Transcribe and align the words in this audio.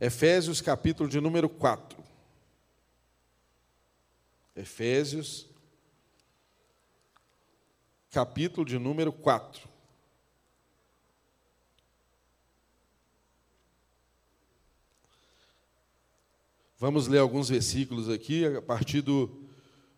Efésios, 0.00 0.62
capítulo 0.62 1.10
de 1.10 1.20
número 1.20 1.46
4. 1.46 2.02
Efésios, 4.56 5.46
capítulo 8.10 8.64
de 8.64 8.78
número 8.78 9.12
4. 9.12 9.68
Vamos 16.78 17.06
ler 17.06 17.18
alguns 17.18 17.50
versículos 17.50 18.08
aqui, 18.08 18.46
a 18.46 18.62
partir 18.62 19.02
do, 19.02 19.44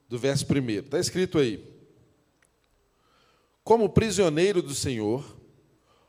do 0.09 0.19
verso 0.19 0.45
1. 0.45 0.71
Está 0.81 0.99
escrito 0.99 1.39
aí: 1.39 1.65
Como 3.63 3.89
prisioneiro 3.89 4.61
do 4.61 4.75
Senhor, 4.75 5.25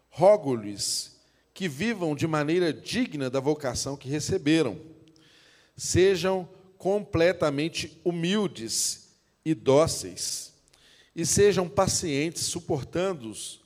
rogo-lhes 0.10 1.13
que 1.54 1.68
vivam 1.68 2.16
de 2.16 2.26
maneira 2.26 2.74
digna 2.74 3.30
da 3.30 3.40
vocação 3.40 3.96
que 3.96 4.10
receberam. 4.10 4.80
Sejam 5.78 6.48
completamente 6.78 8.00
humildes 8.04 9.10
e 9.46 9.54
dóceis, 9.54 10.54
e 11.16 11.26
sejam 11.26 11.70
pacientes, 11.70 12.44
suportando-os, 12.44 13.62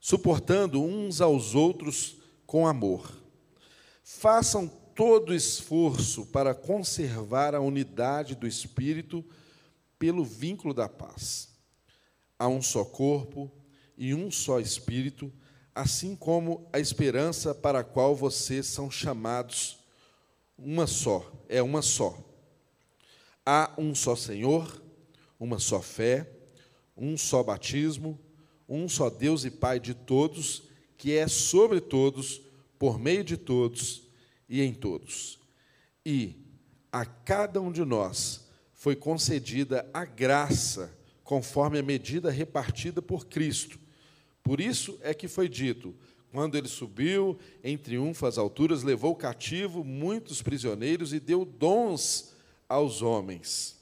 suportando 0.00 0.82
uns 0.82 1.20
aos 1.20 1.54
outros 1.54 2.16
com 2.46 2.66
amor. 2.66 3.12
Façam 4.02 4.66
todo 4.94 5.34
esforço 5.34 6.26
para 6.26 6.54
conservar 6.54 7.54
a 7.54 7.60
unidade 7.60 8.34
do 8.34 8.46
espírito 8.46 9.24
pelo 9.98 10.24
vínculo 10.24 10.72
da 10.72 10.88
paz. 10.88 11.50
Há 12.38 12.48
um 12.48 12.62
só 12.62 12.84
corpo 12.84 13.50
e 13.96 14.14
um 14.14 14.30
só 14.30 14.58
espírito, 14.58 15.32
assim 15.78 16.16
como 16.16 16.68
a 16.72 16.80
esperança 16.80 17.54
para 17.54 17.78
a 17.78 17.84
qual 17.84 18.12
vocês 18.12 18.66
são 18.66 18.90
chamados 18.90 19.78
uma 20.58 20.88
só, 20.88 21.30
é 21.48 21.62
uma 21.62 21.82
só. 21.82 22.18
Há 23.46 23.72
um 23.78 23.94
só 23.94 24.16
Senhor, 24.16 24.82
uma 25.38 25.60
só 25.60 25.80
fé, 25.80 26.28
um 26.96 27.16
só 27.16 27.44
batismo, 27.44 28.18
um 28.68 28.88
só 28.88 29.08
Deus 29.08 29.44
e 29.44 29.52
Pai 29.52 29.78
de 29.78 29.94
todos, 29.94 30.64
que 30.96 31.16
é 31.16 31.28
sobre 31.28 31.80
todos, 31.80 32.42
por 32.76 32.98
meio 32.98 33.22
de 33.22 33.36
todos 33.36 34.02
e 34.48 34.60
em 34.60 34.74
todos. 34.74 35.38
E 36.04 36.44
a 36.90 37.06
cada 37.06 37.60
um 37.60 37.70
de 37.70 37.84
nós 37.84 38.48
foi 38.74 38.96
concedida 38.96 39.88
a 39.94 40.04
graça 40.04 40.92
conforme 41.22 41.78
a 41.78 41.84
medida 41.84 42.32
repartida 42.32 43.00
por 43.00 43.28
Cristo. 43.28 43.78
Por 44.48 44.62
isso 44.62 44.98
é 45.02 45.12
que 45.12 45.28
foi 45.28 45.46
dito: 45.46 45.94
quando 46.32 46.56
ele 46.56 46.68
subiu 46.68 47.38
em 47.62 47.76
triunfo 47.76 48.24
às 48.24 48.38
alturas, 48.38 48.82
levou 48.82 49.14
cativo 49.14 49.84
muitos 49.84 50.40
prisioneiros 50.40 51.12
e 51.12 51.20
deu 51.20 51.44
dons 51.44 52.32
aos 52.66 53.02
homens. 53.02 53.76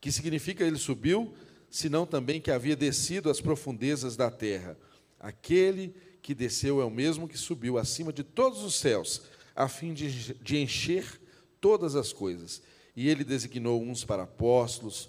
Que 0.00 0.10
significa 0.10 0.64
ele 0.64 0.78
subiu, 0.78 1.32
senão 1.70 2.04
também 2.04 2.40
que 2.40 2.50
havia 2.50 2.74
descido 2.74 3.30
às 3.30 3.40
profundezas 3.40 4.16
da 4.16 4.32
terra. 4.32 4.76
Aquele 5.20 5.94
que 6.20 6.34
desceu 6.34 6.80
é 6.80 6.84
o 6.84 6.90
mesmo 6.90 7.28
que 7.28 7.38
subiu 7.38 7.78
acima 7.78 8.12
de 8.12 8.24
todos 8.24 8.64
os 8.64 8.74
céus 8.74 9.22
a 9.54 9.68
fim 9.68 9.94
de, 9.94 10.34
de 10.34 10.56
encher 10.56 11.20
todas 11.60 11.94
as 11.94 12.12
coisas. 12.12 12.60
E 12.96 13.08
ele 13.08 13.22
designou 13.22 13.80
uns 13.80 14.04
para 14.04 14.24
apóstolos, 14.24 15.08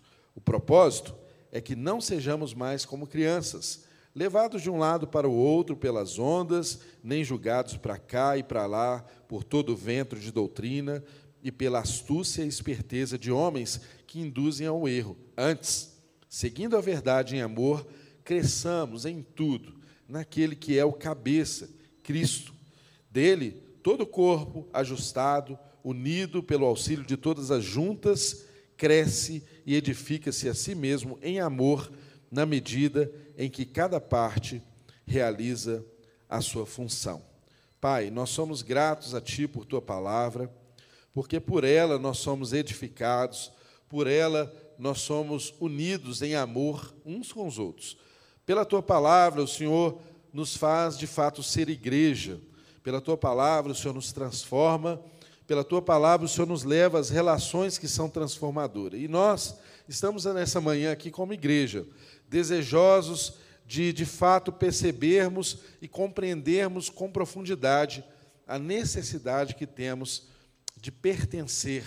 O 0.35 0.41
propósito 0.41 1.15
é 1.51 1.59
que 1.59 1.75
não 1.75 1.99
sejamos 1.99 2.53
mais 2.53 2.85
como 2.85 3.07
crianças, 3.07 3.83
levados 4.15 4.61
de 4.61 4.69
um 4.69 4.77
lado 4.77 5.07
para 5.07 5.27
o 5.27 5.33
outro 5.33 5.75
pelas 5.75 6.17
ondas, 6.19 6.79
nem 7.03 7.23
julgados 7.23 7.77
para 7.77 7.97
cá 7.97 8.37
e 8.37 8.43
para 8.43 8.65
lá 8.65 9.05
por 9.27 9.43
todo 9.43 9.73
o 9.73 9.75
vento 9.75 10.15
de 10.15 10.31
doutrina 10.31 11.03
e 11.43 11.51
pela 11.51 11.79
astúcia 11.79 12.43
e 12.43 12.47
esperteza 12.47 13.17
de 13.17 13.31
homens 13.31 13.81
que 14.05 14.19
induzem 14.19 14.67
ao 14.67 14.87
erro. 14.87 15.17
Antes, 15.37 15.97
seguindo 16.29 16.77
a 16.77 16.81
verdade 16.81 17.35
em 17.35 17.41
amor, 17.41 17.85
cresçamos 18.23 19.05
em 19.05 19.21
tudo 19.21 19.81
naquele 20.07 20.55
que 20.55 20.77
é 20.77 20.83
o 20.83 20.91
cabeça, 20.91 21.69
Cristo. 22.03 22.53
Dele, 23.09 23.51
todo 23.81 24.01
o 24.01 24.07
corpo 24.07 24.67
ajustado, 24.73 25.57
unido 25.83 26.43
pelo 26.43 26.65
auxílio 26.65 27.05
de 27.05 27.15
todas 27.15 27.49
as 27.49 27.63
juntas, 27.63 28.45
cresce 28.81 29.43
e 29.63 29.75
edifica-se 29.75 30.49
a 30.49 30.55
si 30.55 30.73
mesmo 30.73 31.19
em 31.21 31.39
amor, 31.39 31.91
na 32.31 32.47
medida 32.47 33.13
em 33.37 33.47
que 33.47 33.63
cada 33.63 34.01
parte 34.01 34.59
realiza 35.05 35.85
a 36.27 36.41
sua 36.41 36.65
função. 36.65 37.21
Pai, 37.79 38.09
nós 38.09 38.31
somos 38.31 38.63
gratos 38.63 39.13
a 39.13 39.21
Ti 39.21 39.47
por 39.47 39.65
Tua 39.65 39.83
palavra, 39.83 40.51
porque 41.13 41.39
por 41.39 41.63
ela 41.63 41.99
nós 41.99 42.17
somos 42.17 42.53
edificados, 42.53 43.51
por 43.87 44.07
ela 44.07 44.51
nós 44.79 45.01
somos 45.01 45.53
unidos 45.59 46.23
em 46.23 46.33
amor 46.33 46.91
uns 47.05 47.31
com 47.31 47.45
os 47.45 47.59
outros. 47.59 47.95
Pela 48.47 48.65
Tua 48.65 48.81
palavra, 48.81 49.43
o 49.43 49.47
Senhor 49.47 50.01
nos 50.33 50.57
faz 50.57 50.97
de 50.97 51.05
fato 51.05 51.43
ser 51.43 51.69
igreja 51.69 52.41
pela 52.81 52.99
tua 52.99 53.15
palavra, 53.15 53.73
o 53.73 53.75
Senhor 53.75 53.93
nos 53.93 54.11
transforma, 54.11 54.99
pela 55.51 55.65
tua 55.65 55.81
palavra, 55.81 56.25
o 56.25 56.29
Senhor 56.29 56.47
nos 56.47 56.63
leva 56.63 56.97
às 56.97 57.09
relações 57.09 57.77
que 57.77 57.85
são 57.85 58.09
transformadoras. 58.09 59.01
E 59.01 59.09
nós 59.09 59.57
estamos 59.85 60.23
nessa 60.23 60.61
manhã 60.61 60.93
aqui 60.93 61.11
como 61.11 61.33
igreja, 61.33 61.85
desejosos 62.29 63.33
de, 63.65 63.91
de 63.91 64.05
fato, 64.05 64.49
percebermos 64.49 65.57
e 65.81 65.89
compreendermos 65.89 66.89
com 66.89 67.11
profundidade 67.11 68.01
a 68.47 68.57
necessidade 68.57 69.53
que 69.55 69.67
temos 69.67 70.25
de 70.79 70.89
pertencer 70.89 71.83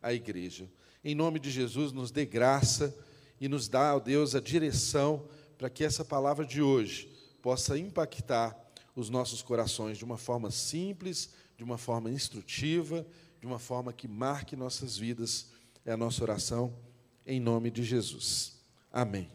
à 0.00 0.14
igreja. 0.14 0.70
Em 1.02 1.12
nome 1.12 1.40
de 1.40 1.50
Jesus, 1.50 1.90
nos 1.90 2.12
dê 2.12 2.24
graça 2.24 2.96
e 3.40 3.48
nos 3.48 3.68
dá, 3.68 3.96
ó 3.96 3.98
Deus, 3.98 4.36
a 4.36 4.40
direção 4.40 5.24
para 5.58 5.68
que 5.68 5.82
essa 5.82 6.04
palavra 6.04 6.46
de 6.46 6.62
hoje 6.62 7.10
possa 7.42 7.76
impactar 7.76 8.56
os 8.94 9.10
nossos 9.10 9.42
corações 9.42 9.98
de 9.98 10.04
uma 10.04 10.16
forma 10.16 10.52
simples, 10.52 11.30
de 11.58 11.64
uma 11.64 11.76
forma 11.76 12.08
instrutiva, 12.08 13.04
de 13.40 13.46
uma 13.46 13.58
forma 13.58 13.92
que 13.92 14.06
marque 14.06 14.54
nossas 14.54 14.96
vidas. 14.96 15.48
É 15.84 15.90
a 15.90 15.96
nossa 15.96 16.22
oração 16.22 16.72
em 17.26 17.40
nome 17.40 17.68
de 17.68 17.82
Jesus. 17.82 18.60
Amém. 18.92 19.28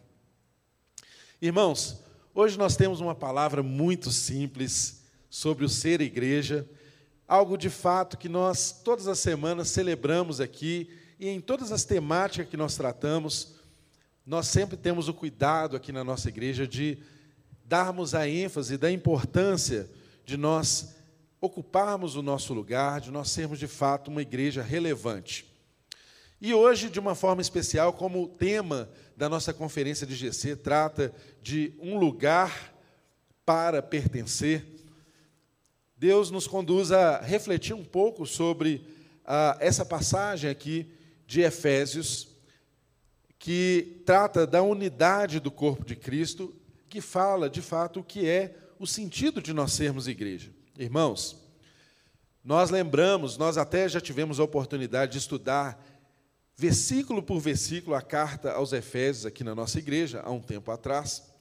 Irmãos, 1.41 2.01
hoje 2.33 2.57
nós 2.57 2.77
temos 2.77 3.01
uma 3.01 3.13
palavra 3.13 3.61
muito 3.61 4.09
simples 4.09 5.03
sobre 5.29 5.65
o 5.65 5.69
ser 5.69 5.99
igreja, 5.99 6.65
algo 7.27 7.57
de 7.57 7.69
fato 7.69 8.17
que 8.17 8.29
nós 8.29 8.71
todas 8.71 9.09
as 9.09 9.19
semanas 9.19 9.67
celebramos 9.67 10.39
aqui 10.39 10.89
e 11.19 11.27
em 11.27 11.41
todas 11.41 11.73
as 11.73 11.83
temáticas 11.83 12.47
que 12.47 12.55
nós 12.55 12.77
tratamos, 12.77 13.55
nós 14.25 14.47
sempre 14.47 14.77
temos 14.77 15.09
o 15.09 15.13
cuidado 15.13 15.75
aqui 15.75 15.91
na 15.91 16.05
nossa 16.05 16.29
igreja 16.29 16.65
de 16.65 16.99
darmos 17.65 18.15
a 18.15 18.29
ênfase 18.29 18.77
da 18.77 18.89
importância 18.89 19.89
de 20.25 20.37
nós 20.37 21.02
ocuparmos 21.43 22.15
o 22.15 22.21
nosso 22.21 22.53
lugar, 22.53 23.01
de 23.01 23.11
nós 23.11 23.29
sermos 23.29 23.59
de 23.59 23.67
fato 23.67 24.07
uma 24.09 24.21
igreja 24.21 24.61
relevante. 24.61 25.45
E 26.39 26.53
hoje, 26.53 26.89
de 26.89 27.01
uma 27.01 27.15
forma 27.15 27.41
especial, 27.41 27.91
como 27.91 28.29
tema 28.29 28.89
da 29.17 29.27
nossa 29.27 29.53
conferência 29.53 30.07
de 30.07 30.15
GC 30.15 30.55
trata 30.55 31.13
de 31.41 31.73
um 31.81 31.99
lugar 31.99 32.73
para 33.45 33.81
pertencer, 33.81 34.65
Deus 35.97 36.31
nos 36.31 36.47
conduz 36.47 36.93
a 36.93 37.19
refletir 37.19 37.73
um 37.73 37.83
pouco 37.83 38.25
sobre 38.25 38.87
ah, 39.25 39.57
essa 39.59 39.83
passagem 39.83 40.49
aqui 40.49 40.89
de 41.27 41.41
Efésios, 41.41 42.29
que 43.37 44.01
trata 44.05 44.47
da 44.47 44.61
unidade 44.61 45.41
do 45.41 45.51
corpo 45.51 45.83
de 45.83 45.97
Cristo 45.97 46.55
que 46.87 47.01
fala, 47.01 47.49
de 47.49 47.61
fato, 47.61 47.99
o 47.99 48.03
que 48.03 48.29
é 48.29 48.55
o 48.79 48.87
sentido 48.87 49.41
de 49.41 49.51
nós 49.51 49.73
sermos 49.73 50.07
igreja. 50.07 50.62
Irmãos, 50.77 51.37
nós 52.43 52.71
lembramos, 52.71 53.37
nós 53.37 53.59
até 53.59 53.87
já 53.87 54.01
tivemos 54.01 54.39
a 54.39 54.43
oportunidade 54.43 55.11
de 55.11 55.17
estudar 55.19 55.79
versículo 56.57 57.21
por 57.21 57.39
versículo 57.39 57.95
a 57.95 58.01
carta 58.01 58.51
aos 58.53 58.73
Efésios 58.73 59.27
aqui 59.27 59.43
na 59.43 59.53
nossa 59.53 59.77
igreja, 59.77 60.23
há 60.25 60.31
um 60.31 60.41
tempo 60.41 60.71
atrás. 60.71 61.31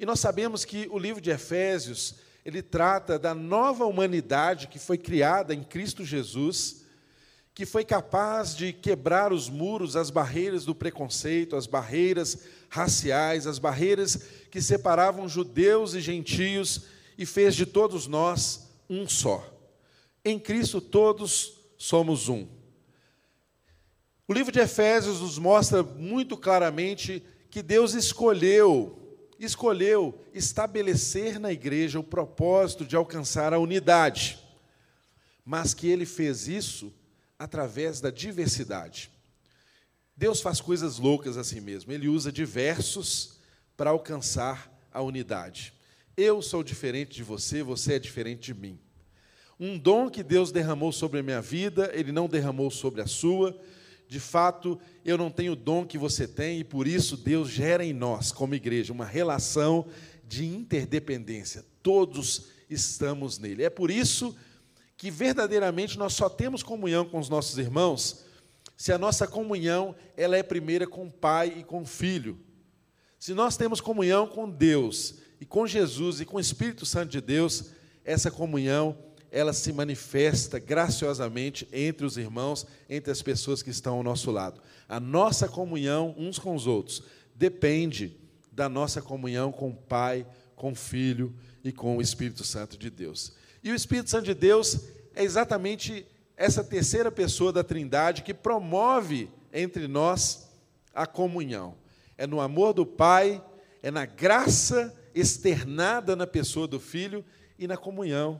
E 0.00 0.04
nós 0.04 0.18
sabemos 0.18 0.64
que 0.64 0.88
o 0.90 0.98
livro 0.98 1.20
de 1.20 1.30
Efésios 1.30 2.16
Ele 2.44 2.60
trata 2.60 3.20
da 3.20 3.36
nova 3.36 3.86
humanidade 3.86 4.66
que 4.66 4.80
foi 4.80 4.98
criada 4.98 5.54
em 5.54 5.62
Cristo 5.62 6.04
Jesus, 6.04 6.84
que 7.54 7.64
foi 7.64 7.84
capaz 7.84 8.56
de 8.56 8.72
quebrar 8.72 9.32
os 9.32 9.48
muros, 9.48 9.94
as 9.94 10.10
barreiras 10.10 10.64
do 10.64 10.74
preconceito, 10.74 11.54
as 11.54 11.68
barreiras 11.68 12.36
raciais, 12.68 13.46
as 13.46 13.60
barreiras 13.60 14.16
que 14.50 14.60
separavam 14.60 15.28
judeus 15.28 15.94
e 15.94 16.00
gentios 16.00 16.95
e 17.16 17.24
fez 17.24 17.54
de 17.54 17.66
todos 17.66 18.06
nós 18.06 18.68
um 18.88 19.08
só. 19.08 19.44
Em 20.24 20.38
Cristo 20.38 20.80
todos 20.80 21.60
somos 21.78 22.28
um. 22.28 22.46
O 24.28 24.32
livro 24.32 24.50
de 24.50 24.58
Efésios 24.58 25.20
nos 25.20 25.38
mostra 25.38 25.82
muito 25.82 26.36
claramente 26.36 27.22
que 27.50 27.62
Deus 27.62 27.94
escolheu 27.94 29.02
escolheu 29.38 30.18
estabelecer 30.32 31.38
na 31.38 31.52
igreja 31.52 31.98
o 32.00 32.04
propósito 32.04 32.84
de 32.84 32.96
alcançar 32.96 33.52
a 33.52 33.58
unidade, 33.58 34.38
mas 35.44 35.74
que 35.74 35.86
ele 35.86 36.06
fez 36.06 36.48
isso 36.48 36.92
através 37.38 38.00
da 38.00 38.10
diversidade. 38.10 39.10
Deus 40.16 40.40
faz 40.40 40.60
coisas 40.60 40.98
loucas 40.98 41.36
assim 41.36 41.60
mesmo, 41.60 41.92
ele 41.92 42.08
usa 42.08 42.32
diversos 42.32 43.38
para 43.76 43.90
alcançar 43.90 44.72
a 44.90 45.02
unidade. 45.02 45.74
Eu 46.16 46.40
sou 46.40 46.62
diferente 46.62 47.14
de 47.14 47.22
você, 47.22 47.62
você 47.62 47.94
é 47.94 47.98
diferente 47.98 48.52
de 48.52 48.58
mim. 48.58 48.78
Um 49.58 49.78
dom 49.78 50.10
que 50.10 50.22
Deus 50.22 50.50
derramou 50.50 50.92
sobre 50.92 51.20
a 51.20 51.22
minha 51.22 51.40
vida, 51.40 51.90
ele 51.94 52.12
não 52.12 52.28
derramou 52.28 52.70
sobre 52.70 53.00
a 53.00 53.06
sua 53.06 53.58
de 54.08 54.20
fato, 54.20 54.78
eu 55.04 55.18
não 55.18 55.30
tenho 55.30 55.52
o 55.52 55.56
dom 55.56 55.84
que 55.84 55.98
você 55.98 56.28
tem 56.28 56.60
e 56.60 56.64
por 56.64 56.86
isso 56.86 57.16
Deus 57.16 57.48
gera 57.50 57.84
em 57.84 57.92
nós, 57.92 58.30
como 58.30 58.54
igreja, 58.54 58.92
uma 58.92 59.04
relação 59.04 59.86
de 60.24 60.44
interdependência. 60.44 61.64
Todos 61.82 62.48
estamos 62.70 63.38
nele. 63.38 63.64
É 63.64 63.70
por 63.70 63.90
isso 63.90 64.36
que 64.96 65.10
verdadeiramente 65.10 65.98
nós 65.98 66.14
só 66.14 66.28
temos 66.28 66.62
comunhão 66.62 67.04
com 67.04 67.18
os 67.18 67.28
nossos 67.28 67.58
irmãos 67.58 68.24
se 68.76 68.92
a 68.92 68.98
nossa 68.98 69.26
comunhão 69.26 69.94
ela 70.16 70.36
é 70.36 70.42
primeira 70.42 70.86
com 70.86 71.06
o 71.06 71.10
Pai 71.10 71.54
e 71.58 71.64
com 71.64 71.82
o 71.82 71.86
Filho. 71.86 72.38
Se 73.18 73.34
nós 73.34 73.56
temos 73.56 73.80
comunhão 73.80 74.26
com 74.26 74.48
Deus 74.48 75.16
e 75.40 75.44
com 75.44 75.66
Jesus 75.66 76.20
e 76.20 76.24
com 76.24 76.36
o 76.36 76.40
Espírito 76.40 76.86
Santo 76.86 77.10
de 77.10 77.20
Deus, 77.20 77.70
essa 78.04 78.30
comunhão 78.30 78.96
ela 79.30 79.52
se 79.52 79.72
manifesta 79.72 80.58
graciosamente 80.58 81.68
entre 81.72 82.06
os 82.06 82.16
irmãos, 82.16 82.66
entre 82.88 83.10
as 83.10 83.20
pessoas 83.20 83.62
que 83.62 83.70
estão 83.70 83.96
ao 83.96 84.02
nosso 84.02 84.30
lado. 84.30 84.62
A 84.88 84.98
nossa 84.98 85.48
comunhão 85.48 86.14
uns 86.16 86.38
com 86.38 86.54
os 86.54 86.66
outros 86.66 87.02
depende 87.34 88.16
da 88.50 88.68
nossa 88.68 89.02
comunhão 89.02 89.52
com 89.52 89.70
o 89.70 89.76
Pai, 89.76 90.26
com 90.54 90.72
o 90.72 90.76
Filho 90.76 91.34
e 91.62 91.70
com 91.70 91.96
o 91.96 92.00
Espírito 92.00 92.44
Santo 92.44 92.78
de 92.78 92.88
Deus. 92.88 93.34
E 93.62 93.70
o 93.70 93.74
Espírito 93.74 94.08
Santo 94.08 94.24
de 94.24 94.34
Deus 94.34 94.80
é 95.14 95.22
exatamente 95.22 96.06
essa 96.36 96.62
terceira 96.62 97.10
pessoa 97.10 97.52
da 97.52 97.64
Trindade 97.64 98.22
que 98.22 98.32
promove 98.32 99.28
entre 99.52 99.88
nós 99.88 100.48
a 100.94 101.06
comunhão. 101.06 101.74
É 102.16 102.26
no 102.26 102.40
amor 102.40 102.72
do 102.72 102.86
Pai, 102.86 103.42
é 103.82 103.90
na 103.90 104.06
graça 104.06 104.94
externada 105.16 106.14
na 106.14 106.26
pessoa 106.26 106.68
do 106.68 106.78
Filho 106.78 107.24
e 107.58 107.66
na 107.66 107.76
comunhão 107.76 108.38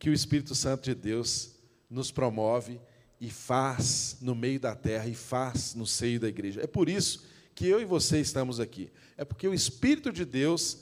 que 0.00 0.10
o 0.10 0.12
Espírito 0.12 0.52
Santo 0.52 0.82
de 0.82 0.94
Deus 0.94 1.52
nos 1.88 2.10
promove 2.10 2.80
e 3.20 3.30
faz 3.30 4.18
no 4.20 4.34
meio 4.34 4.58
da 4.58 4.74
terra 4.74 5.06
e 5.06 5.14
faz 5.14 5.76
no 5.76 5.86
seio 5.86 6.18
da 6.18 6.28
igreja. 6.28 6.60
É 6.60 6.66
por 6.66 6.88
isso 6.88 7.24
que 7.54 7.66
eu 7.66 7.80
e 7.80 7.84
você 7.84 8.20
estamos 8.20 8.58
aqui. 8.58 8.90
É 9.16 9.24
porque 9.24 9.46
o 9.46 9.54
Espírito 9.54 10.12
de 10.12 10.24
Deus, 10.24 10.78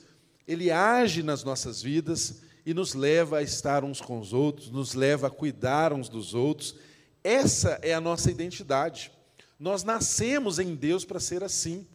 ele 0.48 0.70
age 0.70 1.22
nas 1.22 1.44
nossas 1.44 1.82
vidas 1.82 2.40
e 2.64 2.72
nos 2.72 2.94
leva 2.94 3.38
a 3.38 3.42
estar 3.42 3.84
uns 3.84 4.00
com 4.00 4.18
os 4.18 4.32
outros, 4.32 4.70
nos 4.70 4.94
leva 4.94 5.26
a 5.26 5.30
cuidar 5.30 5.92
uns 5.92 6.08
dos 6.08 6.34
outros. 6.34 6.76
Essa 7.22 7.78
é 7.82 7.92
a 7.92 8.00
nossa 8.00 8.30
identidade. 8.30 9.12
Nós 9.58 9.84
nascemos 9.84 10.58
em 10.58 10.74
Deus 10.74 11.04
para 11.04 11.20
ser 11.20 11.44
assim. 11.44 11.86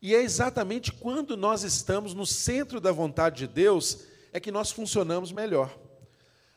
E 0.00 0.14
é 0.14 0.22
exatamente 0.22 0.92
quando 0.92 1.36
nós 1.36 1.62
estamos 1.62 2.14
no 2.14 2.26
centro 2.26 2.80
da 2.80 2.92
vontade 2.92 3.38
de 3.38 3.46
Deus 3.46 4.00
é 4.32 4.38
que 4.38 4.52
nós 4.52 4.70
funcionamos 4.70 5.32
melhor. 5.32 5.76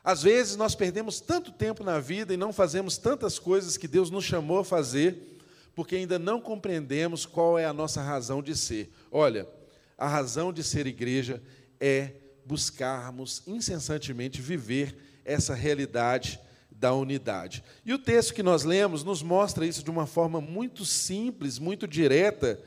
Às 0.03 0.23
vezes 0.23 0.55
nós 0.55 0.75
perdemos 0.75 1.19
tanto 1.19 1.51
tempo 1.51 1.83
na 1.83 1.99
vida 1.99 2.33
e 2.33 2.37
não 2.37 2.51
fazemos 2.51 2.97
tantas 2.97 3.37
coisas 3.37 3.77
que 3.77 3.87
Deus 3.87 4.09
nos 4.09 4.25
chamou 4.25 4.59
a 4.59 4.65
fazer, 4.65 5.39
porque 5.75 5.95
ainda 5.95 6.17
não 6.17 6.41
compreendemos 6.41 7.25
qual 7.25 7.57
é 7.57 7.65
a 7.65 7.73
nossa 7.73 8.01
razão 8.01 8.41
de 8.41 8.55
ser. 8.55 8.91
Olha, 9.11 9.47
a 9.97 10.07
razão 10.07 10.51
de 10.51 10.63
ser 10.63 10.87
igreja 10.87 11.41
é 11.79 12.13
buscarmos 12.45 13.43
incessantemente 13.45 14.41
viver 14.41 15.21
essa 15.23 15.53
realidade 15.53 16.39
da 16.71 16.93
unidade. 16.93 17.63
E 17.85 17.93
o 17.93 17.99
texto 17.99 18.33
que 18.33 18.41
nós 18.41 18.63
lemos 18.63 19.03
nos 19.03 19.21
mostra 19.21 19.65
isso 19.65 19.83
de 19.83 19.91
uma 19.91 20.07
forma 20.07 20.39
muito 20.39 20.85
simples, 20.85 21.59
muito 21.59 21.87
direta, 21.87 22.59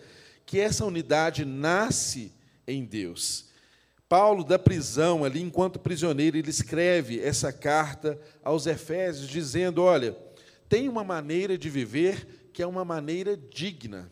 que 0.46 0.58
essa 0.58 0.84
unidade 0.84 1.44
nasce 1.44 2.32
em 2.66 2.84
Deus. 2.84 3.46
Paulo, 4.08 4.44
da 4.44 4.58
prisão, 4.58 5.24
ali 5.24 5.40
enquanto 5.40 5.78
prisioneiro, 5.78 6.36
ele 6.36 6.50
escreve 6.50 7.18
essa 7.18 7.52
carta 7.52 8.20
aos 8.44 8.66
Efésios, 8.66 9.28
dizendo: 9.28 9.82
Olha, 9.82 10.16
tem 10.68 10.88
uma 10.88 11.02
maneira 11.02 11.56
de 11.56 11.70
viver 11.70 12.50
que 12.52 12.62
é 12.62 12.66
uma 12.66 12.84
maneira 12.84 13.36
digna. 13.36 14.10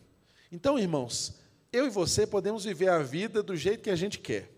Então, 0.51 0.79
irmãos, 0.79 1.35
eu 1.71 1.85
e 1.85 1.89
você 1.89 2.25
podemos 2.25 2.65
viver 2.65 2.89
a 2.89 2.99
vida 2.99 3.43
do 3.43 3.55
jeito 3.55 3.83
que 3.83 3.89
a 3.89 3.95
gente 3.95 4.19
quer. 4.19 4.51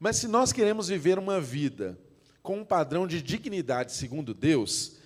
Mas 0.00 0.16
se 0.16 0.26
nós 0.26 0.52
queremos 0.52 0.88
viver 0.88 1.18
uma 1.18 1.40
vida 1.40 1.98
com 2.42 2.60
um 2.60 2.64
padrão 2.64 3.06
de 3.06 3.20
dignidade 3.20 3.92
segundo 3.92 4.32
Deus, 4.32 4.96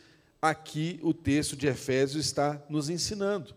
aqui 0.41 1.01
o 1.03 1.13
texto 1.13 1.57
de 1.57 1.67
Efésios 1.67 2.25
está 2.25 2.63
nos 2.69 2.89
ensinando. 2.89 3.55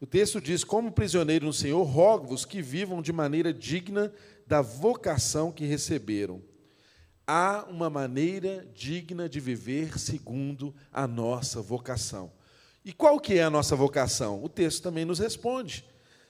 O 0.00 0.06
texto 0.06 0.40
diz: 0.40 0.64
Como 0.64 0.90
prisioneiro 0.90 1.44
no 1.44 1.52
Senhor, 1.52 1.82
rogo-vos 1.82 2.46
que 2.46 2.62
vivam 2.62 3.02
de 3.02 3.12
maneira 3.12 3.52
digna 3.52 4.12
da 4.46 4.62
vocação 4.62 5.52
que 5.52 5.66
receberam. 5.66 6.42
Há 7.26 7.66
uma 7.68 7.90
maneira 7.90 8.66
digna 8.74 9.28
de 9.28 9.38
viver 9.38 9.98
segundo 9.98 10.74
a 10.90 11.06
nossa 11.06 11.60
vocação. 11.60 12.32
E 12.84 12.92
qual 12.92 13.20
que 13.20 13.34
é 13.34 13.42
a 13.42 13.50
nossa 13.50 13.76
vocação? 13.76 14.42
O 14.42 14.48
texto 14.48 14.82
também 14.82 15.04
nos 15.04 15.18
responde. 15.18 15.84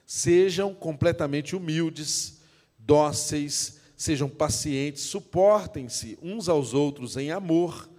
Sejam 0.05 0.75
completamente 0.75 1.55
humildes, 1.55 2.41
dóceis, 2.77 3.79
sejam 3.95 4.27
pacientes, 4.27 5.03
suportem-se 5.03 6.19
uns 6.21 6.49
aos 6.49 6.73
outros 6.73 7.15
em 7.15 7.31
amor, 7.31 7.89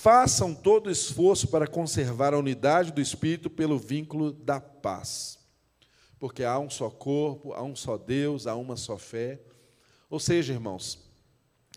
façam 0.00 0.54
todo 0.54 0.90
esforço 0.90 1.48
para 1.48 1.66
conservar 1.66 2.32
a 2.32 2.38
unidade 2.38 2.90
do 2.90 3.02
espírito 3.02 3.50
pelo 3.50 3.78
vínculo 3.78 4.32
da 4.32 4.58
paz. 4.58 5.38
Porque 6.18 6.42
há 6.42 6.58
um 6.58 6.70
só 6.70 6.88
corpo, 6.88 7.52
há 7.52 7.62
um 7.62 7.76
só 7.76 7.98
Deus, 7.98 8.46
há 8.46 8.54
uma 8.54 8.78
só 8.78 8.96
fé. 8.96 9.38
Ou 10.08 10.18
seja, 10.18 10.54
irmãos, 10.54 10.98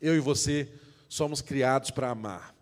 eu 0.02 0.16
e 0.16 0.22
você 0.22 0.72
somos 1.10 1.42
criados 1.42 1.92
para 1.92 2.12
amar. 2.12 2.56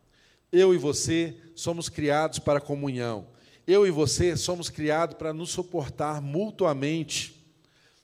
Eu 0.51 0.73
e 0.73 0.79
você 0.79 1.39
somos 1.55 1.89
criados 1.89 2.39
para 2.39 2.59
comunhão. 2.59 3.27
Eu 3.67 3.85
e 3.85 3.91
você 3.91 4.35
somos 4.35 4.67
criados 4.67 5.15
para 5.15 5.31
nos 5.31 5.51
suportar 5.51 6.23
mutuamente. 6.23 7.39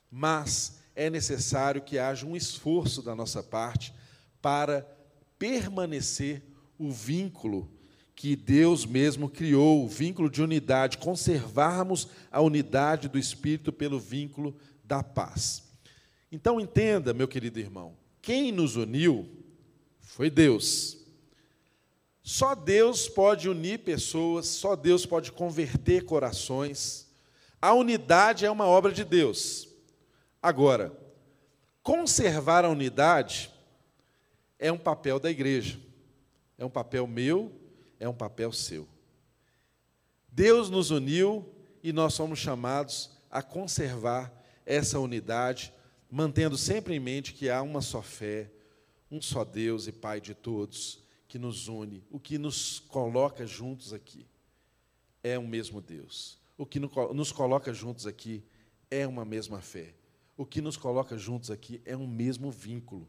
Mas 0.08 0.78
é 0.94 1.10
necessário 1.10 1.82
que 1.82 1.98
haja 1.98 2.24
um 2.24 2.36
esforço 2.36 3.02
da 3.02 3.16
nossa 3.16 3.42
parte 3.42 3.92
para 4.40 4.86
permanecer 5.40 6.47
o 6.78 6.90
vínculo 6.90 7.70
que 8.14 8.34
Deus 8.34 8.84
mesmo 8.84 9.28
criou, 9.28 9.84
o 9.84 9.88
vínculo 9.88 10.28
de 10.28 10.42
unidade, 10.42 10.98
conservarmos 10.98 12.08
a 12.32 12.40
unidade 12.40 13.08
do 13.08 13.18
Espírito 13.18 13.72
pelo 13.72 13.98
vínculo 13.98 14.56
da 14.82 15.02
paz. 15.02 15.62
Então 16.30 16.60
entenda, 16.60 17.14
meu 17.14 17.28
querido 17.28 17.60
irmão, 17.60 17.96
quem 18.20 18.50
nos 18.50 18.76
uniu 18.76 19.28
foi 20.00 20.30
Deus. 20.30 20.98
Só 22.22 22.54
Deus 22.54 23.08
pode 23.08 23.48
unir 23.48 23.78
pessoas, 23.78 24.46
só 24.46 24.76
Deus 24.76 25.06
pode 25.06 25.32
converter 25.32 26.04
corações. 26.04 27.08
A 27.62 27.72
unidade 27.72 28.44
é 28.44 28.50
uma 28.50 28.66
obra 28.66 28.92
de 28.92 29.04
Deus. 29.04 29.68
Agora, 30.42 30.92
conservar 31.82 32.64
a 32.64 32.68
unidade 32.68 33.50
é 34.58 34.70
um 34.70 34.76
papel 34.76 35.18
da 35.18 35.30
igreja. 35.30 35.78
É 36.58 36.64
um 36.64 36.70
papel 36.70 37.06
meu, 37.06 37.52
é 37.98 38.08
um 38.08 38.14
papel 38.14 38.52
seu. 38.52 38.86
Deus 40.30 40.68
nos 40.68 40.90
uniu 40.90 41.48
e 41.82 41.92
nós 41.92 42.12
somos 42.12 42.38
chamados 42.38 43.10
a 43.30 43.42
conservar 43.42 44.32
essa 44.66 44.98
unidade 44.98 45.72
mantendo 46.10 46.56
sempre 46.56 46.94
em 46.94 47.00
mente 47.00 47.34
que 47.34 47.50
há 47.50 47.60
uma 47.62 47.82
só 47.82 48.00
fé, 48.00 48.50
um 49.10 49.20
só 49.20 49.44
Deus 49.44 49.86
e 49.86 49.92
Pai 49.92 50.20
de 50.20 50.34
todos, 50.34 51.02
que 51.26 51.38
nos 51.38 51.68
une, 51.68 52.02
o 52.10 52.18
que 52.18 52.38
nos 52.38 52.80
coloca 52.80 53.46
juntos 53.46 53.92
aqui 53.92 54.26
é 55.22 55.38
um 55.38 55.46
mesmo 55.46 55.80
Deus. 55.80 56.38
O 56.56 56.64
que 56.64 56.80
nos 56.80 57.30
coloca 57.30 57.72
juntos 57.72 58.06
aqui 58.06 58.42
é 58.90 59.06
uma 59.06 59.24
mesma 59.24 59.60
fé. 59.60 59.94
O 60.36 60.46
que 60.46 60.60
nos 60.60 60.76
coloca 60.76 61.16
juntos 61.18 61.50
aqui 61.50 61.80
é 61.84 61.96
um 61.96 62.06
mesmo 62.06 62.50
vínculo. 62.50 63.06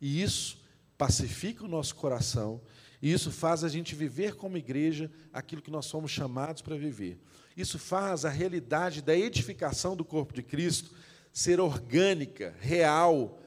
E 0.00 0.20
isso 0.20 0.60
pacifica 0.98 1.64
o 1.64 1.68
nosso 1.68 1.94
coração, 1.94 2.60
e 3.02 3.12
isso 3.12 3.32
faz 3.32 3.64
a 3.64 3.68
gente 3.68 3.96
viver 3.96 4.36
como 4.36 4.56
igreja 4.56 5.10
aquilo 5.32 5.60
que 5.60 5.72
nós 5.72 5.86
somos 5.86 6.12
chamados 6.12 6.62
para 6.62 6.76
viver. 6.76 7.18
Isso 7.56 7.76
faz 7.76 8.24
a 8.24 8.30
realidade 8.30 9.02
da 9.02 9.16
edificação 9.16 9.96
do 9.96 10.04
corpo 10.04 10.32
de 10.32 10.42
Cristo 10.42 10.92
ser 11.32 11.58
orgânica, 11.58 12.54
real, 12.60 13.40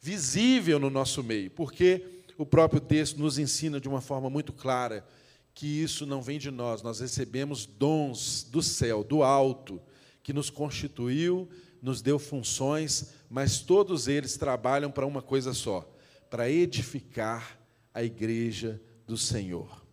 visível 0.00 0.78
no 0.78 0.88
nosso 0.88 1.22
meio, 1.22 1.50
porque 1.50 2.22
o 2.38 2.46
próprio 2.46 2.80
texto 2.80 3.18
nos 3.18 3.38
ensina 3.38 3.78
de 3.78 3.88
uma 3.88 4.00
forma 4.00 4.30
muito 4.30 4.52
clara 4.52 5.06
que 5.52 5.66
isso 5.66 6.06
não 6.06 6.22
vem 6.22 6.38
de 6.38 6.50
nós, 6.50 6.80
nós 6.80 7.00
recebemos 7.00 7.66
dons 7.66 8.44
do 8.44 8.62
céu, 8.62 9.04
do 9.04 9.22
alto, 9.22 9.78
que 10.22 10.32
nos 10.32 10.48
constituiu, 10.48 11.46
nos 11.82 12.00
deu 12.00 12.18
funções, 12.18 13.12
mas 13.28 13.60
todos 13.60 14.08
eles 14.08 14.38
trabalham 14.38 14.90
para 14.90 15.06
uma 15.06 15.20
coisa 15.20 15.52
só: 15.52 15.86
para 16.30 16.48
edificar 16.48 17.59
a 18.00 18.04
igreja 18.04 18.80
do 19.06 19.16
Senhor. 19.16 19.84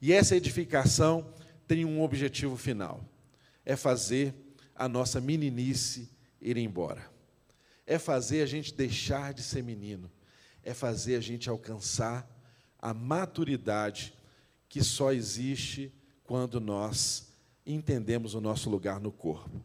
E 0.00 0.12
essa 0.12 0.36
edificação 0.36 1.34
tem 1.66 1.84
um 1.84 2.02
objetivo 2.02 2.56
final: 2.56 3.02
é 3.64 3.76
fazer 3.76 4.34
a 4.74 4.88
nossa 4.88 5.20
meninice 5.20 6.08
ir 6.40 6.56
embora. 6.56 7.10
É 7.86 7.98
fazer 7.98 8.42
a 8.42 8.46
gente 8.46 8.74
deixar 8.74 9.34
de 9.34 9.42
ser 9.42 9.62
menino. 9.62 10.10
É 10.62 10.74
fazer 10.74 11.16
a 11.16 11.20
gente 11.20 11.48
alcançar 11.48 12.28
a 12.78 12.92
maturidade 12.92 14.14
que 14.68 14.84
só 14.84 15.12
existe 15.12 15.92
quando 16.22 16.60
nós 16.60 17.32
entendemos 17.66 18.34
o 18.34 18.40
nosso 18.40 18.70
lugar 18.70 19.00
no 19.00 19.10
corpo. 19.10 19.62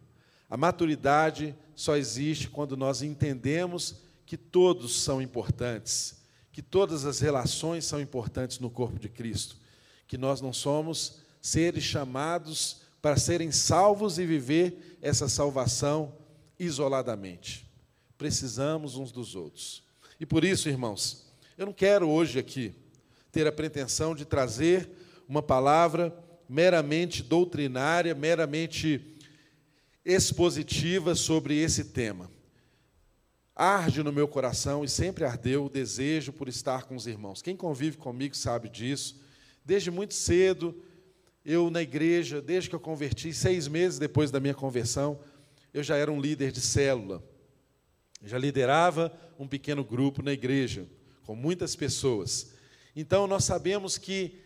A 0.49 0.57
maturidade 0.57 1.55
só 1.75 1.97
existe 1.97 2.49
quando 2.49 2.77
nós 2.77 3.01
entendemos 3.01 4.01
que 4.25 4.37
todos 4.37 5.01
são 5.01 5.21
importantes, 5.21 6.24
que 6.55 6.61
todas 6.61 7.03
as 7.03 7.19
relações 7.19 7.83
são 7.83 7.99
importantes 7.99 8.59
no 8.59 8.69
corpo 8.69 8.97
de 8.97 9.09
Cristo, 9.09 9.57
que 10.07 10.17
nós 10.17 10.39
não 10.39 10.53
somos 10.53 11.17
seres 11.41 11.83
chamados 11.83 12.77
para 13.01 13.17
serem 13.17 13.51
salvos 13.51 14.17
e 14.17 14.25
viver 14.25 14.97
essa 15.01 15.27
salvação 15.27 16.15
isoladamente. 16.57 17.69
Precisamos 18.17 18.95
uns 18.95 19.11
dos 19.11 19.35
outros. 19.35 19.83
E 20.17 20.25
por 20.25 20.45
isso, 20.45 20.69
irmãos, 20.69 21.25
eu 21.57 21.65
não 21.65 21.73
quero 21.73 22.07
hoje 22.07 22.39
aqui 22.39 22.73
ter 23.33 23.45
a 23.45 23.51
pretensão 23.51 24.15
de 24.15 24.23
trazer 24.23 24.89
uma 25.27 25.43
palavra 25.43 26.17
meramente 26.47 27.21
doutrinária, 27.21 28.15
meramente 28.15 29.13
expositiva 30.05 31.15
sobre 31.15 31.57
esse 31.57 31.83
tema. 31.83 32.31
Arde 33.55 34.03
no 34.03 34.11
meu 34.11 34.27
coração 34.27 34.83
e 34.83 34.89
sempre 34.89 35.23
ardeu 35.23 35.65
o 35.65 35.69
desejo 35.69 36.33
por 36.33 36.49
estar 36.49 36.83
com 36.83 36.95
os 36.95 37.07
irmãos. 37.07 37.41
Quem 37.41 37.55
convive 37.55 37.95
comigo 37.95 38.35
sabe 38.35 38.67
disso. 38.67 39.21
Desde 39.63 39.89
muito 39.89 40.13
cedo, 40.13 40.75
eu 41.45 41.69
na 41.69 41.81
igreja, 41.81 42.41
desde 42.41 42.69
que 42.69 42.75
eu 42.75 42.79
converti, 42.79 43.33
seis 43.33 43.67
meses 43.67 43.97
depois 43.97 44.29
da 44.29 44.41
minha 44.41 44.53
conversão, 44.53 45.19
eu 45.73 45.81
já 45.81 45.95
era 45.95 46.11
um 46.11 46.19
líder 46.19 46.51
de 46.51 46.59
célula. 46.59 47.23
Eu 48.21 48.27
já 48.27 48.37
liderava 48.37 49.11
um 49.39 49.47
pequeno 49.47 49.83
grupo 49.83 50.21
na 50.21 50.33
igreja, 50.33 50.85
com 51.23 51.35
muitas 51.35 51.75
pessoas. 51.75 52.53
Então, 52.95 53.25
nós 53.25 53.45
sabemos 53.45 53.97
que 53.97 54.39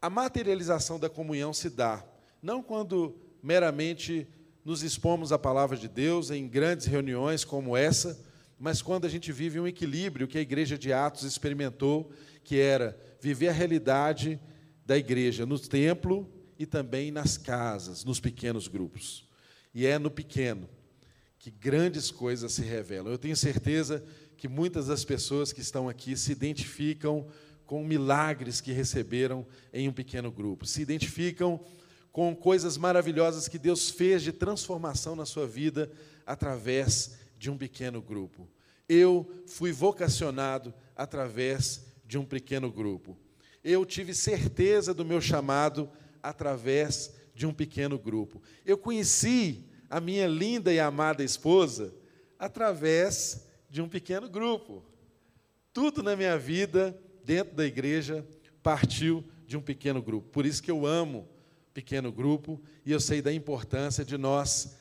a 0.00 0.10
materialização 0.10 0.98
da 1.00 1.08
comunhão 1.08 1.52
se 1.52 1.70
dá, 1.70 2.04
não 2.42 2.62
quando 2.62 3.16
meramente 3.42 4.28
nos 4.64 4.82
expomos 4.82 5.32
à 5.32 5.38
palavra 5.38 5.76
de 5.76 5.88
Deus 5.88 6.30
em 6.30 6.46
grandes 6.46 6.86
reuniões 6.86 7.44
como 7.44 7.76
essa, 7.76 8.18
mas 8.58 8.80
quando 8.80 9.04
a 9.04 9.08
gente 9.08 9.32
vive 9.32 9.58
um 9.58 9.66
equilíbrio 9.66 10.28
que 10.28 10.38
a 10.38 10.40
igreja 10.40 10.78
de 10.78 10.92
Atos 10.92 11.24
experimentou, 11.24 12.10
que 12.42 12.58
era 12.58 12.98
viver 13.20 13.48
a 13.48 13.52
realidade 13.52 14.40
da 14.86 14.96
igreja 14.96 15.46
no 15.46 15.58
templo 15.58 16.30
e 16.58 16.66
também 16.66 17.10
nas 17.10 17.36
casas, 17.36 18.04
nos 18.04 18.20
pequenos 18.20 18.68
grupos. 18.68 19.26
E 19.74 19.86
é 19.86 19.98
no 19.98 20.10
pequeno 20.10 20.68
que 21.38 21.50
grandes 21.50 22.10
coisas 22.10 22.52
se 22.52 22.62
revelam. 22.62 23.12
Eu 23.12 23.18
tenho 23.18 23.36
certeza 23.36 24.04
que 24.36 24.48
muitas 24.48 24.86
das 24.86 25.04
pessoas 25.04 25.52
que 25.52 25.60
estão 25.60 25.88
aqui 25.88 26.16
se 26.16 26.32
identificam 26.32 27.26
com 27.66 27.84
milagres 27.84 28.60
que 28.60 28.72
receberam 28.72 29.46
em 29.72 29.88
um 29.88 29.92
pequeno 29.92 30.30
grupo, 30.30 30.66
se 30.66 30.82
identificam 30.82 31.60
com 32.12 32.34
coisas 32.34 32.76
maravilhosas 32.76 33.48
que 33.48 33.58
Deus 33.58 33.90
fez 33.90 34.22
de 34.22 34.32
transformação 34.32 35.16
na 35.16 35.26
sua 35.26 35.46
vida 35.46 35.90
através 36.24 37.18
de 37.44 37.50
um 37.50 37.58
pequeno 37.58 38.00
grupo. 38.00 38.48
Eu 38.88 39.30
fui 39.46 39.70
vocacionado 39.70 40.72
através 40.96 41.84
de 42.02 42.16
um 42.16 42.24
pequeno 42.24 42.72
grupo. 42.72 43.18
Eu 43.62 43.84
tive 43.84 44.14
certeza 44.14 44.94
do 44.94 45.04
meu 45.04 45.20
chamado 45.20 45.90
através 46.22 47.12
de 47.34 47.46
um 47.46 47.52
pequeno 47.52 47.98
grupo. 47.98 48.40
Eu 48.64 48.78
conheci 48.78 49.62
a 49.90 50.00
minha 50.00 50.26
linda 50.26 50.72
e 50.72 50.80
amada 50.80 51.22
esposa 51.22 51.94
através 52.38 53.46
de 53.68 53.82
um 53.82 53.90
pequeno 53.90 54.26
grupo. 54.26 54.82
Tudo 55.70 56.02
na 56.02 56.16
minha 56.16 56.38
vida, 56.38 56.98
dentro 57.22 57.54
da 57.54 57.66
igreja, 57.66 58.26
partiu 58.62 59.22
de 59.46 59.54
um 59.54 59.60
pequeno 59.60 60.00
grupo. 60.00 60.30
Por 60.30 60.46
isso 60.46 60.62
que 60.62 60.70
eu 60.70 60.86
amo 60.86 61.28
pequeno 61.74 62.10
grupo, 62.10 62.58
e 62.86 62.92
eu 62.92 63.00
sei 63.00 63.20
da 63.20 63.34
importância 63.34 64.02
de 64.02 64.16
nós 64.16 64.78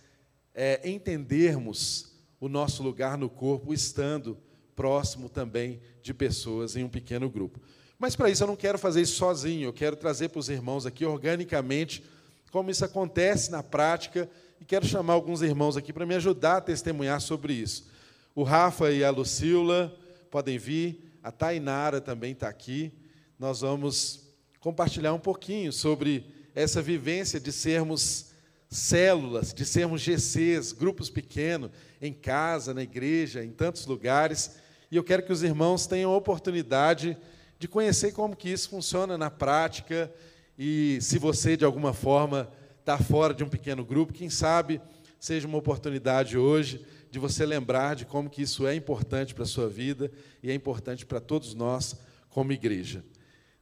é, 0.53 0.89
entendermos 0.89 2.12
o 2.43 2.49
nosso 2.49 2.83
lugar 2.83 3.17
no 3.17 3.29
corpo, 3.29 3.73
estando 3.73 4.37
próximo 4.75 5.29
também 5.29 5.79
de 6.01 6.13
pessoas 6.13 6.75
em 6.75 6.83
um 6.83 6.89
pequeno 6.89 7.29
grupo. 7.29 7.57
Mas 7.97 8.17
para 8.17 8.29
isso 8.29 8.43
eu 8.43 8.47
não 8.47 8.55
quero 8.57 8.77
fazer 8.77 8.99
isso 8.99 9.15
sozinho, 9.15 9.63
eu 9.69 9.71
quero 9.71 9.95
trazer 9.95 10.27
para 10.27 10.39
os 10.39 10.49
irmãos 10.49 10.85
aqui 10.85 11.05
organicamente 11.05 12.03
como 12.51 12.69
isso 12.69 12.83
acontece 12.83 13.49
na 13.49 13.63
prática 13.63 14.29
e 14.59 14.65
quero 14.65 14.85
chamar 14.85 15.13
alguns 15.13 15.41
irmãos 15.41 15.77
aqui 15.77 15.93
para 15.93 16.05
me 16.05 16.15
ajudar 16.15 16.57
a 16.57 16.61
testemunhar 16.61 17.21
sobre 17.21 17.53
isso. 17.53 17.89
O 18.35 18.43
Rafa 18.43 18.91
e 18.91 19.05
a 19.05 19.09
Lucila 19.09 19.97
podem 20.29 20.57
vir, 20.57 21.17
a 21.23 21.31
Tainara 21.31 22.01
também 22.01 22.33
está 22.33 22.49
aqui. 22.49 22.91
Nós 23.39 23.61
vamos 23.61 24.27
compartilhar 24.59 25.13
um 25.13 25.19
pouquinho 25.19 25.71
sobre 25.71 26.25
essa 26.53 26.81
vivência 26.81 27.39
de 27.39 27.53
sermos 27.53 28.32
células, 28.73 29.53
de 29.53 29.65
sermos 29.65 30.01
GCs, 30.01 30.71
grupos 30.71 31.09
pequenos, 31.09 31.71
em 32.01 32.11
casa, 32.11 32.73
na 32.73 32.81
igreja, 32.81 33.43
em 33.43 33.51
tantos 33.51 33.85
lugares. 33.85 34.57
E 34.91 34.95
eu 34.95 35.03
quero 35.03 35.23
que 35.23 35.31
os 35.31 35.43
irmãos 35.43 35.87
tenham 35.87 36.11
a 36.11 36.17
oportunidade 36.17 37.17
de 37.59 37.67
conhecer 37.67 38.11
como 38.11 38.35
que 38.35 38.49
isso 38.49 38.69
funciona 38.69 39.17
na 39.17 39.29
prática. 39.29 40.11
E 40.57 40.97
se 41.01 41.17
você, 41.17 41.55
de 41.55 41.63
alguma 41.63 41.93
forma, 41.93 42.51
está 42.79 42.97
fora 42.97 43.33
de 43.33 43.43
um 43.43 43.49
pequeno 43.49 43.85
grupo, 43.85 44.11
quem 44.11 44.29
sabe 44.29 44.81
seja 45.19 45.47
uma 45.47 45.57
oportunidade 45.57 46.37
hoje 46.37 46.85
de 47.09 47.19
você 47.19 47.45
lembrar 47.45 47.95
de 47.95 48.05
como 48.05 48.29
que 48.29 48.41
isso 48.41 48.67
é 48.67 48.75
importante 48.75 49.33
para 49.33 49.43
a 49.43 49.47
sua 49.47 49.69
vida 49.69 50.11
e 50.41 50.49
é 50.49 50.53
importante 50.53 51.05
para 51.05 51.21
todos 51.21 51.53
nós 51.53 51.95
como 52.27 52.51
igreja. 52.51 53.05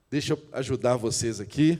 Deixa 0.09 0.33
eu 0.33 0.41
ajudar 0.53 0.95
vocês 0.95 1.39
aqui. 1.39 1.77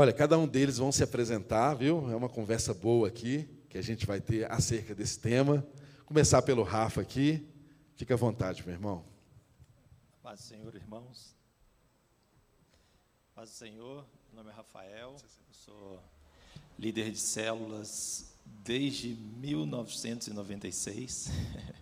Olha, 0.00 0.12
cada 0.12 0.38
um 0.38 0.46
deles 0.46 0.78
vão 0.78 0.92
se 0.92 1.02
apresentar, 1.02 1.74
viu? 1.74 2.08
É 2.08 2.14
uma 2.14 2.28
conversa 2.28 2.72
boa 2.72 3.08
aqui 3.08 3.48
que 3.68 3.76
a 3.76 3.82
gente 3.82 4.06
vai 4.06 4.20
ter 4.20 4.48
acerca 4.48 4.94
desse 4.94 5.18
tema. 5.18 5.66
Começar 6.06 6.40
pelo 6.42 6.62
Rafa 6.62 7.00
aqui. 7.00 7.44
Fica 7.96 8.14
à 8.14 8.16
vontade, 8.16 8.62
meu 8.64 8.72
irmão. 8.72 9.04
Paz 10.22 10.38
do 10.38 10.44
Senhor, 10.44 10.72
irmãos. 10.76 11.34
Paz 13.34 13.50
do 13.50 13.56
Senhor, 13.56 14.06
meu 14.32 14.44
nome 14.44 14.50
é 14.50 14.52
Rafael, 14.54 15.16
sou 15.50 16.00
líder 16.78 17.10
de 17.10 17.18
células 17.18 18.36
desde 18.62 19.16
1996. 19.40 21.28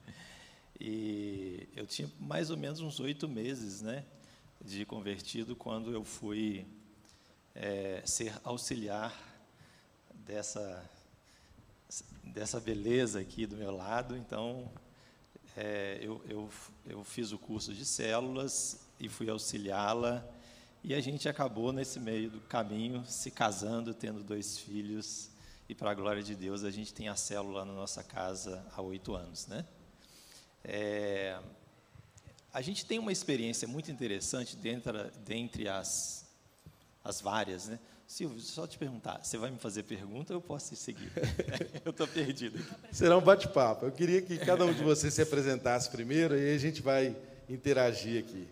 e 0.80 1.68
eu 1.76 1.86
tinha 1.86 2.10
mais 2.18 2.48
ou 2.48 2.56
menos 2.56 2.80
uns 2.80 2.98
oito 2.98 3.28
meses 3.28 3.82
né, 3.82 4.06
de 4.64 4.86
convertido 4.86 5.54
quando 5.54 5.92
eu 5.92 6.02
fui 6.02 6.66
é, 7.56 8.02
ser 8.04 8.32
auxiliar 8.44 9.14
dessa, 10.26 10.84
dessa 12.22 12.60
beleza 12.60 13.20
aqui 13.20 13.46
do 13.46 13.56
meu 13.56 13.74
lado. 13.74 14.16
Então, 14.16 14.70
é, 15.56 15.98
eu, 16.02 16.22
eu, 16.28 16.50
eu 16.86 17.02
fiz 17.02 17.32
o 17.32 17.38
curso 17.38 17.72
de 17.72 17.84
células 17.84 18.86
e 19.00 19.08
fui 19.08 19.30
auxiliá-la 19.30 20.24
e 20.84 20.94
a 20.94 21.00
gente 21.00 21.28
acabou 21.28 21.72
nesse 21.72 21.98
meio 21.98 22.30
do 22.30 22.40
caminho 22.42 23.04
se 23.06 23.30
casando, 23.30 23.94
tendo 23.94 24.22
dois 24.22 24.58
filhos. 24.58 25.30
E 25.68 25.74
para 25.74 25.90
a 25.90 25.94
glória 25.94 26.22
de 26.22 26.36
Deus, 26.36 26.62
a 26.62 26.70
gente 26.70 26.94
tem 26.94 27.08
a 27.08 27.16
célula 27.16 27.64
na 27.64 27.72
nossa 27.72 28.04
casa 28.04 28.64
há 28.72 28.80
oito 28.82 29.14
anos, 29.14 29.48
né? 29.48 29.64
É, 30.62 31.40
a 32.52 32.60
gente 32.60 32.86
tem 32.86 32.98
uma 32.98 33.10
experiência 33.10 33.66
muito 33.66 33.90
interessante 33.90 34.56
dentro, 34.56 35.10
dentre 35.24 35.68
as, 35.68 36.25
as 37.06 37.20
várias, 37.20 37.68
né? 37.68 37.78
Silvio, 38.06 38.38
só 38.40 38.66
te 38.66 38.78
perguntar, 38.78 39.20
você 39.22 39.36
vai 39.36 39.50
me 39.50 39.58
fazer 39.58 39.82
pergunta 39.82 40.32
ou 40.32 40.38
eu 40.38 40.40
posso 40.40 40.74
seguir? 40.76 41.10
eu 41.84 41.90
estou 41.90 42.06
perdido. 42.06 42.64
Será 42.92 43.16
um 43.16 43.20
bate-papo. 43.20 43.86
Eu 43.86 43.92
queria 43.92 44.22
que 44.22 44.38
cada 44.38 44.64
um 44.64 44.72
de 44.72 44.82
vocês 44.82 45.12
se 45.12 45.22
apresentasse 45.22 45.90
primeiro 45.90 46.36
e 46.36 46.40
aí 46.40 46.54
a 46.54 46.58
gente 46.58 46.82
vai 46.82 47.16
interagir 47.48 48.22
aqui. 48.22 48.48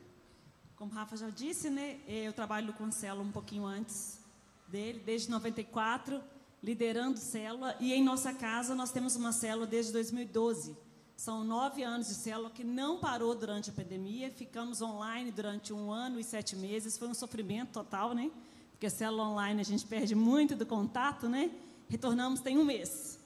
Como 0.77 0.91
o 0.91 0.95
Rafa 0.95 1.17
já 1.17 1.31
disse, 1.31 1.71
né, 1.71 1.99
eu 2.09 2.33
trabalho 2.33 2.73
com 2.73 2.91
célula 2.91 3.25
um 3.25 3.31
pouquinho 3.31 3.65
antes 3.65 4.19
dele, 4.67 5.01
desde 5.05 5.31
94, 5.31 6.21
liderando 6.63 7.19
célula. 7.19 7.77
E 7.79 7.93
em 7.93 8.03
nossa 8.03 8.33
casa 8.35 8.75
nós 8.75 8.91
temos 8.91 9.15
uma 9.15 9.33
célula 9.33 9.67
desde 9.67 9.93
2012. 9.93 10.77
São 11.17 11.45
nove 11.45 11.83
anos 11.83 12.09
de 12.09 12.15
célula 12.15 12.51
que 12.51 12.65
não 12.65 12.99
parou 12.99 13.35
durante 13.35 13.71
a 13.71 13.73
pandemia. 13.73 14.31
Ficamos 14.31 14.83
online 14.83 15.31
durante 15.31 15.73
um 15.73 15.93
ano 15.93 16.19
e 16.19 16.25
sete 16.25 16.57
meses. 16.57 16.99
Foi 16.99 17.09
um 17.09 17.15
sofrimento 17.15 17.73
total, 17.73 18.15
né? 18.15 18.31
Porque 18.73 18.91
célula 18.91 19.25
online 19.25 19.61
a 19.61 19.65
gente 19.65 19.87
perde 19.87 20.15
muito 20.15 20.57
do 20.57 20.67
contato, 20.67 21.29
né? 21.29 21.51
Retornamos 21.89 22.41
tem 22.41 22.59
um 22.59 22.65
mês. 22.65 23.19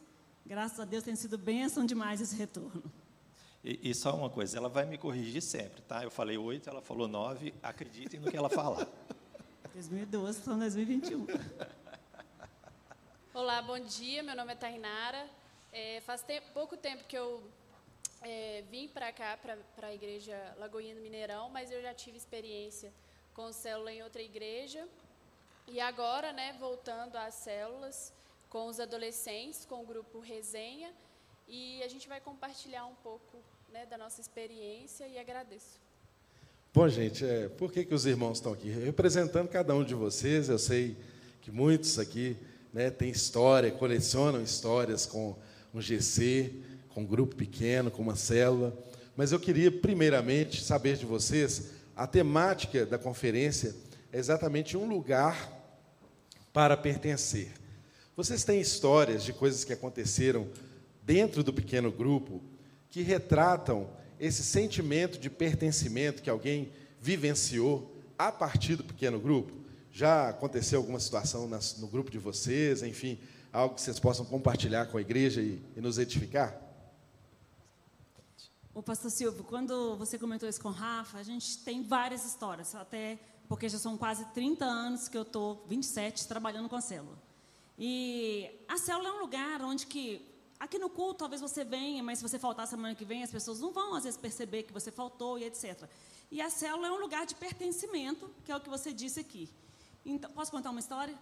Graças 0.45 0.79
a 0.79 0.85
Deus 0.85 1.03
tem 1.03 1.17
sido 1.17 1.39
bênção 1.39 1.85
demais 1.85 2.21
esse 2.21 2.37
retorno. 2.37 2.83
E, 3.65 3.91
e, 3.91 3.95
só 3.95 4.15
uma 4.15 4.31
coisa, 4.31 4.57
ela 4.57 4.69
vai 4.69 4.87
me 4.87 4.97
corrigir 4.97 5.43
sempre, 5.43 5.83
tá? 5.83 6.05
Eu 6.05 6.11
falei 6.11 6.39
oito, 6.39 6.71
ela 6.71 6.81
falou 6.81 7.09
nove, 7.09 7.53
acreditem 7.63 8.21
no 8.21 8.31
que 8.31 8.37
ela 8.37 8.49
falar. 8.49 8.87
2012, 9.75 10.43
são 10.43 10.59
2021. 10.59 11.27
Olá, 13.35 13.61
bom 13.61 13.79
dia, 13.79 14.23
meu 14.23 14.35
nome 14.35 14.53
é 14.53 14.57
Tainara. 14.57 15.29
É, 15.73 16.01
faz 16.01 16.23
te 16.23 16.41
pouco 16.55 16.77
tempo 16.77 17.05
que 17.05 17.17
eu 17.17 17.43
é, 18.23 18.63
vim 18.71 18.89
para 18.89 19.13
cá, 19.13 19.37
para 19.37 19.87
a 19.87 19.95
igreja 19.95 20.37
Lagoinha 20.59 20.95
do 20.95 21.01
Mineirão, 21.01 21.49
mas 21.51 21.71
eu 21.71 21.81
já 21.81 21.95
tive 21.95 22.17
experiência 22.17 22.93
com 23.35 23.53
célula 23.53 23.93
em 23.93 24.03
outra 24.03 24.23
igreja. 24.23 24.87
E 25.67 25.81
agora, 25.81 26.33
né, 26.33 26.57
voltando 26.59 27.17
às 27.17 27.35
células, 27.35 28.13
com 28.49 28.67
os 28.67 28.81
adolescentes, 28.81 29.65
com 29.65 29.83
o 29.83 29.87
grupo 29.87 30.19
Resenha, 30.19 30.93
e 31.47 31.83
a 31.83 31.89
gente 31.89 32.09
vai 32.09 32.21
compartilhar 32.21 32.87
um 32.87 32.95
pouco 32.97 33.39
né, 33.73 33.87
da 33.87 33.97
nossa 33.97 34.21
experiência 34.21 35.07
e 35.07 35.19
agradeço. 35.19 35.79
Bom, 36.73 36.89
gente, 36.89 37.25
é, 37.25 37.49
por 37.49 37.73
que, 37.73 37.85
que 37.85 37.95
os 37.95 38.07
irmãos 38.07 38.39
estão 38.39 38.53
aqui? 38.53 38.69
Representando 38.71 39.49
cada 39.49 39.75
um 39.75 39.85
de 39.85 39.95
vocês, 39.95 40.49
eu 40.49 40.59
sei 40.59 40.97
que 41.41 41.51
muitos 41.51 41.99
aqui 41.99 42.37
né, 42.73 42.91
têm 42.91 43.11
história, 43.11 43.71
colecionam 43.71 44.43
histórias 44.43 45.07
com 45.07 45.37
um 45.73 45.81
GC, 45.81 46.53
com 46.99 47.03
um 47.03 47.07
grupo 47.07 47.37
pequeno, 47.37 47.93
com 47.93 48.03
uma 48.03 48.17
célula. 48.17 48.77
Mas 49.17 49.31
eu 49.31 49.39
queria, 49.39 49.71
primeiramente, 49.71 50.65
saber 50.65 50.97
de 50.97 51.07
vocês, 51.07 51.71
a 51.95 52.09
temática 52.09 52.85
da 52.85 52.99
conferência 52.99 53.75
é 54.13 54.19
exatamente 54.19 54.77
um 54.77 54.89
lugar 54.89 55.49
para 56.53 56.77
pertencer. 56.77 57.53
Vocês 58.17 58.43
têm 58.43 58.61
histórias 58.61 59.23
de 59.23 59.33
coisas 59.33 59.63
que 59.63 59.73
aconteceram 59.73 60.49
dentro 61.05 61.45
do 61.45 61.53
pequeno 61.53 61.93
grupo 61.93 62.43
que 62.91 63.03
retratam 63.03 63.89
esse 64.19 64.43
sentimento 64.43 65.21
de 65.21 65.31
pertencimento 65.31 66.21
que 66.21 66.31
alguém 66.31 66.73
vivenciou 67.01 67.97
a 68.19 68.33
partir 68.33 68.75
do 68.75 68.83
pequeno 68.83 69.21
grupo? 69.21 69.53
Já 69.93 70.31
aconteceu 70.31 70.81
alguma 70.81 70.99
situação 70.99 71.49
no 71.79 71.87
grupo 71.87 72.11
de 72.11 72.19
vocês, 72.19 72.83
enfim, 72.83 73.21
algo 73.53 73.77
que 73.77 73.83
vocês 73.83 74.01
possam 74.01 74.27
compartilhar 74.27 74.87
com 74.87 74.99
a 74.99 75.01
igreja 75.01 75.41
e, 75.41 75.63
e 75.77 75.81
nos 75.81 75.97
edificar? 75.97 76.68
O 78.79 78.83
pastor 78.83 79.11
Silvio, 79.11 79.43
quando 79.43 79.97
você 79.97 80.17
comentou 80.17 80.49
isso 80.49 80.61
com 80.61 80.69
o 80.69 80.71
Rafa, 80.71 81.19
a 81.19 81.23
gente 81.25 81.59
tem 81.65 81.83
várias 81.83 82.25
histórias, 82.25 82.77
até 82.77 83.19
porque 83.49 83.69
já 83.69 83.77
são 83.77 83.99
quase 83.99 84.25
30 84.27 84.65
anos 84.65 85.09
que 85.09 85.19
eu 85.19 85.23
estou, 85.23 85.65
27, 85.67 86.29
trabalhando 86.29 86.69
com 86.69 86.77
a 86.77 86.81
célula. 86.81 87.19
E 87.77 88.49
a 88.69 88.79
célula 88.79 89.09
é 89.09 89.13
um 89.15 89.19
lugar 89.19 89.63
onde 89.63 89.85
que, 89.85 90.25
aqui 90.61 90.79
no 90.79 90.89
culto 90.89 91.19
talvez 91.19 91.41
você 91.41 91.65
venha, 91.65 92.05
mas 92.05 92.21
se 92.21 92.23
você 92.23 92.39
faltar 92.39 92.69
semana 92.69 92.95
que 92.95 93.05
vem, 93.05 93.25
as 93.25 93.33
pessoas 93.33 93.59
não 93.59 93.73
vão 93.73 93.97
às 93.97 94.05
vezes 94.05 94.17
perceber 94.17 94.63
que 94.63 94.73
você 94.73 94.93
faltou 94.93 95.41
e 95.41 95.43
etc. 95.43 95.91
E 96.31 96.41
a 96.41 96.49
célula 96.49 96.87
é 96.87 96.93
um 96.93 97.01
lugar 97.01 97.27
de 97.27 97.35
pertencimento, 97.35 98.31
que 98.45 98.53
é 98.53 98.57
o 98.57 98.61
que 98.61 98.69
você 98.69 98.93
disse 98.93 99.19
aqui. 99.19 99.51
Então, 100.07 100.31
posso 100.31 100.53
contar 100.53 100.71
uma 100.71 100.79
história? 100.79 101.19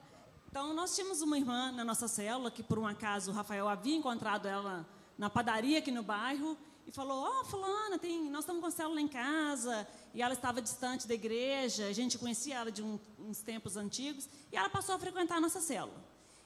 Então, 0.50 0.74
nós 0.74 0.94
tínhamos 0.94 1.22
uma 1.22 1.38
irmã 1.38 1.72
na 1.72 1.86
nossa 1.86 2.06
célula, 2.06 2.50
que 2.50 2.62
por 2.62 2.78
um 2.78 2.86
acaso 2.86 3.30
o 3.30 3.34
Rafael 3.34 3.66
havia 3.66 3.96
encontrado 3.96 4.46
ela 4.46 4.86
na 5.16 5.30
padaria 5.30 5.78
aqui 5.78 5.90
no 5.90 6.02
bairro, 6.02 6.54
e 6.86 6.92
falou: 6.92 7.24
Ó, 7.24 7.40
oh, 7.40 7.44
Fulana, 7.44 7.98
tem, 7.98 8.30
nós 8.30 8.40
estamos 8.40 8.60
com 8.60 8.68
a 8.68 8.70
célula 8.70 9.00
em 9.00 9.08
casa, 9.08 9.86
e 10.14 10.22
ela 10.22 10.34
estava 10.34 10.62
distante 10.62 11.06
da 11.06 11.14
igreja, 11.14 11.86
a 11.86 11.92
gente 11.92 12.16
conhecia 12.16 12.56
ela 12.56 12.70
de 12.70 12.82
um, 12.82 12.98
uns 13.18 13.40
tempos 13.40 13.76
antigos, 13.76 14.28
e 14.52 14.56
ela 14.56 14.68
passou 14.68 14.94
a 14.94 14.98
frequentar 14.98 15.36
a 15.36 15.40
nossa 15.40 15.60
célula. 15.60 16.04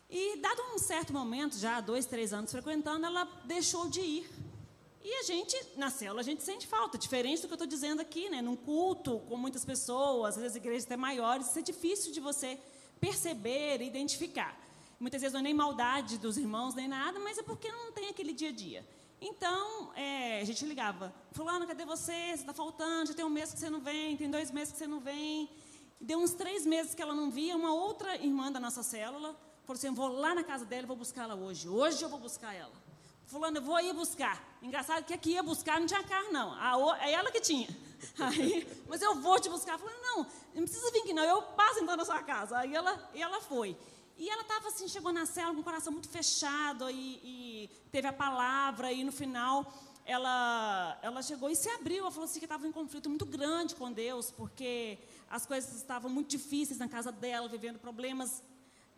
E, 0.09 0.39
dado 0.39 0.61
um 0.75 0.79
certo 0.79 1.13
momento, 1.13 1.57
já 1.57 1.81
dois, 1.81 2.05
três 2.07 2.33
anos 2.33 2.51
frequentando, 2.51 3.07
ela 3.07 3.25
deixou 3.45 3.89
de 3.89 4.01
ir. 4.01 4.31
E 5.03 5.15
a 5.21 5.23
gente, 5.23 5.57
na 5.77 5.89
célula, 5.89 6.21
a 6.21 6.25
gente 6.25 6.43
sente 6.43 6.67
falta, 6.67 6.99
diferente 6.99 7.41
do 7.41 7.47
que 7.47 7.53
eu 7.53 7.57
estou 7.57 7.67
dizendo 7.67 8.01
aqui, 8.01 8.29
né? 8.29 8.43
Num 8.43 8.57
culto 8.57 9.21
com 9.29 9.37
muitas 9.37 9.65
pessoas, 9.65 10.35
às 10.37 10.43
vezes 10.43 10.57
igrejas 10.57 10.85
até 10.85 10.97
maiores, 10.97 11.49
isso 11.49 11.59
é 11.59 11.63
difícil 11.63 12.13
de 12.13 12.21
você 12.21 12.59
perceber, 13.01 13.81
identificar. 13.81 14.59
Muitas 14.99 15.23
vezes 15.23 15.33
não 15.33 15.41
é 15.41 15.45
nem 15.45 15.55
maldade 15.55 16.19
dos 16.19 16.37
irmãos, 16.37 16.75
nem 16.75 16.87
nada, 16.87 17.19
mas 17.21 17.39
é 17.39 17.43
porque 17.43 17.71
não 17.71 17.93
tem 17.93 18.09
aquele 18.09 18.33
dia 18.33 18.51
a 18.51 18.53
dia. 18.53 18.85
Então, 19.21 19.93
é, 19.95 20.41
a 20.41 20.45
gente 20.45 20.65
ligava, 20.65 21.13
fulano, 21.33 21.67
cadê 21.67 21.85
você? 21.85 22.13
Você 22.13 22.35
está 22.35 22.55
faltando, 22.55 23.09
já 23.09 23.15
tem 23.15 23.25
um 23.25 23.31
mês 23.31 23.53
que 23.53 23.59
você 23.59 23.69
não 23.69 23.81
vem, 23.81 24.17
tem 24.17 24.31
dois 24.31 24.51
meses 24.51 24.73
que 24.73 24.79
você 24.79 24.87
não 24.87 25.01
vem. 25.01 25.49
Deu 26.01 26.19
uns 26.19 26.33
três 26.33 26.65
meses 26.65 26.95
que 26.95 27.03
ela 27.03 27.15
não 27.15 27.31
via, 27.31 27.55
uma 27.57 27.75
outra 27.75 28.17
irmã 28.17 28.51
da 28.51 28.59
nossa 28.59 28.83
célula 28.83 29.37
falou 29.71 29.79
assim, 29.79 29.95
vou 29.95 30.09
lá 30.09 30.35
na 30.35 30.43
casa 30.43 30.65
dela 30.65 30.83
e 30.83 30.87
vou 30.87 30.97
buscá-la 30.97 31.35
hoje. 31.35 31.69
Hoje 31.69 32.03
eu 32.03 32.09
vou 32.09 32.19
buscar 32.19 32.53
ela. 32.53 32.73
Fulano, 33.27 33.59
eu 33.59 33.63
vou 33.63 33.79
ir 33.79 33.93
buscar. 33.93 34.43
Engraçado 34.61 35.05
que 35.05 35.15
aqui 35.15 35.31
ia 35.31 35.43
buscar, 35.43 35.79
não 35.79 35.87
tinha 35.87 36.03
carro, 36.03 36.33
não. 36.33 36.53
A, 36.55 36.99
é 37.07 37.13
ela 37.13 37.31
que 37.31 37.41
tinha. 37.41 37.69
Aí, 38.19 38.67
mas 38.89 39.01
eu 39.01 39.15
vou 39.21 39.39
te 39.39 39.49
buscar. 39.49 39.79
Falando, 39.79 40.03
não, 40.03 40.27
não 40.55 40.63
precisa 40.65 40.91
vir 40.91 41.03
aqui, 41.03 41.13
não. 41.13 41.23
Eu 41.23 41.43
passo 41.43 41.79
então 41.79 41.97
na 41.97 42.05
sua 42.05 42.21
casa. 42.23 42.59
Aí 42.59 42.75
ela, 42.75 43.11
ela 43.15 43.41
foi. 43.41 43.77
E 44.21 44.29
ela 44.29 44.43
estava 44.43 44.69
assim, 44.69 44.87
chegou 44.87 45.15
na 45.15 45.25
cela 45.25 45.55
com 45.55 45.63
o 45.63 45.65
coração 45.65 45.91
muito 45.91 46.07
fechado 46.07 46.91
e, 46.91 46.95
e, 47.25 47.71
teve 47.91 48.07
a 48.07 48.13
palavra 48.13 48.93
e 48.93 49.03
no 49.03 49.11
final 49.11 49.73
ela, 50.05 50.99
ela 51.01 51.23
chegou 51.23 51.49
e 51.49 51.57
se 51.57 51.71
abriu. 51.71 52.01
Ela 52.01 52.11
falou 52.11 52.27
assim 52.27 52.39
que 52.39 52.45
estava 52.45 52.69
em 52.69 52.71
conflito 52.71 53.09
muito 53.09 53.25
grande 53.25 53.75
com 53.75 53.91
Deus, 53.91 54.31
porque 54.31 54.99
as 55.31 55.47
coisas 55.47 55.75
estavam 55.75 56.11
muito 56.11 56.29
difíceis 56.29 56.79
na 56.79 56.87
casa 56.87 57.11
dela, 57.11 57.49
vivendo 57.49 57.79
problemas 57.79 58.43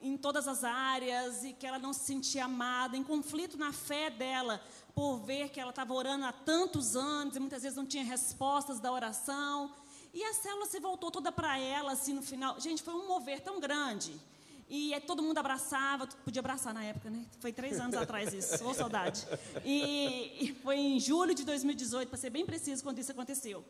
em 0.00 0.16
todas 0.16 0.48
as 0.48 0.64
áreas 0.64 1.44
e 1.44 1.52
que 1.52 1.68
ela 1.68 1.78
não 1.78 1.92
se 1.92 2.00
sentia 2.00 2.46
amada, 2.46 2.96
em 2.96 3.04
conflito 3.04 3.56
na 3.56 3.72
fé 3.72 4.10
dela, 4.10 4.60
por 4.92 5.18
ver 5.18 5.50
que 5.50 5.60
ela 5.60 5.70
estava 5.70 5.94
orando 5.94 6.24
há 6.24 6.32
tantos 6.32 6.96
anos 6.96 7.36
e 7.36 7.38
muitas 7.38 7.62
vezes 7.62 7.78
não 7.78 7.86
tinha 7.86 8.02
respostas 8.02 8.80
da 8.80 8.90
oração. 8.90 9.72
E 10.12 10.24
a 10.24 10.34
célula 10.34 10.66
se 10.66 10.80
voltou 10.80 11.12
toda 11.12 11.30
para 11.30 11.56
ela, 11.60 11.92
assim, 11.92 12.12
no 12.12 12.22
final. 12.22 12.58
Gente, 12.58 12.82
foi 12.82 12.94
um 12.94 13.06
mover 13.06 13.40
tão 13.40 13.60
grande. 13.60 14.20
E 14.68 14.98
todo 15.06 15.22
mundo 15.22 15.38
abraçava, 15.38 16.06
podia 16.24 16.40
abraçar 16.40 16.72
na 16.72 16.82
época, 16.84 17.10
né? 17.10 17.26
Foi 17.40 17.52
três 17.52 17.78
anos 17.78 17.96
atrás 17.96 18.32
isso, 18.32 18.64
ô 18.64 18.72
saudade. 18.72 19.26
E, 19.64 20.36
e 20.40 20.54
foi 20.62 20.76
em 20.76 20.98
julho 20.98 21.34
de 21.34 21.44
2018, 21.44 22.08
para 22.08 22.18
ser 22.18 22.30
bem 22.30 22.46
preciso, 22.46 22.82
quando 22.82 22.98
isso 22.98 23.12
aconteceu. 23.12 23.64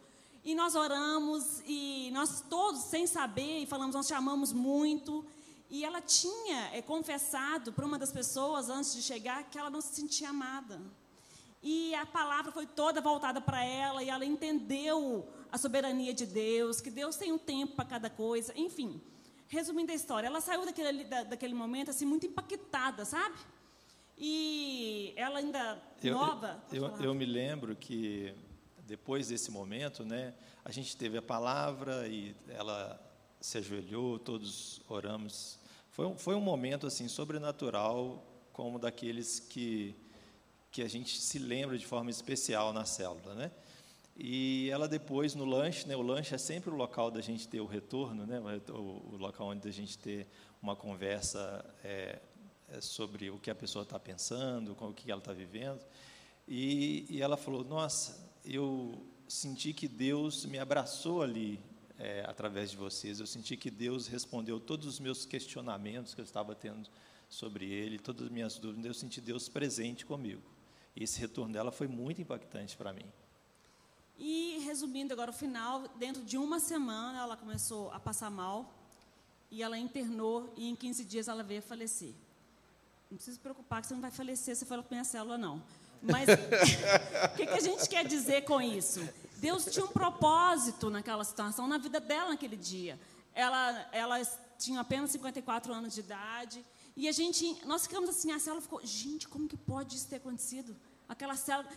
E 0.44 0.55
nós 0.55 0.74
oramos, 0.74 1.62
e 1.66 2.11
nós 2.12 2.42
todos, 2.48 2.83
sem 2.83 3.07
saber, 3.07 3.62
e 3.62 3.66
falamos, 3.66 3.94
nós 3.94 4.07
chamamos 4.07 4.52
muito. 4.52 5.24
E 5.70 5.85
ela 5.85 6.00
tinha 6.00 6.68
é, 6.72 6.83
confessado 6.83 7.72
para 7.72 7.87
uma 7.87 7.98
das 7.98 8.12
pessoas 8.12 8.68
antes 8.68 8.92
de 8.92 9.02
chegar 9.02 9.44
que 9.44 9.59
ela 9.59 9.70
não 9.70 9.81
se 9.81 9.94
sentia 9.94 10.31
amada. 10.31 10.81
E 11.62 11.94
a 11.94 12.05
palavra 12.05 12.50
foi 12.50 12.66
toda 12.66 13.00
voltada 13.00 13.40
para 13.40 13.64
ela 13.64 14.02
e 14.02 14.11
ela 14.11 14.24
entendeu 14.24 15.26
a 15.50 15.57
soberania 15.57 16.12
de 16.12 16.26
Deus, 16.26 16.81
que 16.81 16.90
Deus 16.90 17.14
tem 17.14 17.33
um 17.33 17.38
tempo 17.38 17.76
para 17.76 17.85
cada 17.85 18.11
coisa, 18.11 18.52
enfim. 18.57 19.00
Resumindo 19.53 19.93
a 19.93 19.95
história, 19.95 20.27
ela 20.27 20.41
saiu 20.41 20.65
daquele, 20.65 21.05
da, 21.05 21.25
daquele 21.25 21.53
momento 21.53 21.91
assim 21.91 22.07
muito 22.07 22.25
impactada, 22.25 23.05
sabe? 23.05 23.37
E 24.17 25.12
ela 25.15 25.41
ainda 25.41 25.83
eu, 26.03 26.15
nova. 26.15 26.65
Eu, 26.73 26.87
eu, 26.87 27.03
eu 27.03 27.15
me 27.15 27.27
lembro 27.27 27.77
que 27.77 28.35
depois 28.87 29.29
desse 29.29 29.51
momento, 29.51 30.07
né, 30.07 30.33
a 30.65 30.73
gente 30.73 30.97
teve 30.97 31.19
a 31.19 31.23
palavra 31.23 32.09
e 32.09 32.35
ela 32.49 32.99
se 33.43 33.59
ajoelhou, 33.59 34.19
todos 34.19 34.81
oramos 34.88 35.61
foi 35.93 36.07
um, 36.07 36.17
foi 36.17 36.35
um 36.35 36.41
momento 36.41 36.87
assim 36.87 37.07
sobrenatural, 37.07 38.25
como 38.53 38.79
daqueles 38.79 39.38
que 39.38 39.95
que 40.71 40.81
a 40.81 40.88
gente 40.88 41.21
se 41.21 41.38
lembra 41.38 41.77
de 41.77 41.87
forma 41.87 42.11
especial 42.11 42.73
na 42.73 42.87
célula, 42.87 43.35
né? 43.35 43.51
E 44.16 44.68
ela 44.70 44.87
depois 44.87 45.35
no 45.35 45.44
lanche, 45.44 45.87
né? 45.88 45.96
O 45.96 46.03
lanche 46.03 46.35
é 46.35 46.38
sempre 46.38 46.70
o 46.70 46.75
local 46.75 47.11
da 47.11 47.20
gente 47.20 47.48
ter 47.48 47.61
o 47.61 47.66
retorno, 47.66 48.27
né? 48.27 48.40
O, 48.68 49.14
o 49.14 49.16
local 49.16 49.48
onde 49.48 49.66
a 49.66 49.72
gente 49.72 49.96
ter 49.98 50.27
uma 50.61 50.77
conversa 50.77 51.64
é, 51.83 52.20
é 52.68 52.81
sobre 52.81 53.31
o 53.31 53.38
que 53.38 53.51
a 53.51 53.55
pessoa 53.55 53.83
está 53.85 53.98
pensando, 53.98 54.75
com 54.75 54.90
o 54.90 54.94
que 54.94 55.11
ela 55.11 55.20
está 55.20 55.33
vivendo. 55.33 55.81
E, 56.46 57.07
e 57.09 57.22
ela 57.22 57.37
falou: 57.37 57.64
Nossa, 57.64 58.18
eu 58.44 59.07
senti 59.27 59.72
que 59.72 59.88
Deus 59.88 60.44
me 60.44 60.59
abraçou 60.59 61.22
ali 61.22 61.59
é, 61.98 62.25
através 62.27 62.70
de 62.70 62.77
vocês. 62.77 63.18
Eu 63.18 63.27
senti 63.27 63.57
que 63.57 63.70
Deus 63.70 64.07
respondeu 64.07 64.61
todos 64.61 64.87
os 64.87 65.01
meus 65.01 65.25
questionamentos 65.25 66.14
que 66.14 66.20
eu 66.20 66.25
estava 66.25 66.55
tendo 66.55 66.88
sobre 67.29 67.70
Ele, 67.70 67.98
todas 67.98 68.27
as 68.27 68.31
minhas 68.31 68.59
dúvidas. 68.59 68.85
Eu 68.85 68.94
senti 68.94 69.20
Deus 69.22 69.48
presente 69.48 70.05
comigo. 70.05 70.42
E 70.94 71.05
esse 71.05 71.18
retorno 71.18 71.55
dela 71.55 71.72
foi 71.72 71.88
muito 71.88 72.20
impactante 72.20 72.77
para 72.77 72.92
mim. 72.92 73.07
E 74.18 74.59
resumindo 74.64 75.12
agora 75.12 75.31
o 75.31 75.35
final, 75.35 75.88
dentro 75.96 76.22
de 76.22 76.38
uma 76.38 76.61
semana 76.61 77.20
ela 77.20 77.37
começou 77.37 77.90
a 77.92 77.98
passar 77.98 78.31
mal 78.31 78.72
e 79.51 79.62
ela 79.62 79.79
internou 79.79 80.53
e 80.57 80.68
em 80.68 80.77
15 80.77 81.05
dias 81.05 81.29
ela 81.29 81.42
veio 81.42 81.62
falecer. 81.62 82.14
Não 83.11 83.16
precisa 83.16 83.37
se 83.37 83.42
preocupar 83.42 83.83
que 83.83 83.88
você 83.88 83.94
não 83.94 84.01
vai 84.01 84.11
falecer 84.11 84.57
se 84.57 84.64
for 84.64 84.83
para 84.83 84.90
minha 84.90 85.05
célula, 85.05 85.37
não. 85.37 85.62
Mas 86.03 86.29
o 87.33 87.37
que, 87.37 87.46
que 87.46 87.53
a 87.53 87.61
gente 87.61 87.88
quer 87.88 88.07
dizer 88.07 88.44
com 88.44 88.61
isso? 88.61 89.07
Deus 89.37 89.64
tinha 89.66 89.85
um 89.85 89.88
propósito 89.88 90.88
naquela 90.88 91.25
situação, 91.25 91.66
na 91.66 91.77
vida 91.77 92.01
dela 92.01 92.31
naquele 92.31 92.57
dia. 92.57 92.98
Ela, 93.35 93.88
ela 93.92 94.25
tinha 94.59 94.81
apenas 94.81 95.11
54 95.11 95.72
anos 95.72 95.94
de 95.94 96.01
idade. 96.01 96.64
E 96.96 97.09
a 97.09 97.12
gente, 97.12 97.61
nós 97.66 97.83
ficamos 97.83 98.09
assim, 98.09 98.31
a 98.33 98.38
célula 98.38 98.62
ficou, 98.62 98.81
gente, 98.85 99.27
como 99.29 99.48
que 99.48 99.57
pode 99.57 99.96
isso 99.96 100.09
ter 100.09 100.16
acontecido? 100.16 100.77
Aquela 101.12 101.37
célula 101.37 101.68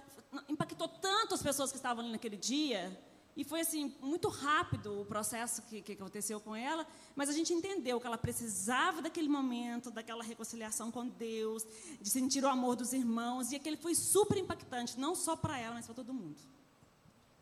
impactou 0.47 0.87
tanto 0.87 1.33
as 1.33 1.43
pessoas 1.43 1.69
que 1.69 1.75
estavam 1.75 2.01
ali 2.01 2.11
naquele 2.13 2.37
dia. 2.37 2.97
E 3.35 3.43
foi 3.43 3.59
assim 3.59 3.93
muito 4.01 4.29
rápido 4.29 5.01
o 5.01 5.05
processo 5.05 5.61
que, 5.63 5.81
que 5.81 5.91
aconteceu 5.91 6.39
com 6.39 6.55
ela, 6.55 6.87
mas 7.17 7.27
a 7.27 7.33
gente 7.33 7.51
entendeu 7.51 7.99
que 7.99 8.07
ela 8.07 8.17
precisava 8.17 9.01
daquele 9.01 9.27
momento, 9.27 9.91
daquela 9.91 10.23
reconciliação 10.23 10.89
com 10.89 11.05
Deus, 11.05 11.67
de 11.99 12.09
sentir 12.09 12.45
o 12.45 12.47
amor 12.47 12.77
dos 12.77 12.93
irmãos, 12.93 13.51
e 13.51 13.57
aquele 13.57 13.75
foi 13.75 13.93
super 13.93 14.37
impactante, 14.37 14.97
não 14.97 15.13
só 15.13 15.35
para 15.35 15.59
ela, 15.59 15.75
mas 15.75 15.85
para 15.85 15.95
todo 15.95 16.13
mundo. 16.13 16.37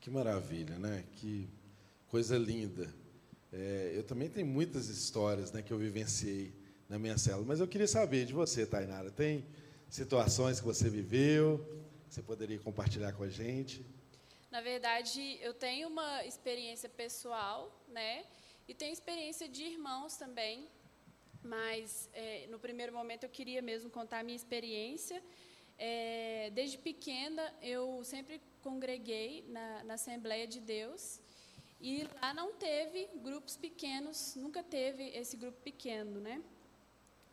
Que 0.01 0.09
maravilha, 0.09 0.79
né? 0.79 1.05
Que 1.17 1.47
coisa 2.07 2.39
linda. 2.39 2.91
É, 3.51 3.93
eu 3.95 4.01
também 4.01 4.31
tenho 4.31 4.47
muitas 4.47 4.89
histórias 4.89 5.51
né, 5.51 5.61
que 5.61 5.71
eu 5.71 5.77
vivenciei 5.77 6.51
na 6.89 6.97
minha 6.97 7.19
célula, 7.19 7.45
mas 7.45 7.59
eu 7.59 7.67
queria 7.67 7.87
saber 7.87 8.25
de 8.25 8.33
você, 8.33 8.65
Tainara. 8.65 9.11
Tem 9.11 9.45
situações 9.87 10.59
que 10.59 10.65
você 10.65 10.89
viveu, 10.89 11.63
você 12.13 12.21
poderia 12.21 12.59
compartilhar 12.59 13.11
com 13.13 13.23
a 13.23 13.27
gente? 13.27 13.83
Na 14.51 14.61
verdade, 14.61 15.39
eu 15.41 15.51
tenho 15.51 15.87
uma 15.87 16.23
experiência 16.23 16.87
pessoal, 16.87 17.59
né? 17.87 18.23
E 18.67 18.73
tenho 18.75 18.93
experiência 18.93 19.49
de 19.49 19.63
irmãos 19.63 20.15
também. 20.15 20.67
Mas, 21.41 22.07
é, 22.13 22.45
no 22.51 22.59
primeiro 22.59 22.93
momento, 22.93 23.23
eu 23.23 23.29
queria 23.29 23.63
mesmo 23.63 23.89
contar 23.89 24.19
a 24.19 24.23
minha 24.23 24.35
experiência. 24.35 25.23
É, 25.75 26.51
desde 26.53 26.77
pequena, 26.77 27.51
eu 27.63 28.03
sempre 28.03 28.39
congreguei 28.61 29.43
na, 29.47 29.83
na 29.83 29.93
Assembleia 29.95 30.45
de 30.45 30.59
Deus. 30.59 31.19
E 31.81 32.07
lá 32.21 32.31
não 32.31 32.53
teve 32.53 33.09
grupos 33.23 33.57
pequenos, 33.57 34.35
nunca 34.35 34.61
teve 34.61 35.03
esse 35.17 35.35
grupo 35.35 35.59
pequeno, 35.63 36.19
né? 36.19 36.43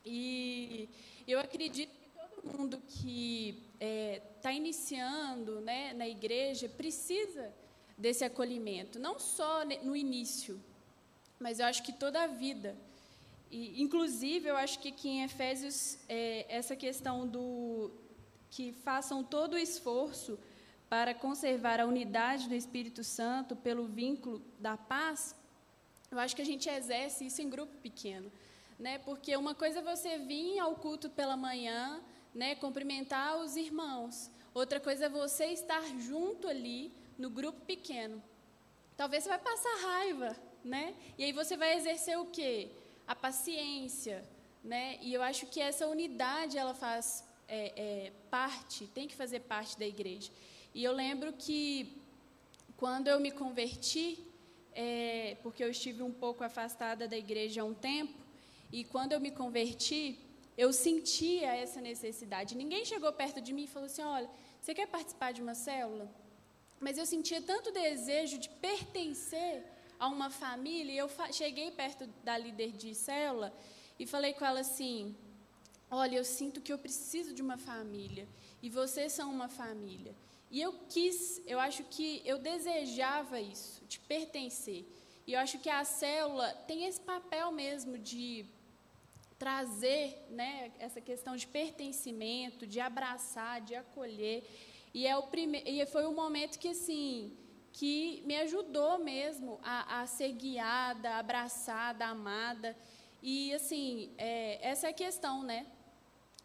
E 0.06 0.88
eu 1.28 1.38
acredito 1.38 1.99
mundo 2.46 2.80
que 2.86 3.62
está 3.74 3.84
é, 3.84 4.22
tá 4.42 4.52
iniciando 4.52 5.60
né, 5.60 5.92
na 5.94 6.08
igreja 6.08 6.68
precisa 6.68 7.52
desse 7.96 8.24
acolhimento, 8.24 8.98
não 8.98 9.18
só 9.18 9.64
no 9.82 9.94
início, 9.94 10.60
mas 11.38 11.60
eu 11.60 11.66
acho 11.66 11.82
que 11.82 11.92
toda 11.92 12.22
a 12.22 12.26
vida. 12.26 12.76
E, 13.50 13.82
inclusive, 13.82 14.48
eu 14.48 14.56
acho 14.56 14.78
que 14.78 14.88
aqui 14.88 15.08
em 15.08 15.22
Efésios, 15.24 15.98
é, 16.08 16.46
essa 16.48 16.76
questão 16.76 17.26
do 17.26 17.90
que 18.50 18.72
façam 18.72 19.22
todo 19.22 19.54
o 19.54 19.58
esforço 19.58 20.38
para 20.88 21.14
conservar 21.14 21.80
a 21.80 21.86
unidade 21.86 22.48
do 22.48 22.54
Espírito 22.54 23.04
Santo 23.04 23.54
pelo 23.54 23.86
vínculo 23.86 24.42
da 24.58 24.76
paz, 24.76 25.34
eu 26.10 26.18
acho 26.18 26.34
que 26.34 26.42
a 26.42 26.44
gente 26.44 26.68
exerce 26.68 27.26
isso 27.26 27.40
em 27.40 27.48
grupo 27.48 27.72
pequeno. 27.76 28.30
Né? 28.78 28.98
Porque 28.98 29.36
uma 29.36 29.54
coisa 29.54 29.78
é 29.78 29.82
você 29.82 30.18
vir 30.18 30.58
ao 30.58 30.74
culto 30.74 31.08
pela 31.08 31.36
manhã, 31.36 32.02
né, 32.34 32.54
cumprimentar 32.54 33.38
os 33.38 33.56
irmãos. 33.56 34.30
Outra 34.52 34.80
coisa 34.80 35.06
é 35.06 35.08
você 35.08 35.46
estar 35.46 35.82
junto 35.98 36.48
ali 36.48 36.92
no 37.18 37.30
grupo 37.30 37.60
pequeno. 37.62 38.22
Talvez 38.96 39.24
você 39.24 39.30
vai 39.30 39.38
passar 39.38 39.74
raiva, 39.82 40.36
né? 40.64 40.94
E 41.16 41.24
aí 41.24 41.32
você 41.32 41.56
vai 41.56 41.76
exercer 41.76 42.18
o 42.18 42.26
quê? 42.26 42.70
A 43.06 43.14
paciência, 43.14 44.24
né? 44.62 44.98
E 45.00 45.14
eu 45.14 45.22
acho 45.22 45.46
que 45.46 45.60
essa 45.60 45.86
unidade 45.86 46.58
ela 46.58 46.74
faz 46.74 47.24
é, 47.48 47.72
é, 47.76 48.12
parte, 48.30 48.86
tem 48.88 49.08
que 49.08 49.14
fazer 49.14 49.40
parte 49.40 49.78
da 49.78 49.86
igreja. 49.86 50.30
E 50.74 50.84
eu 50.84 50.92
lembro 50.92 51.32
que 51.32 52.00
quando 52.76 53.08
eu 53.08 53.18
me 53.18 53.30
converti, 53.30 54.24
é, 54.72 55.36
porque 55.42 55.62
eu 55.62 55.70
estive 55.70 56.02
um 56.02 56.12
pouco 56.12 56.44
afastada 56.44 57.08
da 57.08 57.16
igreja 57.16 57.62
há 57.62 57.64
um 57.64 57.74
tempo, 57.74 58.14
e 58.72 58.84
quando 58.84 59.12
eu 59.12 59.20
me 59.20 59.30
converti, 59.30 60.18
eu 60.62 60.70
sentia 60.86 61.50
essa 61.64 61.80
necessidade. 61.90 62.60
Ninguém 62.62 62.84
chegou 62.84 63.10
perto 63.20 63.40
de 63.46 63.52
mim 63.56 63.64
e 63.64 63.72
falou 63.74 63.86
assim: 63.86 64.02
olha, 64.02 64.30
você 64.60 64.72
quer 64.78 64.88
participar 64.96 65.30
de 65.36 65.40
uma 65.44 65.54
célula? 65.54 66.06
Mas 66.84 66.98
eu 66.98 67.06
sentia 67.12 67.40
tanto 67.50 67.72
desejo 67.72 68.36
de 68.44 68.48
pertencer 68.66 69.54
a 69.98 70.06
uma 70.16 70.28
família, 70.42 70.92
e 70.92 70.98
eu 70.98 71.08
cheguei 71.32 71.70
perto 71.70 72.06
da 72.24 72.36
líder 72.44 72.72
de 72.72 72.94
célula 72.94 73.48
e 73.98 74.06
falei 74.06 74.32
com 74.34 74.44
ela 74.50 74.60
assim: 74.60 75.16
Olha, 75.90 76.16
eu 76.16 76.24
sinto 76.24 76.60
que 76.60 76.72
eu 76.74 76.78
preciso 76.86 77.32
de 77.32 77.42
uma 77.46 77.56
família, 77.56 78.28
e 78.62 78.68
vocês 78.68 79.12
são 79.12 79.28
uma 79.32 79.48
família. 79.48 80.14
E 80.50 80.60
eu 80.60 80.72
quis, 80.94 81.40
eu 81.46 81.58
acho 81.58 81.84
que 81.84 82.08
eu 82.24 82.38
desejava 82.38 83.40
isso, 83.40 83.82
de 83.86 83.98
pertencer. 84.00 84.84
E 85.26 85.32
eu 85.34 85.40
acho 85.40 85.58
que 85.58 85.70
a 85.70 85.84
célula 85.84 86.48
tem 86.68 86.84
esse 86.84 87.00
papel 87.00 87.50
mesmo 87.52 87.96
de 87.96 88.44
trazer 89.40 90.26
né, 90.28 90.70
essa 90.78 91.00
questão 91.00 91.34
de 91.34 91.46
pertencimento, 91.46 92.66
de 92.66 92.78
abraçar, 92.78 93.62
de 93.62 93.74
acolher. 93.74 94.38
E, 94.92 95.06
é 95.06 95.16
o 95.16 95.22
prime... 95.32 95.62
e 95.64 95.84
foi 95.86 96.06
um 96.06 96.14
momento 96.14 96.58
que, 96.58 96.68
assim, 96.68 97.34
que 97.72 98.22
me 98.26 98.36
ajudou 98.36 98.98
mesmo 98.98 99.58
a, 99.62 100.02
a 100.02 100.06
ser 100.06 100.32
guiada, 100.32 101.14
abraçada, 101.14 102.04
amada. 102.04 102.76
E, 103.22 103.54
assim, 103.54 104.12
é, 104.18 104.58
essa 104.60 104.88
é 104.88 104.90
a 104.90 104.92
questão, 105.04 105.42
né? 105.42 105.66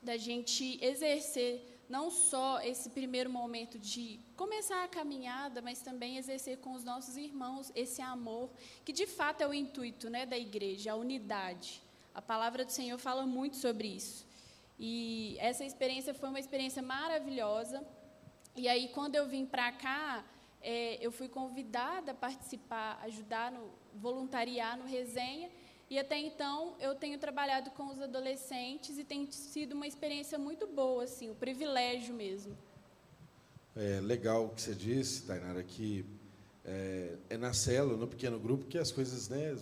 Da 0.01 0.15
gente 0.15 0.79
exercer 0.81 1.83
não 1.89 2.09
só 2.09 2.61
esse 2.61 2.89
primeiro 2.91 3.29
momento 3.29 3.77
de 3.77 4.21
começar 4.37 4.85
a 4.85 4.87
caminhada, 4.87 5.61
mas 5.61 5.81
também 5.81 6.15
exercer 6.15 6.59
com 6.59 6.71
os 6.71 6.85
nossos 6.85 7.17
irmãos 7.17 7.73
esse 7.75 8.01
amor, 8.01 8.49
que 8.85 8.93
de 8.93 9.05
fato 9.05 9.41
é 9.41 9.47
o 9.47 9.53
intuito 9.53 10.09
né, 10.09 10.25
da 10.25 10.37
igreja, 10.37 10.93
a 10.93 10.95
unidade. 10.95 11.84
A 12.15 12.21
palavra 12.21 12.63
do 12.63 12.71
Senhor 12.71 12.97
fala 12.97 13.25
muito 13.25 13.57
sobre 13.57 13.89
isso. 13.89 14.25
E 14.79 15.37
essa 15.39 15.65
experiência 15.65 16.13
foi 16.13 16.29
uma 16.29 16.39
experiência 16.39 16.81
maravilhosa. 16.81 17.85
E 18.55 18.69
aí, 18.69 18.87
quando 18.87 19.15
eu 19.15 19.27
vim 19.27 19.45
para 19.45 19.69
cá, 19.73 20.25
é, 20.61 20.97
eu 21.05 21.11
fui 21.11 21.27
convidada 21.27 22.13
a 22.13 22.15
participar, 22.15 22.99
ajudar 23.03 23.51
no 23.51 23.69
voluntariar 23.93 24.77
no 24.77 24.85
resenha. 24.85 25.49
E 25.89 25.99
até 25.99 26.17
então 26.17 26.75
eu 26.79 26.95
tenho 26.95 27.19
trabalhado 27.19 27.69
com 27.71 27.87
os 27.87 28.01
adolescentes 28.01 28.97
e 28.97 29.03
tem 29.03 29.29
sido 29.29 29.73
uma 29.73 29.85
experiência 29.85 30.39
muito 30.39 30.65
boa, 30.65 31.03
assim, 31.03 31.29
um 31.29 31.35
privilégio 31.35 32.15
mesmo. 32.15 32.57
É 33.75 33.99
legal 33.99 34.45
o 34.45 34.49
que 34.49 34.61
você 34.61 34.73
disse, 34.73 35.23
Tainara, 35.23 35.61
que 35.61 36.05
é, 36.63 37.17
é 37.29 37.37
na 37.37 37.53
célula, 37.53 37.97
no 37.97 38.07
pequeno 38.07 38.39
grupo, 38.39 38.65
que 38.65 38.77
as 38.77 38.91
coisas 38.91 39.27
né, 39.27 39.55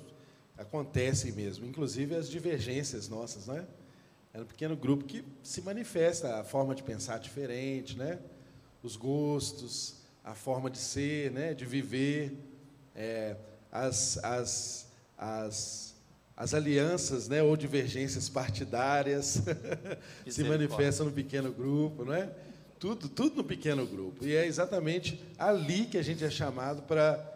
acontecem 0.57 1.31
mesmo, 1.31 1.65
inclusive 1.65 2.15
as 2.15 2.29
divergências 2.29 3.09
nossas, 3.09 3.47
né? 3.47 3.65
É 4.33 4.41
um 4.41 4.45
pequeno 4.45 4.75
grupo 4.75 5.05
que 5.05 5.23
se 5.43 5.61
manifesta 5.61 6.39
a 6.39 6.43
forma 6.43 6.73
de 6.73 6.81
pensar 6.81 7.19
diferente, 7.19 7.97
né? 7.97 8.19
Os 8.81 8.95
gostos, 8.95 10.01
a 10.23 10.33
forma 10.33 10.69
de 10.69 10.77
ser, 10.77 11.31
né? 11.31 11.53
De 11.53 11.65
viver, 11.65 12.35
é, 12.95 13.35
as, 13.71 14.17
as, 14.23 14.91
as, 15.17 15.95
as 16.35 16.53
alianças, 16.53 17.27
né? 17.27 17.43
Ou 17.43 17.55
divergências 17.55 18.29
partidárias 18.29 19.41
se 20.27 20.43
manifestam 20.43 21.07
no 21.07 21.11
pequeno 21.11 21.51
grupo, 21.51 22.05
não 22.05 22.13
é? 22.13 22.31
Tudo, 22.79 23.07
tudo 23.07 23.37
no 23.37 23.43
pequeno 23.43 23.85
grupo. 23.85 24.25
E 24.25 24.35
é 24.35 24.45
exatamente 24.45 25.23
ali 25.37 25.85
que 25.85 25.97
a 25.97 26.01
gente 26.01 26.23
é 26.23 26.29
chamado 26.29 26.81
para 26.83 27.32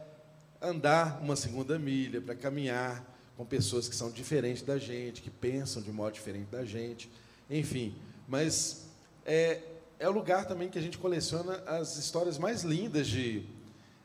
andar 0.62 1.20
uma 1.22 1.36
segunda 1.36 1.78
milha, 1.78 2.22
para 2.22 2.36
caminhar 2.36 3.06
com 3.36 3.46
pessoas 3.46 3.88
que 3.88 3.96
são 3.96 4.10
diferentes 4.10 4.64
da 4.64 4.78
gente, 4.78 5.22
que 5.22 5.30
pensam 5.30 5.82
de 5.82 5.92
modo 5.92 6.14
diferente 6.14 6.48
da 6.50 6.66
gente, 6.66 7.10
enfim. 7.50 7.96
Mas 8.28 8.88
é, 9.26 9.62
é 10.00 10.10
o 10.10 10.12
lugar 10.12 10.46
também 10.46 10.70
que 10.70 10.80
a 10.80 10.82
gente 10.82 10.98
coleciona 10.98 11.58
as 11.68 11.98
histórias 11.98 12.38
mais 12.38 12.64
lindas 12.64 13.08
de, 13.08 13.46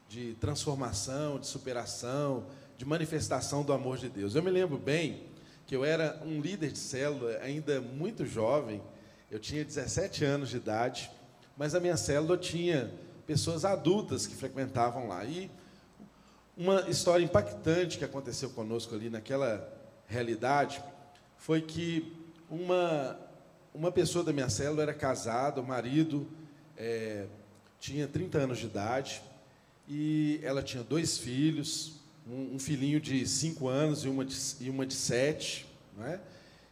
de 0.09 0.35
transformação, 0.35 1.39
de 1.39 1.47
superação, 1.47 2.47
de 2.77 2.85
manifestação 2.85 3.63
do 3.63 3.73
amor 3.73 3.97
de 3.97 4.09
Deus. 4.09 4.35
Eu 4.35 4.43
me 4.43 4.51
lembro 4.51 4.77
bem 4.77 5.23
que 5.67 5.75
eu 5.75 5.85
era 5.85 6.21
um 6.25 6.41
líder 6.41 6.73
de 6.73 6.79
célula 6.79 7.39
ainda 7.43 7.81
muito 7.81 8.27
jovem, 8.27 8.83
eu 9.31 9.39
tinha 9.39 9.65
17 9.65 10.25
anos 10.25 10.51
de 10.51 10.59
idade, 10.59 11.11
mas 11.57 11.75
a 11.75 11.81
minha 11.81 11.97
célula 11.97 12.37
tinha 12.37 12.93
pessoas 13.27 13.65
adultas 13.65 14.27
que 14.27 14.35
frequentavam 14.35 15.09
lá. 15.09 15.25
E 15.25 15.51
uma 16.57 16.89
história 16.89 17.25
impactante 17.25 17.99
que 17.99 18.05
aconteceu 18.05 18.51
conosco 18.51 18.95
ali 18.95 19.09
naquela 19.09 19.67
realidade 20.07 20.83
foi 21.39 21.63
que 21.63 22.15
uma, 22.51 23.19
uma 23.75 23.91
pessoa 23.91 24.23
da 24.23 24.33
minha 24.33 24.51
célula 24.51 24.83
era 24.83 24.95
casada, 24.95 25.61
o 25.61 25.67
marido 25.67 26.29
é, 26.77 27.27
tinha 27.81 28.07
30 28.07 28.39
anos 28.39 28.59
de 28.59 28.67
idade 28.67 29.23
e 29.89 30.39
ela 30.43 30.63
tinha 30.63 30.85
dois 30.85 31.19
filhos, 31.19 31.95
um, 32.29 32.57
um 32.57 32.59
filhinho 32.59 33.01
de 33.01 33.27
5 33.27 33.67
anos 33.69 34.05
e 34.05 34.09
uma 34.09 34.25
de, 34.25 34.37
e 34.61 34.69
uma 34.69 34.87
de 34.87 34.95
7. 34.95 35.67
Né? 35.97 36.21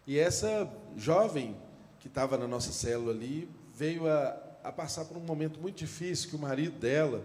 E 0.07 0.19
essa 0.19 0.71
jovem 0.97 1.57
que 1.99 2.07
estava 2.07 2.37
na 2.37 2.47
nossa 2.47 2.73
célula 2.73 3.12
ali 3.12 3.49
veio 3.75 4.07
a, 4.07 4.37
a 4.62 4.71
passar 4.71 5.07
por 5.07 5.16
um 5.16 5.21
momento 5.21 5.59
muito 5.59 5.79
difícil, 5.79 6.29
que 6.29 6.37
o 6.37 6.38
marido 6.38 6.79
dela, 6.79 7.25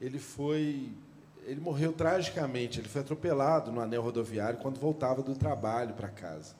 ele 0.00 0.18
foi 0.18 0.92
ele 1.48 1.60
morreu 1.62 1.94
tragicamente, 1.94 2.78
ele 2.78 2.88
foi 2.88 3.00
atropelado 3.00 3.72
no 3.72 3.80
anel 3.80 4.02
rodoviário 4.02 4.58
quando 4.58 4.78
voltava 4.78 5.22
do 5.22 5.34
trabalho 5.34 5.94
para 5.94 6.08
casa. 6.08 6.54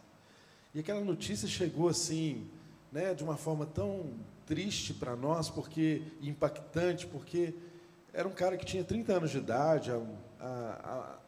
E 0.74 0.80
aquela 0.80 1.02
notícia 1.02 1.46
chegou 1.46 1.88
assim, 1.88 2.48
né, 2.90 3.12
de 3.12 3.22
uma 3.22 3.36
forma 3.36 3.66
tão 3.66 4.06
triste 4.46 4.94
para 4.94 5.14
nós, 5.14 5.50
porque 5.50 6.02
impactante, 6.22 7.06
porque 7.06 7.52
era 8.14 8.26
um 8.26 8.32
cara 8.32 8.56
que 8.56 8.64
tinha 8.64 8.82
30 8.82 9.12
anos 9.12 9.30
de 9.30 9.36
idade, 9.36 9.90
a, 9.90 10.00
a, 10.40 11.18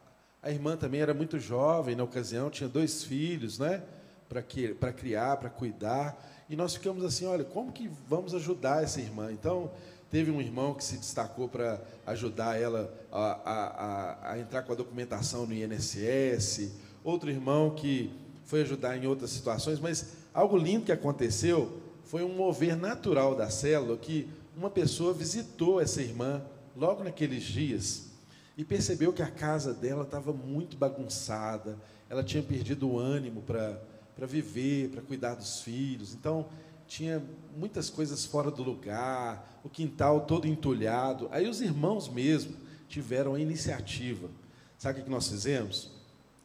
a 0.42 0.50
irmã 0.50 0.74
também 0.74 1.02
era 1.02 1.12
muito 1.12 1.38
jovem 1.38 1.94
na 1.94 2.02
ocasião, 2.02 2.48
tinha 2.48 2.68
dois 2.68 3.04
filhos, 3.04 3.58
né, 3.58 3.82
para 4.26 4.92
criar, 4.92 5.36
para 5.36 5.50
cuidar. 5.50 6.18
E 6.48 6.56
nós 6.56 6.74
ficamos 6.74 7.04
assim, 7.04 7.26
olha, 7.26 7.44
como 7.44 7.70
que 7.72 7.90
vamos 8.08 8.34
ajudar 8.34 8.82
essa 8.82 9.00
irmã? 9.00 9.30
Então, 9.30 9.70
teve 10.10 10.30
um 10.30 10.40
irmão 10.40 10.74
que 10.74 10.82
se 10.82 10.96
destacou 10.96 11.48
para 11.48 11.80
ajudar 12.06 12.60
ela 12.60 12.92
a, 13.12 13.40
a, 13.44 14.32
a, 14.32 14.38
entrar 14.38 14.62
com 14.62 14.72
a 14.72 14.76
documentação 14.76 15.46
no 15.46 15.54
INSS, 15.54 16.72
outro 17.04 17.30
irmão 17.30 17.70
que 17.70 18.12
foi 18.44 18.62
ajudar 18.62 18.96
em 18.96 19.06
outras 19.06 19.30
situações, 19.30 19.78
mas 19.78 20.14
algo 20.34 20.56
lindo 20.56 20.84
que 20.84 20.92
aconteceu 20.92 21.80
foi 22.04 22.24
um 22.24 22.34
mover 22.34 22.76
natural 22.76 23.36
da 23.36 23.48
célula 23.48 23.96
que 23.96 24.28
uma 24.56 24.68
pessoa 24.68 25.14
visitou 25.14 25.80
essa 25.80 26.02
irmã 26.02 26.42
logo 26.76 27.04
naqueles 27.04 27.44
dias 27.44 28.10
e 28.56 28.64
percebeu 28.64 29.12
que 29.12 29.22
a 29.22 29.30
casa 29.30 29.72
dela 29.72 30.02
estava 30.02 30.32
muito 30.32 30.76
bagunçada, 30.76 31.78
ela 32.08 32.24
tinha 32.24 32.42
perdido 32.42 32.90
o 32.90 32.98
ânimo 32.98 33.42
para 33.42 34.26
viver, 34.26 34.90
para 34.90 35.00
cuidar 35.00 35.34
dos 35.34 35.62
filhos. 35.62 36.12
Então, 36.12 36.46
tinha 36.90 37.22
muitas 37.56 37.88
coisas 37.88 38.24
fora 38.24 38.50
do 38.50 38.64
lugar, 38.64 39.60
o 39.62 39.68
quintal 39.68 40.22
todo 40.22 40.48
entulhado. 40.48 41.28
Aí 41.30 41.48
os 41.48 41.60
irmãos 41.60 42.08
mesmo 42.08 42.56
tiveram 42.88 43.34
a 43.34 43.40
iniciativa. 43.40 44.28
Sabe 44.76 45.00
o 45.00 45.04
que 45.04 45.10
nós 45.10 45.28
fizemos? 45.28 45.92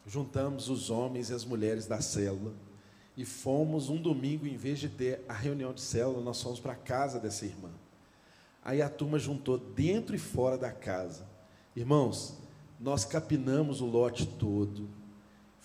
Juntamos 0.05 0.69
os 0.69 0.91
homens 0.91 1.31
e 1.31 1.33
as 1.33 1.43
mulheres 1.43 1.87
da 1.87 1.99
célula 1.99 2.53
e 3.17 3.25
fomos 3.25 3.89
um 3.89 3.99
domingo, 3.99 4.45
em 4.45 4.55
vez 4.55 4.77
de 4.77 4.87
ter 4.87 5.25
a 5.27 5.33
reunião 5.33 5.73
de 5.73 5.81
célula, 5.81 6.21
nós 6.21 6.39
fomos 6.39 6.59
para 6.59 6.73
a 6.73 6.77
casa 6.77 7.19
dessa 7.19 7.45
irmã. 7.45 7.71
Aí 8.63 8.83
a 8.83 8.89
turma 8.89 9.17
juntou 9.17 9.57
dentro 9.57 10.15
e 10.15 10.19
fora 10.19 10.57
da 10.57 10.71
casa. 10.71 11.25
Irmãos, 11.75 12.37
nós 12.79 13.03
capinamos 13.03 13.81
o 13.81 13.85
lote 13.85 14.27
todo, 14.27 14.87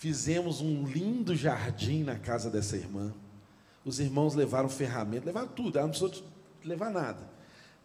Fizemos 0.01 0.63
um 0.63 0.87
lindo 0.87 1.37
jardim 1.37 2.03
na 2.03 2.19
casa 2.19 2.49
dessa 2.49 2.75
irmã. 2.75 3.13
Os 3.91 3.99
irmãos 3.99 4.37
levaram 4.37 4.69
ferramenta, 4.69 5.27
levaram 5.27 5.49
tudo, 5.49 5.77
ela 5.77 5.89
não 5.89 5.93
precisou 5.93 6.25
levar 6.65 6.91
nada. 6.91 7.19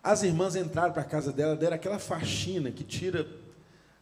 As 0.03 0.21
irmãs 0.21 0.55
entraram 0.55 0.93
para 0.93 1.01
a 1.01 1.05
casa 1.05 1.33
dela, 1.33 1.55
deram 1.55 1.75
aquela 1.75 1.97
faxina 1.97 2.69
que 2.69 2.83
tira 2.83 3.27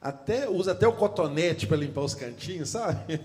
até 0.02 0.50
usa 0.50 0.74
até 0.74 0.86
o 0.86 0.92
cotonete 0.92 1.66
para 1.66 1.78
limpar 1.78 2.02
os 2.02 2.14
cantinhos, 2.14 2.72
sabe? 2.72 3.22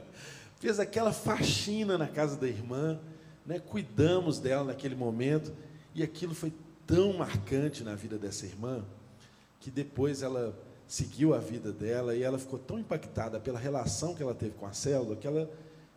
Fez 0.58 0.80
aquela 0.80 1.12
faxina 1.12 1.98
na 1.98 2.08
casa 2.08 2.38
da 2.38 2.48
irmã, 2.48 2.98
né? 3.44 3.58
Cuidamos 3.58 4.38
dela 4.38 4.64
naquele 4.64 4.94
momento 4.94 5.52
e 5.94 6.02
aquilo 6.02 6.34
foi 6.34 6.54
tão 6.86 7.12
marcante 7.12 7.84
na 7.84 7.94
vida 7.94 8.16
dessa 8.16 8.46
irmã 8.46 8.82
que 9.60 9.70
depois 9.70 10.22
ela 10.22 10.58
seguiu 10.88 11.34
a 11.34 11.38
vida 11.38 11.70
dela 11.70 12.16
e 12.16 12.22
ela 12.22 12.38
ficou 12.38 12.58
tão 12.58 12.78
impactada 12.78 13.38
pela 13.38 13.58
relação 13.58 14.14
que 14.14 14.22
ela 14.22 14.34
teve 14.34 14.52
com 14.52 14.64
a 14.64 14.72
célula 14.72 15.16
que 15.16 15.26
ela, 15.26 15.50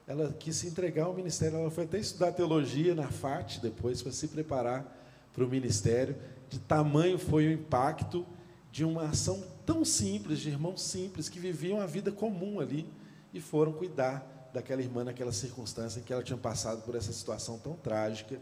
ela 0.08 0.34
quis 0.34 0.56
se 0.56 0.68
entregar 0.68 1.06
ao 1.06 1.14
ministério. 1.14 1.58
Ela 1.58 1.72
foi 1.72 1.86
até 1.86 1.98
estudar 1.98 2.32
teologia 2.32 2.94
na 2.94 3.08
FAT 3.08 3.60
depois 3.62 4.02
para 4.02 4.12
se 4.12 4.28
preparar 4.28 4.86
para 5.34 5.44
o 5.44 5.48
ministério. 5.48 6.16
De 6.50 6.60
tamanho 6.60 7.18
foi 7.18 7.48
o 7.48 7.52
impacto 7.52 8.26
de 8.72 8.84
uma 8.84 9.04
ação 9.04 9.44
tão 9.66 9.84
simples, 9.84 10.40
de 10.40 10.50
irmãos 10.50 10.82
simples 10.82 11.28
que 11.28 11.40
viviam 11.40 11.82
a 11.82 11.86
vida 11.86 12.12
comum 12.12 12.60
ali 12.60 12.88
e 13.34 13.42
foram 13.42 13.74
cuidar 13.74 14.50
daquela 14.54 14.82
irmã 14.82 15.04
naquela 15.04 15.32
circunstância 15.34 16.00
em 16.00 16.04
que 16.04 16.14
ela 16.14 16.24
tinha 16.24 16.38
passado 16.38 16.82
por 16.84 16.96
essa 16.96 17.12
situação 17.12 17.58
tão 17.58 17.74
trágica, 17.74 18.40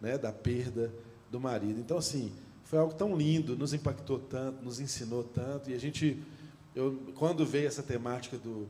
né, 0.00 0.16
da 0.16 0.32
perda 0.32 0.92
do 1.30 1.40
marido. 1.40 1.80
Então, 1.80 1.98
assim, 1.98 2.32
foi 2.64 2.78
algo 2.78 2.94
tão 2.94 3.16
lindo, 3.16 3.56
nos 3.56 3.72
impactou 3.72 4.18
tanto, 4.18 4.64
nos 4.64 4.78
ensinou 4.78 5.24
tanto. 5.24 5.70
E 5.70 5.74
a 5.74 5.78
gente, 5.78 6.22
eu, 6.74 7.00
quando 7.14 7.44
veio 7.44 7.66
essa 7.66 7.82
temática 7.82 8.36
do, 8.36 8.68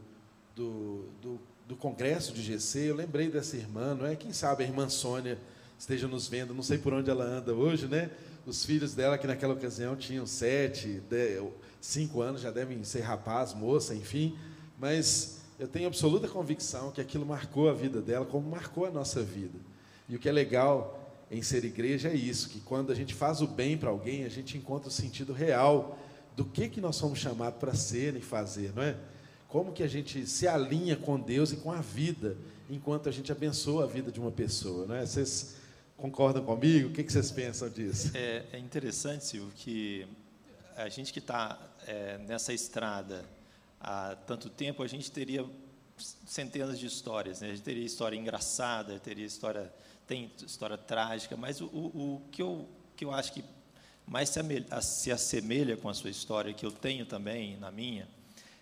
do, 0.55 1.05
do, 1.21 1.41
do 1.67 1.75
congresso 1.75 2.33
de 2.33 2.43
GC, 2.43 2.91
eu 2.91 2.95
lembrei 2.95 3.29
dessa 3.29 3.57
irmã, 3.57 3.95
não 3.95 4.07
é? 4.07 4.15
Quem 4.15 4.33
sabe 4.33 4.63
a 4.63 4.67
irmã 4.67 4.89
Sônia 4.89 5.37
esteja 5.77 6.07
nos 6.07 6.29
vendo, 6.29 6.55
não 6.55 6.63
sei 6.63 6.79
por 6.79 6.93
onde 6.93 7.11
ela 7.11 7.25
anda 7.25 7.53
hoje, 7.53 7.87
né? 7.87 8.11
Os 8.47 8.65
filhos 8.65 8.95
dela, 8.95 9.19
que 9.19 9.27
naquela 9.27 9.55
ocasião 9.55 9.97
tinham 9.97 10.25
sete, 10.27 11.03
dez, 11.11 11.43
cinco 11.81 12.23
anos, 12.23 12.41
já 12.41 12.53
devem 12.53 12.83
ser 12.85 13.01
rapaz, 13.01 13.53
moça, 13.53 13.95
enfim. 13.95 14.39
Mas 14.79 15.41
eu 15.59 15.67
tenho 15.67 15.89
absoluta 15.89 16.29
convicção 16.29 16.93
que 16.93 17.01
aquilo 17.01 17.27
marcou 17.27 17.69
a 17.69 17.73
vida 17.73 18.01
dela, 18.01 18.25
como 18.25 18.49
marcou 18.49 18.87
a 18.87 18.91
nossa 18.91 19.23
vida. 19.23 19.59
E 20.09 20.15
o 20.15 20.21
que 20.21 20.29
é 20.29 20.33
legal 20.33 21.03
em 21.29 21.43
ser 21.43 21.65
igreja 21.65 22.09
é 22.09 22.15
isso, 22.15 22.49
que 22.49 22.61
quando 22.61 22.93
a 22.93 22.95
gente 22.95 23.13
faz 23.13 23.41
o 23.41 23.49
bem 23.49 23.77
para 23.77 23.91
alguém, 23.91 24.25
a 24.25 24.29
gente 24.29 24.57
encontra 24.57 24.89
o 24.89 24.93
sentido 24.93 25.33
real 25.33 25.99
do 26.37 26.45
que, 26.45 26.69
que 26.69 26.81
nós 26.81 26.95
somos 26.95 27.19
chamados 27.19 27.59
para 27.59 27.75
ser 27.75 28.15
e 28.15 28.21
fazer, 28.21 28.73
não 28.73 28.85
é? 28.85 28.97
Como 29.57 29.73
que 29.73 29.83
a 29.83 29.89
gente 29.89 30.27
se 30.27 30.47
alinha 30.47 30.97
com 30.97 31.19
Deus 31.19 31.51
e 31.51 31.57
com 31.57 31.73
a 31.73 31.81
vida, 31.81 32.37
enquanto 32.69 33.09
a 33.09 33.11
gente 33.11 33.33
abençoa 33.33 33.85
a 33.85 33.87
vida 33.87 34.13
de 34.13 34.21
uma 34.21 34.31
pessoa, 34.31 34.85
não 34.85 34.95
é? 34.95 35.07
Vocês 35.07 35.57
concordam 35.97 36.45
comigo? 36.45 36.91
O 36.91 36.93
que, 36.93 37.03
vocês 37.03 37.31
pensam 37.31 37.71
disso? 37.71 38.11
É, 38.15 38.45
é 38.53 38.59
interessante, 38.59 39.25
Silvio, 39.25 39.51
que 39.57 40.07
a 40.77 40.91
gente 40.91 41.11
que 41.11 41.21
está 41.21 41.59
é, 41.87 42.19
nessa 42.19 42.53
estrada 42.53 43.25
há 43.81 44.15
tanto 44.27 44.51
tempo, 44.51 44.83
a 44.83 44.87
gente 44.87 45.11
teria 45.11 45.43
centenas 46.27 46.79
de 46.79 46.85
histórias, 46.85 47.41
né? 47.41 47.49
A 47.49 47.53
gente 47.53 47.63
teria 47.63 47.87
história 47.87 48.15
engraçada, 48.15 48.99
teria 48.99 49.25
história 49.25 49.73
tem 50.07 50.31
história 50.45 50.77
trágica, 50.77 51.35
mas 51.35 51.63
o, 51.63 51.65
o, 51.69 52.17
o 52.17 52.23
que, 52.31 52.43
eu, 52.43 52.69
que 52.95 53.07
eu 53.07 53.11
acho 53.11 53.33
que 53.33 53.43
mais 54.07 54.29
se, 54.29 54.39
se 54.83 55.11
assemelha 55.11 55.79
com 55.79 55.89
a 55.89 55.95
sua 55.95 56.11
história, 56.11 56.53
que 56.53 56.67
eu 56.67 56.71
tenho 56.71 57.07
também 57.07 57.57
na 57.57 57.71
minha, 57.71 58.07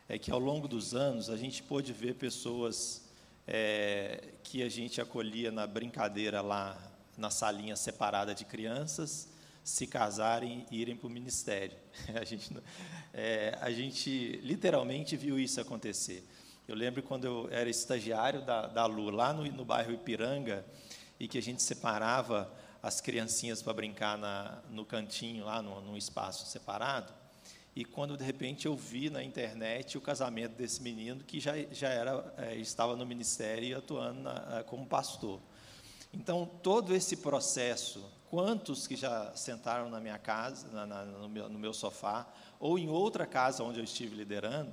é 0.09 0.19
que 0.19 0.31
ao 0.31 0.39
longo 0.39 0.69
dos 0.69 0.95
anos 0.95 1.31
a 1.31 1.37
gente 1.37 1.63
pôde 1.63 1.93
ver 1.93 2.15
pessoas 2.15 3.05
é, 3.47 4.33
que 4.43 4.63
a 4.63 4.69
gente 4.69 5.01
acolhia 5.01 5.51
na 5.51 5.67
brincadeira 5.67 6.41
lá 6.41 6.79
na 7.17 7.31
salinha 7.31 7.77
separada 7.77 8.35
de 8.35 8.45
crianças 8.45 9.29
se 9.63 9.87
casarem 9.87 10.67
e 10.71 10.81
irem 10.81 10.95
para 10.95 11.07
o 11.07 11.11
ministério. 11.11 11.77
A 12.21 12.25
gente, 12.25 12.55
é, 13.15 13.57
a 13.63 13.71
gente 13.71 14.41
literalmente 14.43 15.17
viu 15.17 15.39
isso 15.39 15.59
acontecer. 15.59 16.29
Eu 16.69 16.75
lembro 16.75 17.03
quando 17.03 17.25
eu 17.25 17.49
era 17.51 17.71
estagiário 17.71 18.43
da, 18.43 18.67
da 18.67 18.85
Lu, 18.85 19.09
lá 19.09 19.33
no, 19.33 19.45
no 19.45 19.65
bairro 19.65 19.93
Ipiranga, 19.93 20.67
e 21.19 21.27
que 21.27 21.39
a 21.39 21.43
gente 21.43 21.63
separava 21.63 22.53
as 22.83 23.01
criancinhas 23.01 23.63
para 23.63 23.73
brincar 23.73 24.19
na, 24.19 24.63
no 24.69 24.85
cantinho, 24.85 25.45
lá 25.47 25.63
no, 25.63 25.81
num 25.81 25.97
espaço 25.97 26.47
separado. 26.47 27.13
E 27.77 27.85
quando 27.85 28.17
de 28.17 28.23
repente 28.23 28.67
eu 28.67 28.77
vi 28.77 29.11
na 29.11 29.23
internet 29.23 29.99
o 29.99 30.01
casamento 30.01 30.53
desse 30.53 30.81
menino 30.81 31.25
que 31.25 31.41
já, 31.41 31.55
já 31.73 31.89
era, 31.89 32.35
é, 32.39 32.55
estava 32.57 32.95
no 32.95 33.05
ministério 33.05 33.65
e 33.65 33.75
atuando 33.75 34.21
na, 34.21 34.63
como 34.65 34.87
pastor. 34.87 35.41
Então, 36.13 36.49
todo 36.63 36.95
esse 36.95 37.17
processo, 37.17 38.09
quantos 38.31 38.87
que 38.87 38.95
já 38.95 39.35
sentaram 39.35 39.91
na 39.91 40.01
minha 40.01 40.19
casa, 40.19 40.69
na, 40.69 40.87
na, 40.87 41.05
no, 41.05 41.29
meu, 41.29 41.49
no 41.49 41.59
meu 41.59 41.73
sofá, 41.73 42.33
ou 42.61 42.79
em 42.79 42.89
outra 42.89 43.27
casa 43.27 43.65
onde 43.65 43.81
eu 43.81 43.85
estive 43.85 44.15
liderando, 44.15 44.73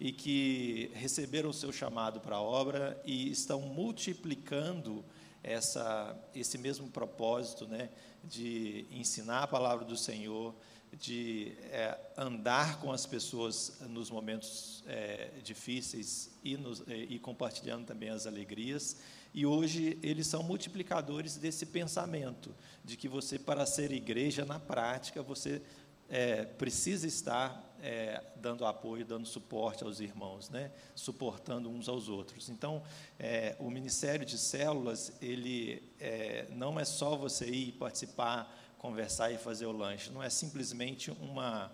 e 0.00 0.10
que 0.10 0.90
receberam 0.94 1.50
o 1.50 1.52
seu 1.52 1.72
chamado 1.72 2.18
para 2.18 2.34
a 2.34 2.42
obra 2.42 3.00
e 3.04 3.30
estão 3.30 3.60
multiplicando 3.60 5.04
essa, 5.44 6.16
esse 6.34 6.58
mesmo 6.58 6.88
propósito 6.88 7.68
né, 7.68 7.88
de 8.24 8.84
ensinar 8.90 9.44
a 9.44 9.46
palavra 9.46 9.84
do 9.84 9.96
Senhor, 9.96 10.52
de 10.98 11.52
é, 11.70 11.98
andar 12.16 12.78
com 12.80 12.92
as 12.92 13.06
pessoas 13.06 13.80
nos 13.88 14.10
momentos 14.10 14.84
é, 14.86 15.30
difíceis 15.42 16.30
e, 16.44 16.56
nos, 16.56 16.86
é, 16.86 16.96
e 16.96 17.18
compartilhando 17.18 17.86
também 17.86 18.10
as 18.10 18.26
alegrias. 18.26 18.98
E 19.34 19.46
hoje 19.46 19.98
eles 20.02 20.26
são 20.26 20.42
multiplicadores 20.42 21.36
desse 21.36 21.64
pensamento 21.64 22.54
de 22.84 22.96
que 22.96 23.08
você, 23.08 23.38
para 23.38 23.64
ser 23.64 23.90
igreja 23.90 24.44
na 24.44 24.60
prática, 24.60 25.22
você 25.22 25.62
é, 26.10 26.44
precisa 26.44 27.06
estar 27.06 27.74
é, 27.80 28.22
dando 28.36 28.66
apoio, 28.66 29.02
dando 29.02 29.26
suporte 29.26 29.82
aos 29.82 29.98
irmãos, 29.98 30.50
né? 30.50 30.70
suportando 30.94 31.70
uns 31.70 31.88
aos 31.88 32.10
outros. 32.10 32.50
Então, 32.50 32.82
é, 33.18 33.56
o 33.58 33.70
Ministério 33.70 34.26
de 34.26 34.36
Células, 34.36 35.14
ele 35.22 35.82
não 36.50 36.78
é 36.78 36.84
só 36.84 37.16
você 37.16 37.46
ir 37.46 37.72
participar, 37.72 38.61
conversar 38.82 39.32
e 39.32 39.38
fazer 39.38 39.64
o 39.64 39.72
lanche, 39.72 40.10
não 40.10 40.22
é 40.22 40.28
simplesmente 40.28 41.10
uma, 41.10 41.72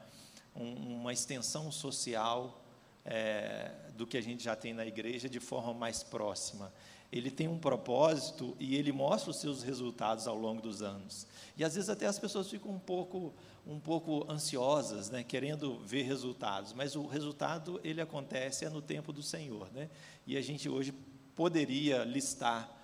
um, 0.54 1.00
uma 1.00 1.12
extensão 1.12 1.72
social 1.72 2.62
é, 3.04 3.72
do 3.96 4.06
que 4.06 4.16
a 4.16 4.20
gente 4.20 4.44
já 4.44 4.54
tem 4.54 4.72
na 4.72 4.86
igreja 4.86 5.28
de 5.28 5.40
forma 5.40 5.74
mais 5.74 6.04
próxima 6.04 6.72
ele 7.10 7.30
tem 7.30 7.48
um 7.48 7.58
propósito 7.58 8.54
e 8.60 8.76
ele 8.76 8.92
mostra 8.92 9.30
os 9.30 9.38
seus 9.38 9.62
resultados 9.62 10.26
ao 10.26 10.36
longo 10.36 10.60
dos 10.60 10.82
anos. 10.82 11.26
E 11.56 11.64
às 11.64 11.74
vezes 11.74 11.88
até 11.88 12.06
as 12.06 12.18
pessoas 12.18 12.48
ficam 12.48 12.70
um 12.70 12.78
pouco, 12.78 13.32
um 13.66 13.80
pouco 13.80 14.30
ansiosas, 14.30 15.08
né, 15.08 15.24
querendo 15.24 15.78
ver 15.78 16.02
resultados, 16.02 16.72
mas 16.74 16.94
o 16.94 17.06
resultado 17.06 17.80
ele 17.82 18.00
acontece 18.00 18.64
é 18.64 18.70
no 18.70 18.82
tempo 18.82 19.12
do 19.12 19.22
Senhor, 19.22 19.70
né? 19.72 19.88
E 20.26 20.36
a 20.36 20.42
gente 20.42 20.68
hoje 20.68 20.92
poderia 21.34 22.04
listar 22.04 22.77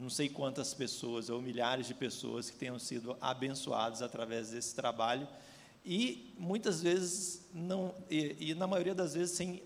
não 0.00 0.10
sei 0.10 0.28
quantas 0.28 0.72
pessoas 0.74 1.28
ou 1.28 1.40
milhares 1.40 1.86
de 1.86 1.94
pessoas 1.94 2.50
que 2.50 2.56
tenham 2.56 2.78
sido 2.78 3.16
abençoadas 3.20 4.02
através 4.02 4.50
desse 4.50 4.74
trabalho 4.74 5.28
e 5.84 6.34
muitas 6.38 6.82
vezes 6.82 7.46
não 7.52 7.94
e, 8.10 8.50
e 8.50 8.54
na 8.54 8.66
maioria 8.66 8.94
das 8.94 9.14
vezes 9.14 9.36
sem 9.36 9.62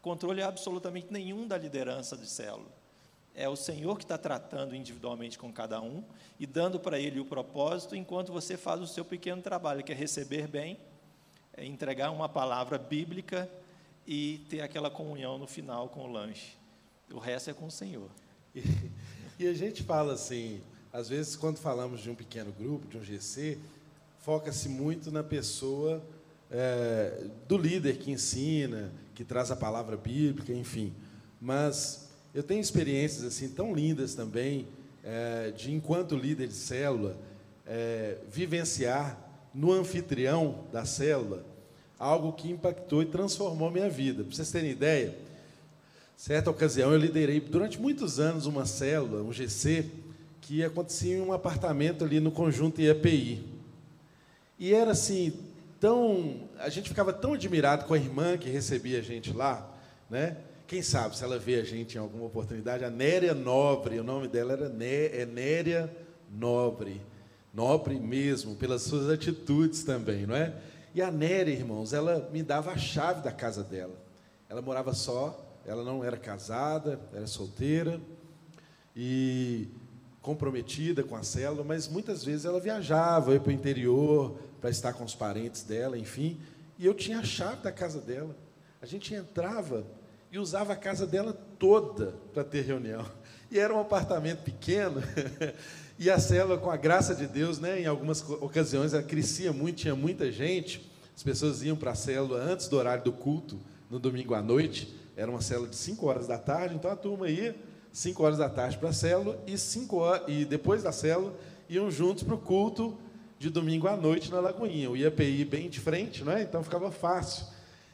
controle 0.00 0.42
absolutamente 0.42 1.12
nenhum 1.12 1.46
da 1.46 1.56
liderança 1.56 2.16
de 2.16 2.26
célula 2.26 2.84
é 3.34 3.48
o 3.48 3.56
Senhor 3.56 3.98
que 3.98 4.04
está 4.04 4.16
tratando 4.16 4.76
individualmente 4.76 5.36
com 5.36 5.52
cada 5.52 5.80
um 5.80 6.04
e 6.38 6.46
dando 6.46 6.78
para 6.78 6.98
ele 7.00 7.18
o 7.18 7.24
propósito, 7.24 7.96
enquanto 7.96 8.32
você 8.32 8.56
faz 8.56 8.80
o 8.80 8.86
seu 8.86 9.04
pequeno 9.04 9.42
trabalho, 9.42 9.82
que 9.82 9.92
é 9.92 9.94
receber 9.94 10.46
bem, 10.46 10.78
é 11.56 11.64
entregar 11.64 12.10
uma 12.10 12.28
palavra 12.28 12.78
bíblica 12.78 13.50
e 14.06 14.38
ter 14.48 14.60
aquela 14.60 14.88
comunhão 14.88 15.36
no 15.36 15.46
final 15.46 15.88
com 15.88 16.04
o 16.04 16.12
lanche. 16.12 16.56
O 17.12 17.18
resto 17.18 17.50
é 17.50 17.54
com 17.54 17.66
o 17.66 17.70
Senhor. 17.70 18.08
E, 19.38 19.48
a 19.48 19.54
gente 19.54 19.82
fala 19.82 20.12
assim, 20.12 20.60
às 20.92 21.08
vezes 21.08 21.34
quando 21.34 21.58
falamos 21.58 22.00
de 22.00 22.08
um 22.08 22.14
pequeno 22.14 22.52
grupo, 22.52 22.86
de 22.86 22.96
um 22.96 23.02
GC, 23.02 23.58
foca-se 24.20 24.68
muito 24.68 25.10
na 25.10 25.24
pessoa 25.24 26.02
é, 26.50 27.26
do 27.48 27.58
líder 27.58 27.98
que 27.98 28.12
ensina, 28.12 28.92
que 29.14 29.24
traz 29.24 29.50
a 29.50 29.56
palavra 29.56 29.96
bíblica, 29.96 30.52
enfim. 30.52 30.92
Mas 31.40 32.08
eu 32.32 32.42
tenho 32.42 32.60
experiências 32.60 33.24
assim 33.24 33.48
tão 33.48 33.74
lindas 33.74 34.14
também 34.14 34.68
é, 35.02 35.50
de 35.50 35.72
enquanto 35.72 36.16
líder 36.16 36.46
de 36.46 36.54
célula 36.54 37.18
é, 37.66 38.18
vivenciar 38.30 39.18
no 39.52 39.72
anfitrião 39.72 40.64
da 40.72 40.84
célula 40.84 41.44
algo 41.98 42.32
que 42.32 42.50
impactou 42.50 43.02
e 43.02 43.06
transformou 43.06 43.70
minha 43.70 43.88
vida. 43.88 44.22
Para 44.22 44.34
vocês 44.34 44.50
terem 44.50 44.70
ideia, 44.70 45.16
certa 46.16 46.50
ocasião 46.50 46.92
eu 46.92 46.98
liderei 46.98 47.40
durante 47.40 47.80
muitos 47.80 48.18
anos 48.18 48.46
uma 48.46 48.66
célula, 48.66 49.22
um 49.22 49.32
GC, 49.32 49.86
que 50.40 50.62
acontecia 50.62 51.16
em 51.16 51.20
um 51.20 51.32
apartamento 51.32 52.04
ali 52.04 52.20
no 52.20 52.30
conjunto 52.30 52.80
IAPI. 52.80 53.44
E 54.58 54.74
era 54.74 54.92
assim, 54.92 55.32
tão. 55.80 56.48
A 56.58 56.68
gente 56.68 56.88
ficava 56.88 57.12
tão 57.12 57.34
admirado 57.34 57.84
com 57.84 57.94
a 57.94 57.98
irmã 57.98 58.38
que 58.38 58.48
recebia 58.48 58.98
a 58.98 59.02
gente 59.02 59.32
lá, 59.32 59.70
né? 60.08 60.36
Quem 60.66 60.80
sabe, 60.80 61.16
se 61.16 61.22
ela 61.22 61.38
vê 61.38 61.56
a 61.56 61.64
gente 61.64 61.96
em 61.96 62.00
alguma 62.00 62.24
oportunidade, 62.24 62.84
a 62.84 62.90
Néria 62.90 63.34
Nobre, 63.34 63.98
o 64.00 64.04
nome 64.04 64.26
dela 64.26 64.54
era 64.54 64.68
Né 64.68 65.06
é 65.06 65.26
Néria 65.26 65.94
Nobre. 66.30 67.02
Nobre 67.52 68.00
mesmo, 68.00 68.56
pelas 68.56 68.82
suas 68.82 69.10
atitudes 69.10 69.84
também, 69.84 70.26
não 70.26 70.34
é? 70.34 70.54
E 70.94 71.02
a 71.02 71.10
Néria, 71.10 71.52
irmãos, 71.52 71.92
ela 71.92 72.28
me 72.32 72.42
dava 72.42 72.70
a 72.70 72.78
chave 72.78 73.22
da 73.22 73.30
casa 73.30 73.62
dela. 73.62 73.94
Ela 74.48 74.62
morava 74.62 74.94
só, 74.94 75.43
ela 75.66 75.82
não 75.82 76.04
era 76.04 76.16
casada, 76.16 77.00
era 77.12 77.26
solteira 77.26 78.00
e 78.94 79.68
comprometida 80.20 81.02
com 81.02 81.16
a 81.16 81.22
célula, 81.22 81.64
mas 81.64 81.86
muitas 81.86 82.24
vezes 82.24 82.44
ela 82.44 82.60
viajava, 82.60 83.32
ia 83.34 83.40
para 83.40 83.50
o 83.50 83.52
interior 83.52 84.38
para 84.60 84.70
estar 84.70 84.94
com 84.94 85.04
os 85.04 85.14
parentes 85.14 85.62
dela, 85.62 85.98
enfim, 85.98 86.40
e 86.78 86.86
eu 86.86 86.94
tinha 86.94 87.18
a 87.18 87.24
chave 87.24 87.62
da 87.62 87.70
casa 87.70 88.00
dela. 88.00 88.34
A 88.80 88.86
gente 88.86 89.14
entrava 89.14 89.86
e 90.32 90.38
usava 90.38 90.72
a 90.72 90.76
casa 90.76 91.06
dela 91.06 91.32
toda 91.58 92.14
para 92.32 92.44
ter 92.44 92.62
reunião. 92.62 93.04
E 93.50 93.58
era 93.58 93.72
um 93.72 93.78
apartamento 93.78 94.42
pequeno, 94.42 95.00
e 95.96 96.10
a 96.10 96.18
célula, 96.18 96.58
com 96.58 96.70
a 96.70 96.76
graça 96.76 97.14
de 97.14 97.24
Deus, 97.24 97.60
né, 97.60 97.82
em 97.82 97.86
algumas 97.86 98.20
ocasiões, 98.28 98.92
ela 98.92 99.02
crescia 99.02 99.52
muito, 99.52 99.76
tinha 99.76 99.94
muita 99.94 100.32
gente. 100.32 100.90
As 101.14 101.22
pessoas 101.22 101.62
iam 101.62 101.76
para 101.76 101.92
a 101.92 101.94
célula 101.94 102.40
antes 102.40 102.66
do 102.66 102.76
horário 102.76 103.04
do 103.04 103.12
culto, 103.12 103.60
no 103.88 104.00
domingo 104.00 104.34
à 104.34 104.42
noite. 104.42 104.92
Era 105.16 105.30
uma 105.30 105.40
célula 105.40 105.68
de 105.68 105.76
5 105.76 106.06
horas 106.06 106.26
da 106.26 106.38
tarde, 106.38 106.74
então 106.74 106.90
a 106.90 106.96
turma 106.96 107.28
ia 107.28 107.54
5 107.92 108.22
horas 108.22 108.38
da 108.38 108.48
tarde 108.48 108.76
para 108.78 108.88
a 108.88 108.92
célula 108.92 109.40
e, 109.46 109.56
cinco 109.56 109.98
horas, 109.98 110.22
e 110.26 110.44
depois 110.44 110.82
da 110.82 110.90
célula 110.90 111.32
iam 111.68 111.90
juntos 111.90 112.24
para 112.24 112.34
o 112.34 112.38
culto 112.38 112.98
de 113.38 113.48
domingo 113.48 113.86
à 113.86 113.96
noite 113.96 114.30
na 114.30 114.40
Lagoinha. 114.40 114.90
O 114.90 114.96
IAPI 114.96 115.44
bem 115.44 115.68
de 115.68 115.78
frente, 115.78 116.24
não 116.24 116.32
é? 116.32 116.42
então 116.42 116.62
ficava 116.62 116.90
fácil. 116.90 117.46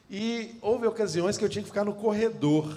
E 0.09 0.57
houve 0.61 0.87
ocasiões 0.87 1.37
que 1.37 1.45
eu 1.45 1.49
tinha 1.49 1.61
que 1.61 1.69
ficar 1.69 1.85
no 1.85 1.93
corredor, 1.93 2.75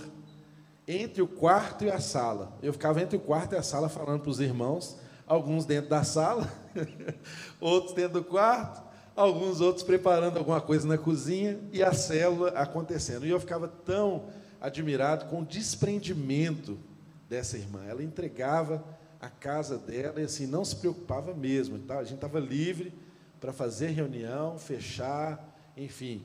entre 0.87 1.22
o 1.22 1.26
quarto 1.26 1.85
e 1.85 1.90
a 1.90 1.98
sala. 1.98 2.52
Eu 2.62 2.72
ficava 2.72 3.00
entre 3.00 3.16
o 3.16 3.20
quarto 3.20 3.54
e 3.54 3.57
a 3.57 3.62
sala 3.62 3.88
falando 3.88 4.20
para 4.20 4.30
os 4.30 4.38
irmãos, 4.38 4.96
alguns 5.26 5.64
dentro 5.64 5.88
da 5.88 6.04
sala, 6.04 6.52
outros 7.59 7.94
dentro 7.94 8.20
do 8.20 8.24
quarto, 8.24 8.83
alguns 9.14 9.61
outros 9.61 9.85
preparando 9.85 10.38
alguma 10.38 10.61
coisa 10.61 10.87
na 10.87 10.98
cozinha 10.98 11.59
e 11.72 11.83
a 11.83 11.92
célula 11.92 12.50
acontecendo. 12.50 13.27
E 13.27 13.31
eu 13.31 13.40
ficava 13.40 13.68
tão 13.68 14.24
admirado 14.61 15.27
com 15.27 15.42
o 15.42 15.44
desprendimento 15.44 16.79
dessa 17.29 17.57
irmã. 17.57 17.85
Ela 17.87 18.03
entregava 18.03 18.85
a 19.20 19.29
casa 19.29 19.79
dela 19.79 20.20
e 20.20 20.24
assim 20.24 20.46
não 20.46 20.64
se 20.64 20.77
preocupava 20.77 21.35
mesmo. 21.35 21.79
Tá? 21.79 21.98
A 21.98 22.05
gente 22.05 22.16
estava 22.16 22.38
livre 22.40 22.92
para 23.40 23.53
fazer 23.53 23.88
reunião, 23.88 24.59
fechar, 24.59 25.72
enfim 25.77 26.24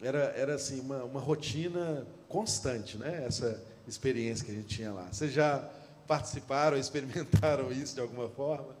era, 0.00 0.18
era 0.36 0.54
assim, 0.54 0.80
uma, 0.80 1.04
uma 1.04 1.20
rotina 1.20 2.06
constante, 2.28 2.96
né? 2.96 3.24
essa 3.26 3.62
experiência 3.86 4.44
que 4.44 4.50
a 4.50 4.54
gente 4.54 4.66
tinha 4.66 4.92
lá. 4.92 5.08
Vocês 5.10 5.32
já 5.32 5.68
participaram, 6.06 6.76
experimentaram 6.78 7.72
isso 7.72 7.94
de 7.94 8.00
alguma 8.00 8.28
forma? 8.28 8.75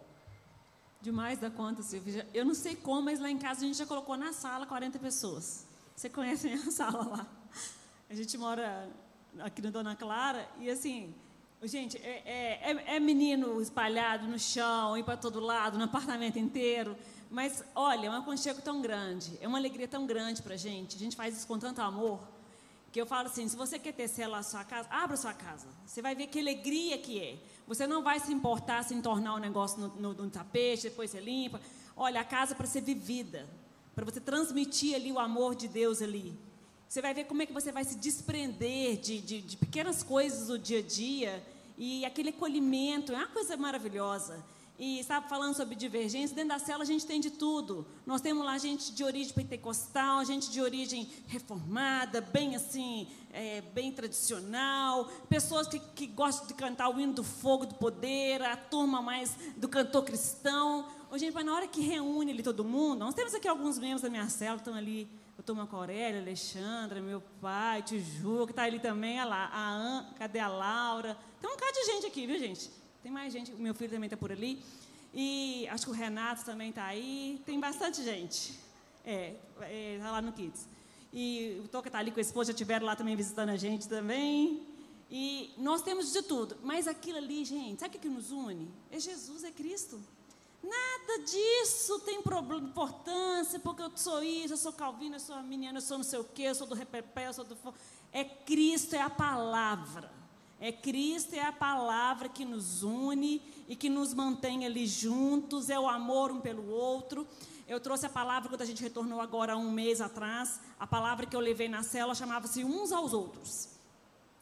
Demais 1.06 1.38
da 1.38 1.48
conta, 1.48 1.84
Silvia. 1.84 2.26
Eu 2.34 2.44
não 2.44 2.52
sei 2.52 2.74
como, 2.74 3.02
mas 3.02 3.20
lá 3.20 3.30
em 3.30 3.38
casa 3.38 3.60
a 3.60 3.64
gente 3.64 3.78
já 3.78 3.86
colocou 3.86 4.16
na 4.16 4.32
sala 4.32 4.66
40 4.66 4.98
pessoas. 4.98 5.64
Você 5.94 6.08
conhece 6.08 6.48
a 6.48 6.50
minha 6.50 6.66
sala 6.72 7.06
lá? 7.06 7.26
A 8.10 8.14
gente 8.16 8.36
mora 8.36 8.90
aqui 9.38 9.62
no 9.62 9.70
Dona 9.70 9.94
Clara 9.94 10.48
e 10.58 10.68
assim, 10.68 11.14
gente, 11.62 11.96
é, 11.98 12.22
é, 12.26 12.72
é, 12.72 12.96
é 12.96 12.98
menino 12.98 13.62
espalhado 13.62 14.26
no 14.26 14.36
chão, 14.36 14.98
ir 14.98 15.04
para 15.04 15.16
todo 15.16 15.38
lado, 15.38 15.78
no 15.78 15.84
apartamento 15.84 16.40
inteiro. 16.40 16.96
Mas, 17.30 17.62
olha, 17.72 18.08
é 18.08 18.10
um 18.10 18.14
aconchego 18.14 18.60
tão 18.60 18.82
grande, 18.82 19.38
é 19.40 19.46
uma 19.46 19.58
alegria 19.58 19.86
tão 19.86 20.08
grande 20.08 20.42
para 20.42 20.54
a 20.54 20.58
gente, 20.58 20.96
a 20.96 20.98
gente 20.98 21.14
faz 21.14 21.36
isso 21.36 21.46
com 21.46 21.56
tanto 21.56 21.80
amor, 21.82 22.18
que 22.90 23.00
eu 23.00 23.06
falo 23.06 23.28
assim, 23.28 23.46
se 23.46 23.54
você 23.54 23.78
quer 23.78 23.92
ter 23.92 24.08
célula 24.08 24.38
na 24.38 24.42
sua 24.42 24.64
casa, 24.64 24.88
abra 24.90 25.16
sua 25.16 25.32
casa. 25.32 25.68
Você 25.86 26.02
vai 26.02 26.16
ver 26.16 26.26
que 26.26 26.40
alegria 26.40 26.98
que 26.98 27.20
é. 27.20 27.38
Você 27.66 27.86
não 27.86 28.02
vai 28.02 28.20
se 28.20 28.32
importar 28.32 28.84
se 28.84 28.94
tornar 29.02 29.34
o 29.34 29.36
um 29.36 29.40
negócio 29.40 29.80
no, 29.80 29.88
no, 29.88 30.14
no, 30.14 30.30
tapete, 30.30 30.84
depois 30.84 31.10
você 31.10 31.20
limpa. 31.20 31.60
Olha, 31.96 32.20
a 32.20 32.24
casa 32.24 32.52
é 32.52 32.56
para 32.56 32.66
ser 32.66 32.80
vivida, 32.80 33.48
para 33.94 34.04
você 34.04 34.20
transmitir 34.20 34.94
ali 34.94 35.10
o 35.10 35.18
amor 35.18 35.54
de 35.54 35.66
Deus 35.66 36.00
ali. 36.00 36.38
Você 36.88 37.02
vai 37.02 37.12
ver 37.12 37.24
como 37.24 37.42
é 37.42 37.46
que 37.46 37.52
você 37.52 37.72
vai 37.72 37.84
se 37.84 37.96
desprender 37.96 38.98
de, 38.98 39.20
de, 39.20 39.40
de 39.40 39.56
pequenas 39.56 40.02
coisas 40.02 40.46
do 40.46 40.58
dia 40.58 40.78
a 40.78 40.82
dia 40.82 41.44
e 41.76 42.04
aquele 42.04 42.30
acolhimento 42.30 43.12
é 43.12 43.16
uma 43.16 43.26
coisa 43.26 43.56
maravilhosa 43.56 44.44
e 44.78 44.98
estava 44.98 45.26
falando 45.26 45.54
sobre 45.54 45.74
divergência, 45.74 46.36
dentro 46.36 46.50
da 46.50 46.58
cela 46.58 46.82
a 46.82 46.86
gente 46.86 47.06
tem 47.06 47.18
de 47.18 47.30
tudo. 47.30 47.86
Nós 48.04 48.20
temos 48.20 48.44
lá 48.44 48.58
gente 48.58 48.92
de 48.92 49.02
origem 49.02 49.32
pentecostal, 49.32 50.24
gente 50.24 50.50
de 50.50 50.60
origem 50.60 51.08
reformada, 51.26 52.20
bem 52.20 52.54
assim, 52.54 53.08
é, 53.32 53.62
bem 53.62 53.90
tradicional, 53.90 55.06
pessoas 55.28 55.66
que, 55.66 55.78
que 55.78 56.06
gostam 56.06 56.46
de 56.46 56.54
cantar 56.54 56.90
o 56.90 57.00
hino 57.00 57.14
do 57.14 57.24
fogo, 57.24 57.64
do 57.64 57.74
poder, 57.76 58.42
a 58.42 58.56
turma 58.56 59.00
mais 59.00 59.34
do 59.56 59.66
cantor 59.68 60.04
cristão. 60.04 60.86
Ô, 61.10 61.16
gente, 61.16 61.32
mas 61.32 61.46
na 61.46 61.54
hora 61.54 61.66
que 61.66 61.80
reúne 61.80 62.32
ali 62.32 62.42
todo 62.42 62.62
mundo, 62.62 62.98
nós 62.98 63.14
temos 63.14 63.34
aqui 63.34 63.48
alguns 63.48 63.78
membros 63.78 64.02
da 64.02 64.10
minha 64.10 64.28
cela, 64.28 64.58
estão 64.58 64.74
ali, 64.74 65.08
eu 65.38 65.40
estou 65.40 65.56
com 65.56 65.76
a 65.76 65.78
Aurélia, 65.78 66.20
Alexandra, 66.20 67.00
meu 67.00 67.22
pai, 67.40 67.82
Tiju, 67.82 68.44
que 68.44 68.52
está 68.52 68.64
ali 68.64 68.78
também, 68.78 69.18
a, 69.18 69.24
lá, 69.24 69.50
a 69.50 69.70
An, 69.70 70.06
cadê 70.18 70.38
a 70.38 70.48
Laura? 70.48 71.16
Tem 71.40 71.48
um 71.48 71.54
bocado 71.54 71.72
de 71.72 71.84
gente 71.86 72.06
aqui, 72.06 72.26
viu, 72.26 72.38
gente? 72.38 72.85
Tem 73.06 73.12
mais 73.12 73.32
gente, 73.32 73.52
o 73.52 73.56
meu 73.56 73.72
filho 73.72 73.88
também 73.88 74.08
está 74.08 74.16
por 74.16 74.32
ali. 74.32 74.60
E 75.14 75.64
acho 75.68 75.84
que 75.84 75.90
o 75.92 75.94
Renato 75.94 76.44
também 76.44 76.70
está 76.70 76.86
aí. 76.86 77.40
Tem 77.46 77.60
bastante 77.60 78.02
gente. 78.02 78.58
É, 79.04 79.36
é 79.60 80.00
tá 80.02 80.10
lá 80.10 80.20
no 80.20 80.32
Kids. 80.32 80.66
E 81.12 81.62
o 81.64 81.68
Toca 81.68 81.88
está 81.88 82.00
ali 82.00 82.10
com 82.10 82.18
a 82.18 82.20
esposa, 82.20 82.48
já 82.48 82.52
estiveram 82.52 82.84
lá 82.84 82.96
também 82.96 83.14
visitando 83.14 83.50
a 83.50 83.56
gente 83.56 83.88
também. 83.88 84.66
E 85.08 85.54
nós 85.56 85.82
temos 85.82 86.12
de 86.12 86.20
tudo. 86.22 86.56
Mas 86.64 86.88
aquilo 86.88 87.18
ali, 87.18 87.44
gente, 87.44 87.78
sabe 87.78 87.96
o 87.96 88.00
que 88.00 88.08
nos 88.08 88.32
une? 88.32 88.68
É 88.90 88.98
Jesus, 88.98 89.44
é 89.44 89.52
Cristo. 89.52 90.02
Nada 90.60 91.22
disso 91.22 92.00
tem 92.00 92.18
importância, 92.18 93.60
porque 93.60 93.82
eu 93.82 93.92
sou 93.94 94.20
isso, 94.20 94.54
eu 94.54 94.58
sou 94.58 94.72
calvino, 94.72 95.14
eu 95.14 95.20
sou 95.20 95.40
menina, 95.44 95.78
eu 95.78 95.82
sou 95.82 95.98
não 95.98 96.04
sei 96.04 96.18
o 96.18 96.24
quê, 96.24 96.42
eu 96.42 96.56
sou 96.56 96.66
do 96.66 96.74
repepé, 96.74 97.28
eu 97.28 97.32
sou 97.32 97.44
do... 97.44 97.56
É 98.12 98.24
Cristo, 98.24 98.96
é 98.96 99.00
a 99.00 99.08
palavra. 99.08 100.15
É 100.60 100.72
Cristo, 100.72 101.34
é 101.34 101.42
a 101.42 101.52
palavra 101.52 102.28
que 102.28 102.44
nos 102.44 102.82
une 102.82 103.42
e 103.68 103.76
que 103.76 103.90
nos 103.90 104.14
mantém 104.14 104.64
ali 104.64 104.86
juntos, 104.86 105.68
é 105.68 105.78
o 105.78 105.88
amor 105.88 106.30
um 106.32 106.40
pelo 106.40 106.68
outro. 106.68 107.26
Eu 107.68 107.80
trouxe 107.80 108.06
a 108.06 108.08
palavra 108.08 108.48
quando 108.48 108.62
a 108.62 108.66
gente 108.66 108.82
retornou 108.82 109.20
agora 109.20 109.56
um 109.56 109.70
mês 109.70 110.00
atrás, 110.00 110.60
a 110.78 110.86
palavra 110.86 111.26
que 111.26 111.34
eu 111.34 111.40
levei 111.40 111.68
na 111.68 111.82
cela 111.82 112.14
chamava-se 112.14 112.64
uns 112.64 112.92
aos 112.92 113.12
outros. 113.12 113.68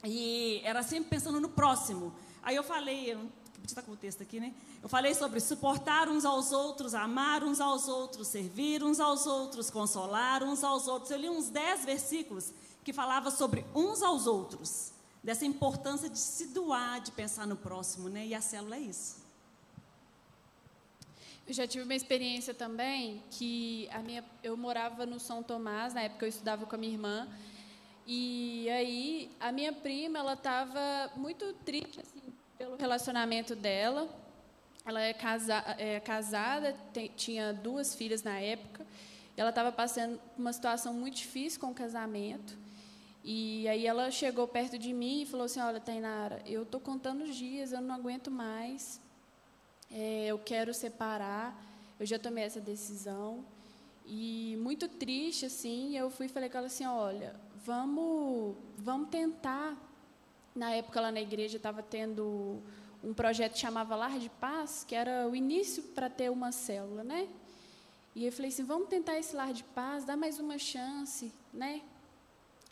E 0.05 0.61
era 0.63 0.83
sempre 0.83 1.11
pensando 1.11 1.41
no 1.41 1.49
próximo. 1.49 2.15
Aí 2.43 2.55
eu 2.55 2.63
falei, 2.63 3.13
eu 3.13 3.29
está 3.65 3.81
com 3.81 3.93
o 3.93 3.97
texto 3.97 4.23
aqui, 4.23 4.39
né? 4.39 4.53
Eu 4.83 4.89
falei 4.89 5.15
sobre 5.15 5.41
suportar 5.41 6.09
uns 6.09 6.25
aos 6.27 6.53
outros, 6.53 6.95
amar 6.95 7.43
uns 7.43 7.61
aos 7.61 7.89
outros, 7.89 8.29
servir 8.29 8.85
uns 8.85 9.01
aos 9.01 9.27
outros, 9.27 9.71
consolar 9.71 10.43
uns 10.43 10.63
aos 10.63 10.87
outros. 10.87 11.11
Eu 11.11 11.19
li 11.19 11.31
uns 11.31 11.49
dez 11.49 11.85
versículos 11.85 12.53
que 12.85 12.93
falava 12.93 13.31
sobre 13.31 13.65
uns 13.75 14.03
aos 14.03 14.27
outros, 14.27 14.93
dessa 15.25 15.47
importância 15.47 16.09
de 16.11 16.19
se 16.19 16.49
doar, 16.49 17.01
de 17.01 17.11
pensar 17.11 17.47
no 17.47 17.57
próximo, 17.57 18.11
né? 18.11 18.27
E 18.27 18.35
a 18.35 18.43
célula 18.43 18.77
é 18.77 18.81
isso. 18.81 19.25
Eu 21.49 21.55
já 21.55 21.67
tive 21.67 21.85
uma 21.85 21.95
experiência 21.95 22.53
também 22.53 23.23
que 23.31 23.89
a 23.91 24.01
minha, 24.01 24.23
eu 24.43 24.55
morava 24.57 25.07
no 25.07 25.19
São 25.19 25.43
Tomás, 25.43 25.95
na 25.95 26.03
época 26.03 26.27
eu 26.27 26.29
estudava 26.29 26.67
com 26.67 26.75
a 26.75 26.79
minha 26.79 26.93
irmã, 26.93 27.29
e 28.07 28.69
aí 28.71 29.31
a 29.41 29.51
minha 29.51 29.73
prima, 29.73 30.19
ela 30.19 30.35
estava 30.35 31.11
muito 31.17 31.55
triste 31.65 32.01
assim, 32.01 32.21
pelo 32.59 32.77
relacionamento 32.77 33.57
dela. 33.57 34.09
Ela 34.87 35.01
é, 35.01 35.15
casa, 35.15 35.65
é 35.79 36.01
casada, 36.01 36.77
tem, 36.93 37.11
tinha 37.17 37.55
duas 37.55 37.95
filhas 37.95 38.23
na 38.23 38.39
época. 38.39 38.87
ela 39.35 39.49
estava 39.49 39.73
passando 39.73 40.21
uma 40.37 40.53
situação 40.53 40.93
muito 40.93 41.17
difícil 41.17 41.59
com 41.59 41.71
o 41.71 41.75
casamento. 41.75 42.64
E 43.27 43.67
aí 43.69 43.87
ela 43.87 44.11
chegou 44.11 44.47
perto 44.47 44.79
de 44.79 44.93
mim 44.93 45.23
e 45.23 45.27
falou 45.27 45.47
assim: 45.47 45.59
Olha, 45.59 45.81
Tainara, 45.81 46.43
eu 46.45 46.63
estou 46.63 46.79
contando 46.79 47.25
os 47.25 47.35
dias, 47.35 47.73
eu 47.73 47.81
não 47.81 47.95
aguento 47.95 48.31
mais. 48.31 49.01
É, 49.91 50.27
eu 50.27 50.39
quero 50.39 50.75
separar. 50.75 51.59
Eu 51.99 52.05
já 52.05 52.19
tomei 52.19 52.45
essa 52.45 52.61
decisão. 52.61 53.43
E 54.05 54.59
muito 54.61 54.87
triste, 54.87 55.47
assim, 55.47 55.97
eu 55.97 56.11
fui 56.11 56.27
e 56.27 56.29
falei 56.29 56.51
com 56.51 56.59
ela 56.59 56.67
assim: 56.67 56.85
Olha, 56.85 57.35
vamos, 57.65 58.57
vamos 58.77 59.09
tentar. 59.09 59.75
Na 60.55 60.71
época 60.73 61.01
lá 61.01 61.11
na 61.11 61.23
igreja 61.23 61.57
estava 61.57 61.83
tendo 61.83 62.63
um 63.03 63.15
projeto 63.15 63.55
que 63.55 63.59
chamava 63.59 63.97
Lar 63.97 64.19
de 64.19 64.29
Paz, 64.29 64.85
que 64.87 64.95
era 64.95 65.27
o 65.27 65.35
início 65.35 65.83
para 65.83 66.11
ter 66.11 66.31
uma 66.31 66.53
célula, 66.53 67.03
né? 67.03 67.27
E 68.15 68.27
eu 68.27 68.33
falei 68.33 68.51
assim, 68.51 68.65
vamos 68.65 68.89
tentar 68.89 69.19
esse 69.19 69.35
lar 69.35 69.53
de 69.53 69.65
paz, 69.65 70.05
dá 70.05 70.17
mais 70.17 70.39
uma 70.39 70.57
chance, 70.57 71.33
né? 71.53 71.83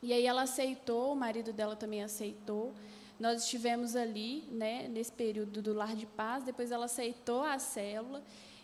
E 0.03 0.12
aí 0.12 0.26
ela 0.26 0.42
aceitou, 0.42 1.12
o 1.12 1.16
marido 1.16 1.53
dela 1.53 1.76
também 1.76 2.03
aceitou. 2.03 2.74
Nós 3.20 3.44
estivemos 3.44 3.94
ali, 3.94 4.42
né, 4.50 4.88
nesse 4.88 5.12
período 5.12 5.62
do 5.62 5.72
lar 5.72 5.94
de 5.94 6.07
paz, 6.07 6.42
depois 6.42 6.72
ela 6.72 6.86
aceitou 6.86 7.44
a 7.44 7.59
célula. 7.59 8.22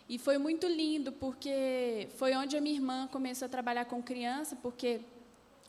E 0.08 0.18
foi 0.18 0.36
muito 0.36 0.66
lindo, 0.66 1.12
porque 1.12 2.08
foi 2.16 2.34
onde 2.34 2.56
a 2.56 2.60
minha 2.60 2.74
irmã 2.74 3.06
começou 3.12 3.46
a 3.46 3.48
trabalhar 3.48 3.84
com 3.84 4.02
criança, 4.02 4.56
porque 4.56 5.00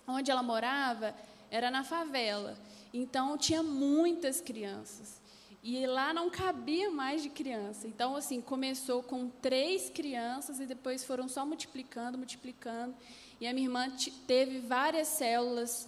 onde 0.08 0.32
ela 0.32 0.42
morava 0.42 1.14
era 1.52 1.70
na 1.70 1.84
favela. 1.84 2.58
Então 2.92 3.38
tinha 3.38 3.62
muitas 3.62 4.42
crianças. 4.42 5.22
E 5.62 5.86
lá 5.86 6.14
não 6.14 6.30
cabia 6.30 6.90
mais 6.90 7.22
de 7.22 7.30
criança. 7.30 7.86
Então, 7.86 8.16
assim, 8.16 8.40
começou 8.40 9.04
com 9.04 9.30
três 9.30 9.90
crianças 9.90 10.60
e 10.60 10.66
depois 10.66 11.04
foram 11.04 11.28
só 11.28 11.46
multiplicando, 11.46 12.18
multiplicando. 12.18 12.96
E 13.40 13.48
a 13.48 13.54
minha 13.54 13.68
irmã 13.68 13.92
teve 14.28 14.60
várias 14.60 15.08
células 15.08 15.88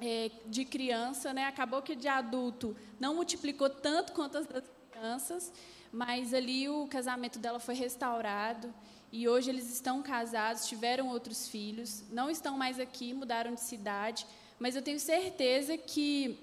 é, 0.00 0.30
de 0.46 0.64
criança, 0.64 1.32
né? 1.32 1.44
Acabou 1.44 1.82
que 1.82 1.94
de 1.94 2.08
adulto 2.08 2.76
não 2.98 3.14
multiplicou 3.14 3.68
tanto 3.68 4.12
quanto 4.12 4.38
as 4.38 4.46
das 4.46 4.64
crianças, 4.90 5.52
mas 5.92 6.32
ali 6.32 6.68
o 6.68 6.86
casamento 6.86 7.38
dela 7.38 7.58
foi 7.58 7.74
restaurado. 7.74 8.72
E 9.12 9.28
hoje 9.28 9.50
eles 9.50 9.68
estão 9.72 10.02
casados, 10.02 10.66
tiveram 10.66 11.08
outros 11.08 11.48
filhos, 11.48 12.04
não 12.10 12.30
estão 12.30 12.56
mais 12.56 12.78
aqui, 12.78 13.12
mudaram 13.12 13.54
de 13.54 13.60
cidade, 13.60 14.24
mas 14.58 14.76
eu 14.76 14.82
tenho 14.82 15.00
certeza 15.00 15.76
que 15.76 16.38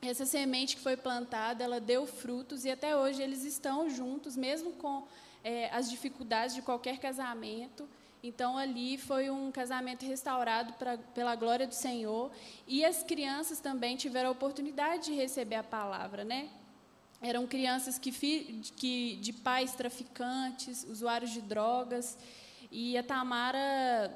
essa 0.00 0.24
semente 0.24 0.76
que 0.76 0.82
foi 0.82 0.96
plantada, 0.96 1.62
ela 1.62 1.78
deu 1.78 2.06
frutos 2.06 2.64
e 2.64 2.70
até 2.70 2.96
hoje 2.96 3.22
eles 3.22 3.44
estão 3.44 3.90
juntos, 3.90 4.34
mesmo 4.34 4.72
com 4.72 5.06
é, 5.44 5.68
as 5.70 5.90
dificuldades 5.90 6.54
de 6.54 6.62
qualquer 6.62 6.98
casamento. 6.98 7.86
Então, 8.22 8.58
ali 8.58 8.98
foi 8.98 9.30
um 9.30 9.50
casamento 9.50 10.04
restaurado 10.04 10.74
pra, 10.74 10.98
pela 10.98 11.34
glória 11.34 11.66
do 11.66 11.74
Senhor. 11.74 12.30
E 12.66 12.84
as 12.84 13.02
crianças 13.02 13.60
também 13.60 13.96
tiveram 13.96 14.28
a 14.28 14.32
oportunidade 14.32 15.06
de 15.06 15.14
receber 15.14 15.56
a 15.56 15.62
palavra, 15.62 16.22
né? 16.22 16.50
Eram 17.22 17.46
crianças 17.46 17.98
que, 17.98 18.12
que, 18.76 19.16
de 19.16 19.32
pais 19.32 19.74
traficantes, 19.74 20.84
usuários 20.84 21.30
de 21.30 21.40
drogas. 21.40 22.18
E 22.70 22.96
a 22.96 23.02
Tamara, 23.02 24.14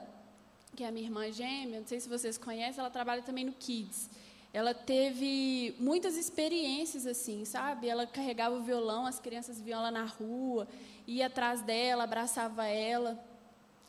que 0.76 0.84
é 0.84 0.88
a 0.88 0.92
minha 0.92 1.06
irmã 1.06 1.30
gêmea, 1.32 1.80
não 1.80 1.86
sei 1.86 2.00
se 2.00 2.08
vocês 2.08 2.36
conhecem, 2.36 2.80
ela 2.80 2.90
trabalha 2.90 3.22
também 3.22 3.44
no 3.44 3.52
Kids. 3.52 4.10
Ela 4.52 4.72
teve 4.72 5.74
muitas 5.80 6.16
experiências 6.16 7.06
assim, 7.06 7.44
sabe? 7.44 7.88
Ela 7.88 8.06
carregava 8.06 8.54
o 8.54 8.62
violão, 8.62 9.04
as 9.04 9.18
crianças 9.18 9.60
viam 9.60 9.80
ela 9.80 9.90
na 9.90 10.04
rua, 10.04 10.68
ia 11.06 11.26
atrás 11.26 11.60
dela, 11.62 12.04
abraçava 12.04 12.66
ela. 12.66 13.18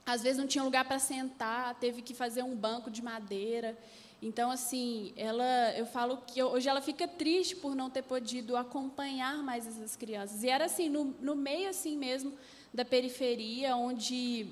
Às 0.05 0.21
vezes 0.21 0.37
não 0.37 0.45
tinha 0.45 0.63
lugar 0.63 0.85
para 0.85 0.99
sentar, 0.99 1.73
teve 1.75 2.01
que 2.01 2.13
fazer 2.13 2.43
um 2.43 2.55
banco 2.55 2.91
de 2.91 3.01
madeira. 3.01 3.77
Então, 4.21 4.51
assim, 4.51 5.13
ela, 5.17 5.73
eu 5.75 5.85
falo 5.85 6.17
que 6.17 6.41
hoje 6.41 6.69
ela 6.69 6.81
fica 6.81 7.07
triste 7.07 7.55
por 7.55 7.75
não 7.75 7.89
ter 7.89 8.03
podido 8.03 8.55
acompanhar 8.55 9.37
mais 9.43 9.67
essas 9.67 9.95
crianças. 9.95 10.43
E 10.43 10.49
era 10.49 10.65
assim, 10.65 10.89
no, 10.89 11.05
no 11.19 11.35
meio 11.35 11.69
assim 11.69 11.97
mesmo 11.97 12.33
da 12.73 12.85
periferia, 12.85 13.75
onde 13.75 14.47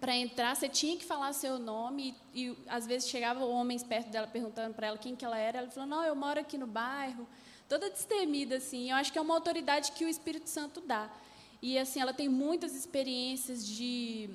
para 0.00 0.16
entrar 0.16 0.54
você 0.54 0.68
tinha 0.68 0.96
que 0.96 1.04
falar 1.04 1.32
seu 1.32 1.58
nome 1.58 2.14
e, 2.32 2.46
e 2.46 2.56
às 2.68 2.86
vezes 2.86 3.08
chegavam 3.08 3.50
homens 3.50 3.82
perto 3.82 4.10
dela 4.10 4.26
perguntando 4.26 4.74
para 4.74 4.86
ela 4.86 4.98
quem 4.98 5.16
que 5.16 5.24
ela 5.24 5.38
era. 5.38 5.58
Ela 5.58 5.70
falou: 5.70 5.88
"Não, 5.88 6.04
eu 6.04 6.14
moro 6.14 6.38
aqui 6.40 6.56
no 6.56 6.66
bairro". 6.66 7.26
Toda 7.68 7.90
destemida 7.90 8.56
assim. 8.56 8.90
Eu 8.90 8.96
acho 8.96 9.12
que 9.12 9.18
é 9.18 9.20
uma 9.20 9.34
autoridade 9.34 9.92
que 9.92 10.04
o 10.04 10.08
Espírito 10.08 10.48
Santo 10.48 10.80
dá. 10.80 11.10
E 11.60 11.78
assim, 11.78 12.00
ela 12.00 12.14
tem 12.14 12.28
muitas 12.28 12.74
experiências 12.74 13.66
de 13.66 14.30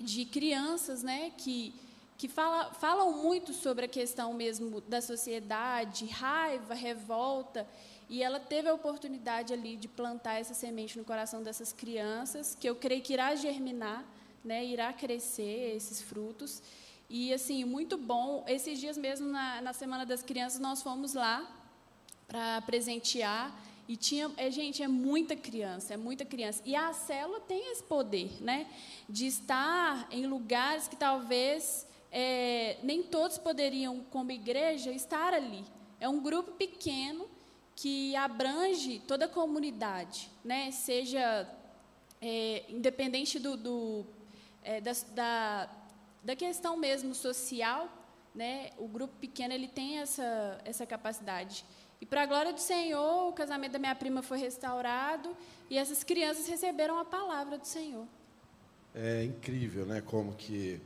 de 0.00 0.24
crianças, 0.24 1.02
né, 1.02 1.30
que, 1.36 1.74
que 2.16 2.26
fala, 2.26 2.72
falam 2.74 3.22
muito 3.22 3.52
sobre 3.52 3.84
a 3.84 3.88
questão 3.88 4.32
mesmo 4.32 4.80
da 4.82 5.00
sociedade, 5.02 6.06
raiva, 6.06 6.74
revolta, 6.74 7.66
e 8.08 8.22
ela 8.22 8.40
teve 8.40 8.68
a 8.68 8.74
oportunidade 8.74 9.52
ali 9.52 9.76
de 9.76 9.86
plantar 9.86 10.40
essa 10.40 10.54
semente 10.54 10.98
no 10.98 11.04
coração 11.04 11.42
dessas 11.42 11.72
crianças, 11.72 12.56
que 12.58 12.68
eu 12.68 12.74
creio 12.74 13.02
que 13.02 13.12
irá 13.12 13.34
germinar, 13.36 14.04
né, 14.44 14.64
irá 14.64 14.92
crescer 14.92 15.76
esses 15.76 16.00
frutos. 16.00 16.60
E, 17.08 17.32
assim, 17.32 17.64
muito 17.64 17.96
bom. 17.98 18.44
Esses 18.48 18.78
dias 18.80 18.96
mesmo, 18.96 19.28
na, 19.28 19.60
na 19.60 19.72
Semana 19.72 20.06
das 20.06 20.22
Crianças, 20.22 20.60
nós 20.60 20.82
fomos 20.82 21.14
lá 21.14 21.48
para 22.26 22.62
presentear 22.62 23.52
e 23.90 23.96
tinha, 23.96 24.30
é, 24.36 24.48
gente, 24.52 24.84
é 24.84 24.86
muita 24.86 25.34
criança, 25.34 25.94
é 25.94 25.96
muita 25.96 26.24
criança. 26.24 26.62
E 26.64 26.76
a 26.76 26.92
célula 26.92 27.40
tem 27.40 27.72
esse 27.72 27.82
poder, 27.82 28.40
né? 28.40 28.68
De 29.08 29.26
estar 29.26 30.06
em 30.12 30.26
lugares 30.26 30.86
que 30.86 30.94
talvez 30.94 31.88
é, 32.12 32.76
nem 32.84 33.02
todos 33.02 33.36
poderiam, 33.36 33.98
como 34.12 34.30
igreja, 34.30 34.92
estar 34.92 35.34
ali. 35.34 35.64
É 35.98 36.08
um 36.08 36.20
grupo 36.20 36.52
pequeno 36.52 37.28
que 37.74 38.14
abrange 38.14 39.00
toda 39.08 39.24
a 39.24 39.28
comunidade, 39.28 40.30
né? 40.44 40.70
Seja 40.70 41.52
é, 42.22 42.66
independente 42.68 43.40
do, 43.40 43.56
do 43.56 44.06
é, 44.62 44.80
da, 44.80 44.92
da, 45.12 45.70
da 46.22 46.36
questão 46.36 46.76
mesmo 46.76 47.12
social, 47.12 47.88
né? 48.32 48.70
O 48.78 48.86
grupo 48.86 49.16
pequeno 49.16 49.52
ele 49.52 49.66
tem 49.66 49.98
essa 49.98 50.60
essa 50.64 50.86
capacidade. 50.86 51.64
E 52.00 52.06
para 52.06 52.22
a 52.22 52.26
glória 52.26 52.52
do 52.52 52.60
Senhor, 52.60 53.28
o 53.28 53.32
casamento 53.32 53.72
da 53.72 53.78
minha 53.78 53.94
prima 53.94 54.22
foi 54.22 54.38
restaurado 54.38 55.36
e 55.68 55.76
essas 55.76 56.02
crianças 56.02 56.46
receberam 56.46 56.98
a 56.98 57.04
palavra 57.04 57.58
do 57.58 57.66
Senhor. 57.66 58.06
É 58.94 59.24
incrível, 59.24 59.84
né, 59.84 60.00
como 60.00 60.32
que 60.34 60.80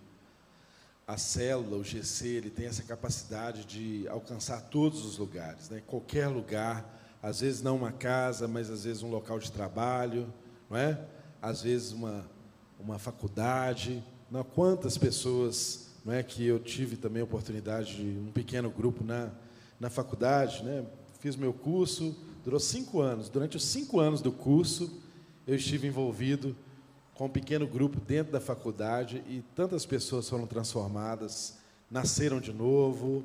a 1.06 1.16
célula, 1.16 1.76
o 1.76 1.84
GC, 1.84 2.26
ele 2.26 2.50
tem 2.50 2.66
essa 2.66 2.82
capacidade 2.82 3.64
de 3.64 4.08
alcançar 4.08 4.62
todos 4.62 5.04
os 5.04 5.18
lugares, 5.18 5.68
né? 5.68 5.82
Qualquer 5.86 6.28
lugar, 6.28 6.98
às 7.22 7.40
vezes 7.40 7.62
não 7.62 7.76
uma 7.76 7.92
casa, 7.92 8.48
mas 8.48 8.70
às 8.70 8.84
vezes 8.84 9.02
um 9.02 9.10
local 9.10 9.38
de 9.38 9.52
trabalho, 9.52 10.32
não 10.68 10.78
é? 10.78 10.98
Às 11.42 11.62
vezes 11.62 11.92
uma 11.92 12.24
uma 12.78 12.98
faculdade, 12.98 14.04
não, 14.30 14.44
quantas 14.44 14.98
pessoas 14.98 15.88
não 16.04 16.12
é, 16.12 16.22
que 16.22 16.46
eu 16.46 16.58
tive 16.58 16.96
também 16.96 17.22
a 17.22 17.24
oportunidade 17.24 17.96
de 17.96 18.18
um 18.18 18.30
pequeno 18.30 18.70
grupo 18.70 19.02
na, 19.02 19.30
na 19.80 19.88
faculdade, 19.88 20.62
né? 20.62 20.84
Fiz 21.24 21.36
meu 21.36 21.54
curso, 21.54 22.14
durou 22.44 22.60
cinco 22.60 23.00
anos. 23.00 23.30
Durante 23.30 23.56
os 23.56 23.64
cinco 23.64 23.98
anos 23.98 24.20
do 24.20 24.30
curso, 24.30 25.00
eu 25.46 25.54
estive 25.54 25.88
envolvido 25.88 26.54
com 27.14 27.24
um 27.24 27.30
pequeno 27.30 27.66
grupo 27.66 27.98
dentro 27.98 28.30
da 28.30 28.42
faculdade 28.42 29.24
e 29.26 29.42
tantas 29.56 29.86
pessoas 29.86 30.28
foram 30.28 30.46
transformadas, 30.46 31.56
nasceram 31.90 32.40
de 32.40 32.52
novo, 32.52 33.24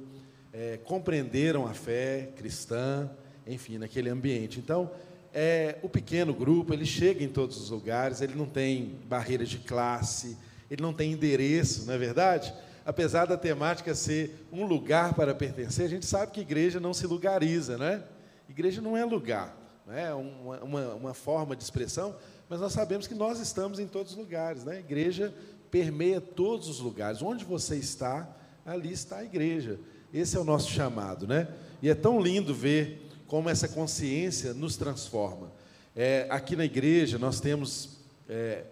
é, 0.54 0.78
compreenderam 0.78 1.68
a 1.68 1.74
fé 1.74 2.32
cristã, 2.38 3.12
enfim, 3.46 3.78
naquele 3.78 4.10
ambiente. 4.10 4.60
Então, 4.60 4.90
é, 5.34 5.78
o 5.84 5.90
pequeno 5.90 6.34
grupo, 6.34 6.74
ele 6.74 6.86
chega 6.86 7.22
em 7.22 7.28
todos 7.28 7.58
os 7.58 7.70
lugares, 7.70 8.22
ele 8.22 8.34
não 8.34 8.46
tem 8.46 8.96
barreira 9.10 9.44
de 9.44 9.58
classe, 9.58 10.38
ele 10.72 10.82
não 10.82 10.94
tem 10.94 11.12
endereço, 11.12 11.86
não 11.86 11.94
é 11.94 11.98
verdade? 11.98 12.54
Apesar 12.90 13.28
da 13.28 13.38
temática 13.38 13.94
ser 13.94 14.48
um 14.52 14.66
lugar 14.66 15.14
para 15.14 15.36
pertencer, 15.36 15.86
a 15.86 15.88
gente 15.88 16.08
sabe 16.08 16.32
que 16.32 16.42
igreja 16.42 16.80
não 16.80 16.92
se 16.92 17.06
lugariza, 17.06 17.78
né? 17.78 18.04
Igreja 18.50 18.82
não 18.82 18.98
é 18.98 19.06
lugar, 19.06 19.56
não 19.86 19.94
é 19.94 20.12
uma, 20.12 20.58
uma, 20.64 20.94
uma 20.96 21.14
forma 21.14 21.56
de 21.56 21.62
expressão, 21.62 22.16
mas 22.50 22.60
nós 22.60 22.74
sabemos 22.74 23.06
que 23.06 23.14
nós 23.14 23.40
estamos 23.40 23.78
em 23.80 23.86
todos 23.86 24.14
os 24.14 24.18
lugares, 24.18 24.64
né? 24.64 24.80
Igreja 24.80 25.32
permeia 25.70 26.20
todos 26.20 26.68
os 26.68 26.80
lugares. 26.80 27.22
Onde 27.22 27.46
você 27.46 27.76
está, 27.76 28.28
ali 28.66 28.92
está 28.92 29.18
a 29.18 29.24
igreja. 29.24 29.80
Esse 30.12 30.36
é 30.36 30.40
o 30.40 30.44
nosso 30.44 30.72
chamado, 30.72 31.28
né? 31.28 31.48
E 31.84 31.90
é 31.92 31.94
tão 31.94 32.20
lindo 32.20 32.56
ver 32.56 33.08
como 33.28 33.52
essa 33.52 33.68
consciência 33.68 34.52
nos 34.52 34.78
transforma. 34.78 35.52
É, 35.96 36.26
aqui 36.32 36.56
na 36.56 36.66
igreja 36.66 37.20
nós 37.20 37.40
temos 37.40 38.00
é, 38.28 38.64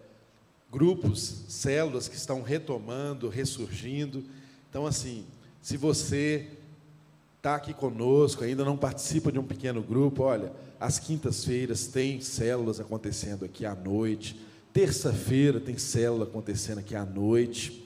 grupos, 0.71 1.43
células 1.47 2.07
que 2.07 2.15
estão 2.15 2.41
retomando, 2.41 3.29
ressurgindo. 3.29 4.23
Então, 4.69 4.85
assim, 4.85 5.25
se 5.61 5.77
você 5.77 6.47
está 7.37 7.55
aqui 7.55 7.73
conosco, 7.73 8.43
ainda 8.43 8.65
não 8.65 8.77
participa 8.77 9.31
de 9.31 9.39
um 9.39 9.43
pequeno 9.43 9.81
grupo, 9.81 10.23
olha, 10.23 10.51
às 10.79 10.99
quintas-feiras 10.99 11.87
tem 11.87 12.19
células 12.21 12.79
acontecendo 12.79 13.45
aqui 13.45 13.65
à 13.65 13.73
noite. 13.73 14.39
Terça-feira 14.73 15.59
tem 15.59 15.77
célula 15.77 16.25
acontecendo 16.25 16.79
aqui 16.79 16.95
à 16.95 17.05
noite. 17.05 17.83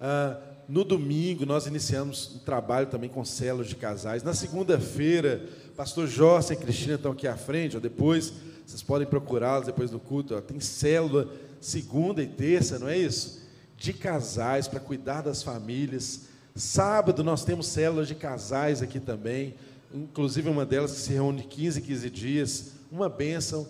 Ah, 0.00 0.38
no 0.68 0.82
domingo, 0.82 1.46
nós 1.46 1.66
iniciamos 1.66 2.34
um 2.34 2.38
trabalho 2.40 2.88
também 2.88 3.08
com 3.08 3.24
células 3.24 3.68
de 3.68 3.76
casais. 3.76 4.22
Na 4.22 4.34
segunda-feira, 4.34 5.46
pastor 5.76 6.08
Jorge 6.08 6.52
e 6.52 6.56
Cristina 6.56 6.96
estão 6.96 7.12
aqui 7.12 7.28
à 7.28 7.36
frente, 7.36 7.76
ó, 7.76 7.80
depois, 7.80 8.32
vocês 8.66 8.82
podem 8.82 9.06
procurá-los 9.06 9.66
depois 9.66 9.90
do 9.90 10.00
culto. 10.00 10.34
Ó, 10.34 10.40
tem 10.40 10.58
célula 10.58 11.30
segunda 11.60 12.22
e 12.22 12.26
terça, 12.26 12.78
não 12.78 12.88
é 12.88 12.98
isso? 12.98 13.46
De 13.76 13.92
casais, 13.92 14.66
para 14.66 14.80
cuidar 14.80 15.22
das 15.22 15.42
famílias. 15.42 16.22
Sábado, 16.54 17.22
nós 17.22 17.44
temos 17.44 17.68
células 17.68 18.08
de 18.08 18.14
casais 18.14 18.82
aqui 18.82 18.98
também, 18.98 19.54
inclusive 19.94 20.48
uma 20.48 20.66
delas 20.66 20.92
que 20.92 20.98
se 20.98 21.12
reúne 21.12 21.42
15, 21.42 21.80
15 21.80 22.10
dias. 22.10 22.72
Uma 22.90 23.08
bênção 23.08 23.68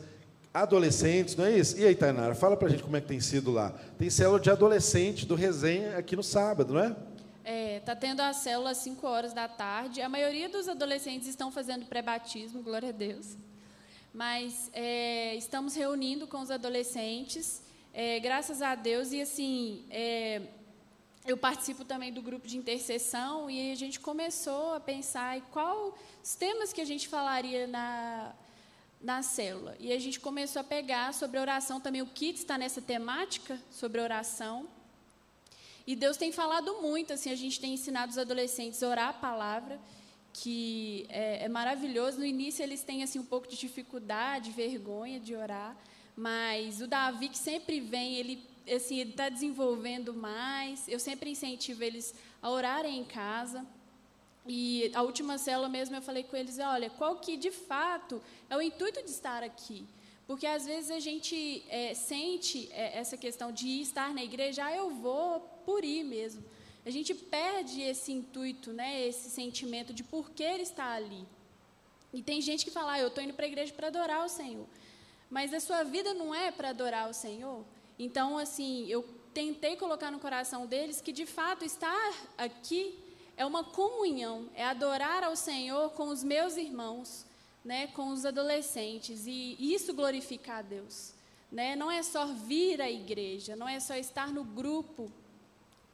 adolescentes, 0.54 1.36
não 1.36 1.44
é 1.44 1.58
isso? 1.58 1.78
E 1.78 1.84
aí, 1.84 1.94
Tainara, 1.94 2.34
fala 2.34 2.56
para 2.56 2.68
a 2.68 2.70
gente 2.70 2.82
como 2.82 2.96
é 2.96 3.00
que 3.00 3.08
tem 3.08 3.20
sido 3.20 3.50
lá. 3.50 3.74
Tem 3.98 4.08
célula 4.08 4.40
de 4.40 4.50
adolescente 4.50 5.26
do 5.26 5.34
resenha 5.34 5.98
aqui 5.98 6.16
no 6.16 6.22
sábado, 6.22 6.72
não 6.72 6.80
é? 6.80 6.96
É, 7.44 7.80
tá 7.80 7.94
tendo 7.94 8.20
a 8.20 8.32
célula 8.32 8.70
às 8.70 8.78
5 8.78 9.06
horas 9.06 9.34
da 9.34 9.46
tarde. 9.46 10.00
A 10.00 10.08
maioria 10.08 10.48
dos 10.48 10.68
adolescentes 10.68 11.28
estão 11.28 11.52
fazendo 11.52 11.84
pré-batismo, 11.84 12.62
glória 12.62 12.88
a 12.88 12.92
Deus. 12.92 13.36
Mas 14.16 14.70
é, 14.72 15.34
estamos 15.34 15.74
reunindo 15.74 16.26
com 16.26 16.40
os 16.40 16.50
adolescentes, 16.50 17.60
é, 17.92 18.18
graças 18.18 18.62
a 18.62 18.74
Deus, 18.74 19.12
e 19.12 19.20
assim, 19.20 19.84
é, 19.90 20.40
eu 21.26 21.36
participo 21.36 21.84
também 21.84 22.10
do 22.10 22.22
grupo 22.22 22.46
de 22.48 22.56
intercessão 22.56 23.50
e 23.50 23.70
a 23.70 23.74
gente 23.74 24.00
começou 24.00 24.72
a 24.72 24.80
pensar 24.80 25.36
em 25.36 25.42
quais 25.52 26.34
temas 26.38 26.72
que 26.72 26.80
a 26.80 26.84
gente 26.86 27.06
falaria 27.08 27.66
na 27.66 28.32
na 29.02 29.22
célula. 29.22 29.76
E 29.78 29.92
a 29.92 29.98
gente 29.98 30.18
começou 30.18 30.60
a 30.60 30.64
pegar 30.64 31.12
sobre 31.12 31.38
oração 31.38 31.78
também. 31.78 32.00
O 32.00 32.06
Kit 32.06 32.38
está 32.38 32.56
nessa 32.56 32.80
temática 32.80 33.60
sobre 33.70 34.00
oração. 34.00 34.66
E 35.86 35.94
Deus 35.94 36.16
tem 36.16 36.32
falado 36.32 36.80
muito, 36.80 37.12
assim, 37.12 37.30
a 37.30 37.36
gente 37.36 37.60
tem 37.60 37.74
ensinado 37.74 38.12
os 38.12 38.18
adolescentes 38.18 38.82
a 38.82 38.88
orar 38.88 39.08
a 39.10 39.12
palavra, 39.12 39.78
que 40.38 41.06
é, 41.08 41.44
é 41.44 41.48
maravilhoso. 41.48 42.18
No 42.18 42.26
início 42.26 42.62
eles 42.62 42.82
têm 42.82 43.02
assim 43.02 43.18
um 43.18 43.24
pouco 43.24 43.48
de 43.48 43.56
dificuldade, 43.56 44.50
vergonha 44.50 45.18
de 45.18 45.34
orar, 45.34 45.76
mas 46.16 46.80
o 46.80 46.86
Davi 46.86 47.28
que 47.28 47.38
sempre 47.38 47.80
vem, 47.80 48.16
ele 48.16 48.42
assim, 48.74 49.00
está 49.00 49.28
desenvolvendo 49.28 50.12
mais. 50.12 50.86
Eu 50.88 50.98
sempre 50.98 51.30
incentivo 51.30 51.82
eles 51.82 52.14
a 52.42 52.50
orarem 52.50 52.98
em 52.98 53.04
casa. 53.04 53.64
E 54.46 54.90
a 54.94 55.02
última 55.02 55.38
célula 55.38 55.68
mesmo 55.68 55.96
eu 55.96 56.02
falei 56.02 56.22
com 56.22 56.36
eles, 56.36 56.58
olha, 56.58 56.88
qual 56.90 57.16
que 57.16 57.36
de 57.36 57.50
fato 57.50 58.22
é 58.48 58.56
o 58.56 58.62
intuito 58.62 59.02
de 59.02 59.10
estar 59.10 59.42
aqui? 59.42 59.84
Porque 60.26 60.46
às 60.46 60.66
vezes 60.66 60.90
a 60.90 61.00
gente 61.00 61.64
é, 61.68 61.94
sente 61.94 62.68
é, 62.72 62.98
essa 62.98 63.16
questão 63.16 63.50
de 63.50 63.80
estar 63.80 64.12
na 64.12 64.22
igreja, 64.22 64.64
ah, 64.64 64.76
eu 64.76 64.90
vou 64.90 65.40
por 65.64 65.84
ir 65.84 66.04
mesmo. 66.04 66.44
A 66.86 66.90
gente 66.90 67.12
perde 67.12 67.82
esse 67.82 68.12
intuito, 68.12 68.72
né, 68.72 69.04
esse 69.04 69.28
sentimento 69.28 69.92
de 69.92 70.04
por 70.04 70.30
que 70.30 70.44
ele 70.44 70.62
está 70.62 70.92
ali. 70.92 71.26
E 72.14 72.22
tem 72.22 72.40
gente 72.40 72.64
que 72.64 72.70
fala, 72.70 72.92
ah, 72.92 73.00
eu 73.00 73.08
estou 73.08 73.24
indo 73.24 73.34
para 73.34 73.44
a 73.44 73.48
igreja 73.48 73.74
para 73.74 73.88
adorar 73.88 74.24
o 74.24 74.28
Senhor. 74.28 74.64
Mas 75.28 75.52
a 75.52 75.58
sua 75.58 75.82
vida 75.82 76.14
não 76.14 76.32
é 76.32 76.52
para 76.52 76.68
adorar 76.68 77.10
o 77.10 77.12
Senhor? 77.12 77.64
Então, 77.98 78.38
assim, 78.38 78.86
eu 78.86 79.04
tentei 79.34 79.74
colocar 79.74 80.12
no 80.12 80.20
coração 80.20 80.64
deles 80.64 81.00
que, 81.00 81.10
de 81.10 81.26
fato, 81.26 81.64
estar 81.64 82.14
aqui 82.38 82.96
é 83.36 83.44
uma 83.44 83.64
comunhão, 83.64 84.48
é 84.54 84.64
adorar 84.64 85.24
ao 85.24 85.34
Senhor 85.34 85.90
com 85.90 86.06
os 86.06 86.22
meus 86.22 86.56
irmãos, 86.56 87.26
né, 87.64 87.88
com 87.88 88.10
os 88.10 88.24
adolescentes, 88.24 89.26
e 89.26 89.56
isso 89.58 89.92
glorificar 89.92 90.60
a 90.60 90.62
Deus. 90.62 91.12
Né? 91.50 91.74
Não 91.74 91.90
é 91.90 92.00
só 92.04 92.26
vir 92.26 92.80
à 92.80 92.88
igreja, 92.88 93.56
não 93.56 93.68
é 93.68 93.80
só 93.80 93.96
estar 93.96 94.32
no 94.32 94.44
grupo 94.44 95.10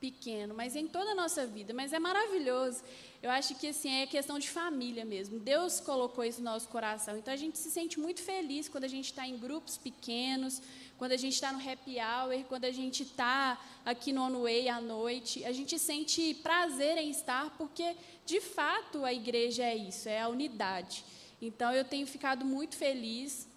pequeno, 0.02 0.52
mas 0.52 0.74
em 0.74 0.88
toda 0.88 1.12
a 1.12 1.14
nossa 1.14 1.46
vida. 1.46 1.72
Mas 1.72 1.92
é 1.92 1.98
maravilhoso. 2.00 2.82
Eu 3.22 3.30
acho 3.30 3.54
que 3.54 3.68
assim 3.68 4.02
é 4.02 4.04
questão 4.04 4.36
de 4.36 4.50
família 4.50 5.04
mesmo. 5.04 5.38
Deus 5.38 5.78
colocou 5.78 6.24
isso 6.24 6.40
no 6.40 6.50
nosso 6.50 6.68
coração. 6.68 7.16
Então 7.16 7.32
a 7.32 7.36
gente 7.36 7.56
se 7.56 7.70
sente 7.70 8.00
muito 8.00 8.20
feliz 8.20 8.68
quando 8.68 8.82
a 8.82 8.88
gente 8.88 9.04
está 9.04 9.24
em 9.24 9.38
grupos 9.38 9.78
pequenos, 9.78 10.60
quando 10.98 11.12
a 11.12 11.16
gente 11.16 11.34
está 11.34 11.52
no 11.52 11.60
happy 11.60 11.98
hour, 12.00 12.44
quando 12.48 12.64
a 12.64 12.72
gente 12.72 13.04
está 13.04 13.56
aqui 13.84 14.12
no 14.12 14.22
On 14.22 14.42
Way 14.42 14.68
à 14.68 14.80
noite, 14.80 15.44
a 15.44 15.52
gente 15.52 15.78
sente 15.78 16.34
prazer 16.34 16.98
em 16.98 17.10
estar, 17.10 17.56
porque 17.56 17.94
de 18.26 18.40
fato 18.40 19.04
a 19.04 19.12
igreja 19.12 19.62
é 19.62 19.76
isso, 19.76 20.08
é 20.08 20.20
a 20.20 20.28
unidade. 20.28 21.04
Então 21.40 21.72
eu 21.72 21.84
tenho 21.84 22.08
ficado 22.08 22.44
muito 22.44 22.76
feliz. 22.76 23.48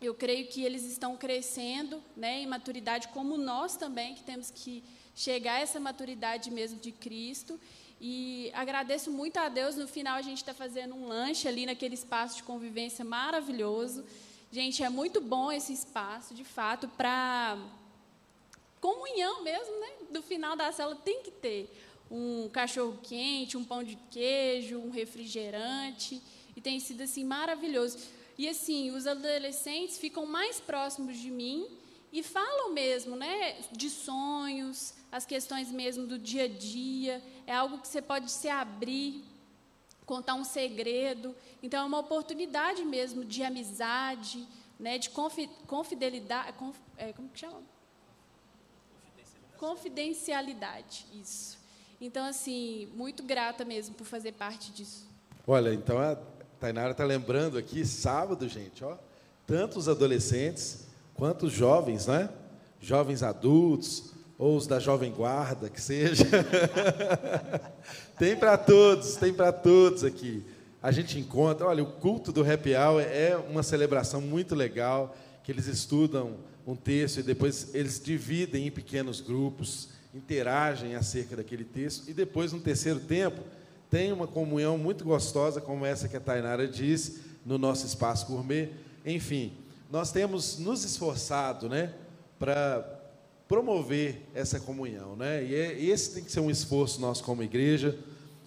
Eu 0.00 0.14
creio 0.14 0.46
que 0.48 0.62
eles 0.62 0.84
estão 0.84 1.16
crescendo 1.16 2.02
né, 2.16 2.40
em 2.40 2.46
maturidade, 2.46 3.08
como 3.08 3.36
nós 3.36 3.76
também, 3.76 4.14
que 4.14 4.22
temos 4.22 4.50
que 4.50 4.82
chegar 5.16 5.54
a 5.54 5.60
essa 5.60 5.80
maturidade 5.80 6.50
mesmo 6.50 6.78
de 6.78 6.92
Cristo. 6.92 7.58
E 8.00 8.50
agradeço 8.54 9.10
muito 9.10 9.38
a 9.38 9.48
Deus. 9.48 9.74
No 9.74 9.88
final, 9.88 10.16
a 10.16 10.22
gente 10.22 10.36
está 10.36 10.52
fazendo 10.52 10.94
um 10.94 11.08
lanche 11.08 11.48
ali 11.48 11.64
naquele 11.64 11.94
espaço 11.94 12.36
de 12.36 12.42
convivência 12.42 13.04
maravilhoso. 13.04 14.04
Gente, 14.52 14.82
é 14.84 14.90
muito 14.90 15.20
bom 15.20 15.50
esse 15.50 15.72
espaço, 15.72 16.34
de 16.34 16.44
fato, 16.44 16.86
para 16.88 17.58
comunhão 18.80 19.42
mesmo, 19.42 19.80
né? 19.80 19.88
Do 20.10 20.22
final 20.22 20.54
da 20.54 20.70
cela 20.70 20.94
tem 20.94 21.22
que 21.22 21.30
ter 21.30 21.68
um 22.10 22.48
cachorro 22.50 22.98
quente, 23.02 23.56
um 23.56 23.64
pão 23.64 23.82
de 23.82 23.96
queijo, 24.10 24.78
um 24.78 24.90
refrigerante, 24.90 26.22
e 26.54 26.60
tem 26.60 26.78
sido 26.78 27.02
assim 27.02 27.24
maravilhoso. 27.24 27.98
E 28.38 28.48
assim, 28.48 28.90
os 28.90 29.06
adolescentes 29.06 29.98
ficam 29.98 30.26
mais 30.26 30.60
próximos 30.60 31.16
de 31.16 31.30
mim 31.30 31.66
e 32.12 32.22
falam 32.22 32.72
mesmo, 32.72 33.16
né, 33.16 33.56
de 33.72 33.90
sonhos, 33.90 34.94
as 35.16 35.24
questões 35.24 35.70
mesmo 35.70 36.06
do 36.06 36.18
dia 36.18 36.44
a 36.44 36.48
dia, 36.48 37.22
é 37.46 37.54
algo 37.54 37.78
que 37.78 37.88
você 37.88 38.02
pode 38.02 38.30
se 38.30 38.48
abrir 38.48 39.24
contar 40.06 40.34
um 40.34 40.44
segredo. 40.44 41.34
Então, 41.62 41.82
é 41.82 41.86
uma 41.86 41.98
oportunidade 41.98 42.84
mesmo 42.84 43.24
de 43.24 43.42
amizade, 43.42 44.46
né, 44.78 44.98
de 44.98 45.10
confidelidade. 45.66 46.52
Conf, 46.52 46.76
é, 46.96 47.12
como 47.12 47.28
que 47.28 47.40
chama? 47.40 47.60
Confidencialidade, 49.58 51.06
isso. 51.20 51.58
Então, 52.00 52.24
assim, 52.24 52.88
muito 52.94 53.22
grata 53.22 53.64
mesmo 53.64 53.94
por 53.94 54.04
fazer 54.04 54.32
parte 54.32 54.70
disso. 54.70 55.08
Olha, 55.46 55.72
então 55.72 55.98
a 55.98 56.16
Tainara 56.60 56.92
está 56.92 57.04
lembrando 57.04 57.56
aqui, 57.56 57.84
sábado, 57.84 58.48
gente, 58.48 58.84
ó, 58.84 58.96
tanto 59.46 59.78
os 59.78 59.88
adolescentes 59.88 60.86
quanto 61.14 61.46
os 61.46 61.52
jovens, 61.52 62.06
né? 62.06 62.28
Jovens 62.80 63.22
adultos, 63.22 64.12
ou 64.38 64.56
os 64.56 64.66
da 64.66 64.78
Jovem 64.78 65.12
Guarda, 65.12 65.68
que 65.68 65.80
seja. 65.80 66.24
tem 68.18 68.36
para 68.36 68.56
todos, 68.56 69.16
tem 69.16 69.32
para 69.32 69.52
todos 69.52 70.04
aqui. 70.04 70.44
A 70.82 70.92
gente 70.92 71.18
encontra, 71.18 71.66
olha, 71.66 71.82
o 71.82 71.92
culto 71.92 72.30
do 72.30 72.42
Happy 72.42 72.74
Hour 72.74 73.00
é 73.00 73.36
uma 73.36 73.62
celebração 73.62 74.20
muito 74.20 74.54
legal, 74.54 75.16
que 75.42 75.50
eles 75.50 75.66
estudam 75.66 76.36
um 76.66 76.74
texto 76.74 77.20
e 77.20 77.22
depois 77.22 77.74
eles 77.74 78.00
dividem 78.02 78.66
em 78.66 78.70
pequenos 78.70 79.20
grupos, 79.20 79.88
interagem 80.14 80.94
acerca 80.94 81.36
daquele 81.36 81.64
texto 81.64 82.08
e 82.08 82.14
depois 82.14 82.52
no 82.52 82.60
terceiro 82.60 83.00
tempo 83.00 83.42
tem 83.90 84.12
uma 84.12 84.26
comunhão 84.26 84.76
muito 84.76 85.04
gostosa 85.04 85.60
como 85.60 85.86
essa 85.86 86.08
que 86.08 86.16
a 86.16 86.20
Tainara 86.20 86.66
disse 86.66 87.20
no 87.44 87.58
nosso 87.58 87.86
espaço 87.86 88.26
gourmet. 88.26 88.70
Enfim, 89.04 89.52
nós 89.90 90.10
temos 90.10 90.58
nos 90.58 90.84
esforçado, 90.84 91.68
né, 91.68 91.92
para 92.38 92.95
promover 93.48 94.22
essa 94.34 94.58
comunhão, 94.58 95.14
né? 95.14 95.44
E 95.44 95.54
é, 95.54 95.80
esse 95.80 96.14
tem 96.14 96.24
que 96.24 96.32
ser 96.32 96.40
um 96.40 96.50
esforço 96.50 97.00
nosso 97.00 97.22
como 97.22 97.42
igreja. 97.42 97.96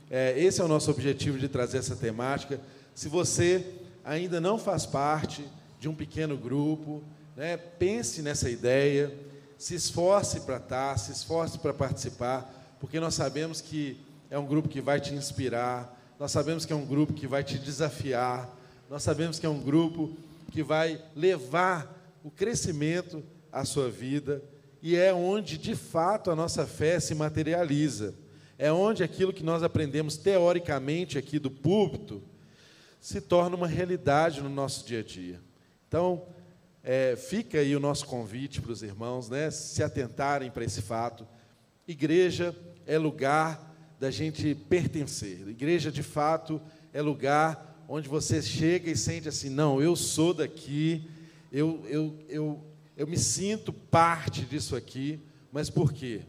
É, 0.10 0.38
esse 0.38 0.60
é 0.60 0.64
o 0.64 0.68
nosso 0.68 0.92
objetivo 0.92 1.38
de 1.38 1.48
trazer 1.48 1.78
essa 1.78 1.96
temática. 1.96 2.60
Se 2.94 3.08
você 3.08 3.66
ainda 4.04 4.42
não 4.42 4.58
faz 4.58 4.86
parte 4.86 5.46
de 5.80 5.88
um 5.88 5.96
pequeno 5.96 6.36
grupo, 6.36 7.02
né, 7.36 7.56
pense 7.56 8.22
nessa 8.22 8.50
ideia, 8.50 9.14
se 9.58 9.76
esforce 9.76 10.42
para 10.42 10.58
estar, 10.58 10.98
se 10.98 11.12
esforce 11.12 11.58
para 11.58 11.74
participar, 11.74 12.78
porque 12.80 13.00
nós 13.00 13.14
sabemos 13.14 13.62
que 13.62 13.98
é 14.30 14.38
um 14.38 14.46
grupo 14.46 14.68
que 14.68 14.82
vai 14.82 15.00
te 15.00 15.14
inspirar, 15.14 15.98
nós 16.20 16.32
sabemos 16.32 16.66
que 16.66 16.74
é 16.74 16.76
um 16.76 16.86
grupo 16.86 17.14
que 17.14 17.28
vai 17.28 17.44
te 17.44 17.58
desafiar, 17.58 18.50
nós 18.90 19.04
sabemos 19.04 19.40
que 19.40 19.46
é 19.46 19.50
um 19.50 19.62
grupo 19.62 20.12
que 20.52 20.62
vai 20.62 21.02
levar 21.16 21.96
o 22.24 22.30
crescimento 22.30 23.24
à 23.52 23.64
sua 23.64 23.90
vida 23.90 24.44
e 24.82 24.96
é 24.96 25.14
onde 25.14 25.58
de 25.58 25.76
fato 25.76 26.32
a 26.32 26.36
nossa 26.36 26.66
fé 26.66 27.00
se 27.00 27.14
materializa. 27.14 28.16
É 28.58 28.72
onde 28.72 29.04
aquilo 29.04 29.34
que 29.34 29.44
nós 29.44 29.64
aprendemos 29.64 30.18
teoricamente 30.18 31.18
aqui 31.18 31.40
do 31.40 31.50
púlpito 31.50 32.22
se 33.00 33.22
torna 33.22 33.56
uma 33.56 33.68
realidade 33.68 34.42
no 34.42 34.50
nosso 34.50 34.86
dia 34.86 35.00
a 35.00 35.04
dia. 35.04 35.40
Então, 35.88 36.24
é, 36.84 37.16
fica 37.16 37.60
aí 37.60 37.76
o 37.76 37.80
nosso 37.80 38.06
convite 38.06 38.62
para 38.62 38.72
os 38.72 38.84
irmãos, 38.84 39.30
né, 39.30 39.50
se 39.52 39.82
atentarem 39.82 40.52
para 40.52 40.64
esse 40.64 40.82
fato. 40.82 41.28
Igreja 41.88 42.56
é 42.86 42.98
lugar 42.98 43.76
da 44.00 44.12
gente 44.12 44.56
pertencer. 44.56 45.48
Igreja, 45.48 45.92
de 45.92 46.04
fato, 46.04 46.62
é 46.94 47.02
lugar 47.02 47.84
onde 47.88 48.08
você 48.08 48.42
chega 48.42 48.90
e 48.90 48.96
sente 48.96 49.28
assim: 49.28 49.50
não, 49.50 49.82
eu 49.82 49.96
sou 49.96 50.34
daqui, 50.34 51.10
eu, 51.52 51.84
eu, 51.88 52.16
eu, 52.30 52.64
eu 53.00 53.08
me 53.08 53.18
sinto 53.18 53.72
parte 53.72 54.42
disso 54.42 54.76
aqui. 54.76 55.22
Mas 55.54 55.70
por 55.70 55.94
quê? 55.94 56.24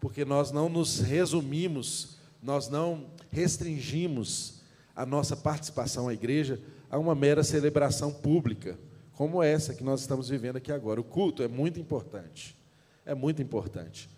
Porque 0.00 0.24
nós 0.24 0.50
não 0.50 0.68
nos 0.68 0.98
resumimos, 0.98 2.18
nós 2.42 2.68
não 2.68 3.06
restringimos 3.30 4.60
a 4.94 5.06
nossa 5.06 5.36
participação 5.36 6.08
à 6.08 6.12
igreja 6.12 6.60
a 6.90 6.98
uma 6.98 7.14
mera 7.14 7.44
celebração 7.44 8.12
pública, 8.12 8.76
como 9.12 9.40
essa 9.40 9.72
que 9.72 9.84
nós 9.84 10.00
estamos 10.00 10.28
vivendo 10.28 10.56
aqui 10.56 10.72
agora. 10.72 11.00
O 11.00 11.04
culto 11.04 11.44
é 11.44 11.48
muito 11.48 11.78
importante, 11.78 12.56
é 13.04 13.14
muito 13.14 13.40
importante, 13.40 14.10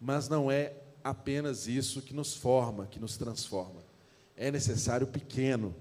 mas 0.00 0.30
não 0.30 0.50
é 0.50 0.72
apenas 1.04 1.68
isso 1.68 2.00
que 2.00 2.14
nos 2.14 2.34
forma, 2.34 2.86
que 2.86 2.98
nos 2.98 3.18
transforma. 3.18 3.82
É 4.34 4.50
necessário 4.50 5.06
pequeno, 5.06 5.74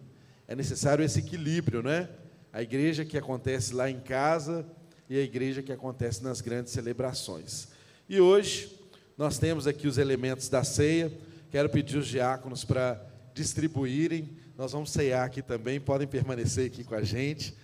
é 0.45 0.55
necessário 0.55 1.05
esse 1.05 1.19
equilíbrio, 1.19 1.81
né? 1.81 2.09
A 2.51 2.61
igreja 2.61 3.05
que 3.05 3.17
acontece 3.17 3.73
lá 3.73 3.89
em 3.89 4.01
casa 4.01 4.65
e 5.09 5.17
a 5.17 5.21
igreja 5.21 5.63
que 5.63 5.71
acontece 5.71 6.23
nas 6.23 6.39
grandes 6.39 6.71
celebrações. 6.71 7.69
E 8.07 8.21
hoje 8.21 8.77
nós 9.17 9.39
temos 9.39 9.65
aqui 9.65 9.87
os 9.87 9.97
elementos 9.97 10.47
da 10.49 10.63
ceia. 10.63 11.11
Quero 11.49 11.67
pedir 11.69 11.97
os 11.97 12.07
diáconos 12.07 12.63
para 12.63 13.03
distribuírem. 13.33 14.29
Nós 14.57 14.71
vamos 14.71 14.91
ceiar 14.91 15.25
aqui 15.25 15.41
também, 15.41 15.79
podem 15.79 16.07
permanecer 16.07 16.67
aqui 16.67 16.83
com 16.83 16.93
a 16.93 17.01
gente. 17.01 17.55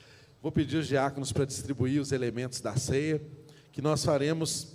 Vou 0.42 0.52
pedir 0.52 0.78
os 0.78 0.88
diáconos 0.88 1.32
para 1.32 1.46
distribuir 1.46 2.02
os 2.02 2.12
elementos 2.12 2.62
da 2.62 2.76
ceia, 2.76 3.22
que 3.72 3.82
nós 3.82 4.04
faremos 4.04 4.74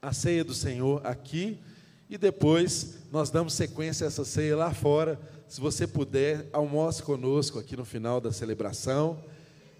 a 0.00 0.12
ceia 0.12 0.44
do 0.44 0.54
Senhor 0.54 1.04
aqui 1.04 1.60
e 2.08 2.16
depois 2.16 2.98
nós 3.12 3.30
damos 3.30 3.52
sequência 3.54 4.04
a 4.04 4.08
essa 4.08 4.24
ceia 4.24 4.56
lá 4.56 4.72
fora. 4.72 5.20
Se 5.48 5.60
você 5.60 5.86
puder, 5.86 6.48
almoce 6.52 7.02
conosco 7.02 7.58
aqui 7.58 7.76
no 7.76 7.84
final 7.84 8.20
da 8.20 8.32
celebração. 8.32 9.22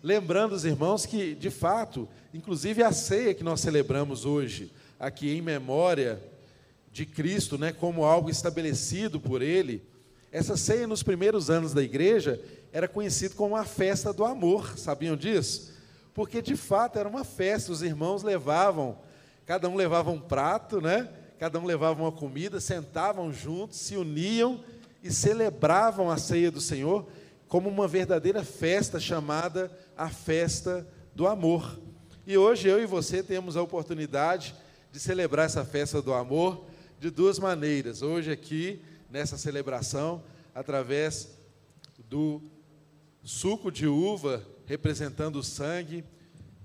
Lembrando 0.03 0.53
os 0.53 0.65
irmãos 0.65 1.05
que, 1.05 1.35
de 1.35 1.51
fato, 1.51 2.09
inclusive 2.33 2.83
a 2.83 2.93
ceia 2.93 3.35
que 3.35 3.45
nós 3.45 3.61
celebramos 3.61 4.25
hoje, 4.25 4.73
aqui 4.99 5.31
em 5.31 5.43
memória 5.43 6.21
de 6.93 7.05
Cristo, 7.05 7.59
né, 7.59 7.73
como 7.73 8.05
algo 8.05 8.31
estabelecido 8.31 9.21
por 9.21 9.43
Ele, 9.43 9.83
essa 10.31 10.57
ceia 10.57 10.87
nos 10.87 11.03
primeiros 11.03 11.51
anos 11.51 11.73
da 11.73 11.83
igreja 11.83 12.41
era 12.73 12.87
conhecida 12.87 13.35
como 13.35 13.57
a 13.57 13.65
festa 13.65 14.13
do 14.13 14.25
amor, 14.25 14.79
sabiam 14.79 15.17
disso? 15.17 15.73
Porque 16.13 16.43
de 16.43 16.57
fato 16.57 16.99
era 16.99 17.09
uma 17.09 17.25
festa, 17.25 17.73
os 17.73 17.83
irmãos 17.83 18.23
levavam 18.23 18.99
Cada 19.49 19.67
um 19.67 19.77
levava 19.77 20.11
um 20.11 20.21
prato, 20.21 20.79
né? 20.79 21.09
Cada 21.39 21.59
um 21.59 21.65
levava 21.65 22.03
uma 22.03 22.13
comida, 22.13 22.61
sentavam 22.61 23.33
juntos, 23.33 23.79
se 23.79 23.97
uniam 23.97 24.63
e 25.03 25.11
celebravam 25.11 26.11
a 26.11 26.19
ceia 26.19 26.51
do 26.51 26.61
Senhor 26.61 27.09
como 27.49 27.69
uma 27.69 27.89
verdadeira 27.89 28.45
festa 28.45 29.01
chamada 29.01 29.73
a 29.97 30.11
festa 30.11 30.87
do 31.15 31.27
amor. 31.27 31.81
E 32.27 32.37
hoje 32.37 32.69
eu 32.69 32.81
e 32.81 32.87
você 32.87 33.23
temos 33.23 33.57
a 33.57 33.63
oportunidade 33.63 34.55
de 34.93 35.01
celebrar 35.01 35.47
essa 35.47 35.65
festa 35.65 36.03
do 36.03 36.13
amor 36.13 36.67
de 37.01 37.11
duas 37.11 37.39
maneiras. 37.39 38.03
Hoje 38.03 38.31
aqui 38.31 38.83
nessa 39.11 39.39
celebração 39.39 40.23
através 40.55 41.39
do 42.09 42.43
suco 43.25 43.73
de 43.73 43.87
uva 43.87 44.45
representando 44.67 45.37
o 45.37 45.43
sangue 45.43 46.05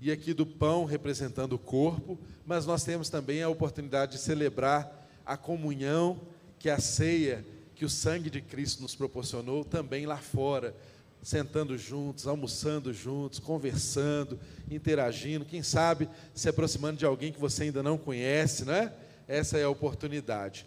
e 0.00 0.10
aqui 0.10 0.34
do 0.34 0.44
pão 0.44 0.84
representando 0.84 1.54
o 1.54 1.58
corpo, 1.58 2.18
mas 2.44 2.66
nós 2.66 2.84
temos 2.84 3.08
também 3.08 3.42
a 3.42 3.48
oportunidade 3.48 4.12
de 4.12 4.18
celebrar 4.18 5.08
a 5.24 5.34
comunhão 5.34 6.20
que 6.58 6.68
a 6.68 6.78
ceia 6.78 7.44
que 7.74 7.84
o 7.84 7.90
sangue 7.90 8.30
de 8.30 8.40
Cristo 8.40 8.82
nos 8.82 8.94
proporcionou 8.94 9.64
também 9.64 10.06
lá 10.06 10.16
fora, 10.16 10.74
sentando 11.22 11.76
juntos, 11.76 12.26
almoçando 12.26 12.92
juntos, 12.92 13.38
conversando, 13.38 14.38
interagindo, 14.70 15.44
quem 15.44 15.62
sabe 15.62 16.08
se 16.34 16.48
aproximando 16.48 16.98
de 16.98 17.06
alguém 17.06 17.32
que 17.32 17.40
você 17.40 17.64
ainda 17.64 17.82
não 17.82 17.96
conhece, 17.96 18.64
né? 18.64 18.92
Essa 19.26 19.58
é 19.58 19.64
a 19.64 19.70
oportunidade. 19.70 20.66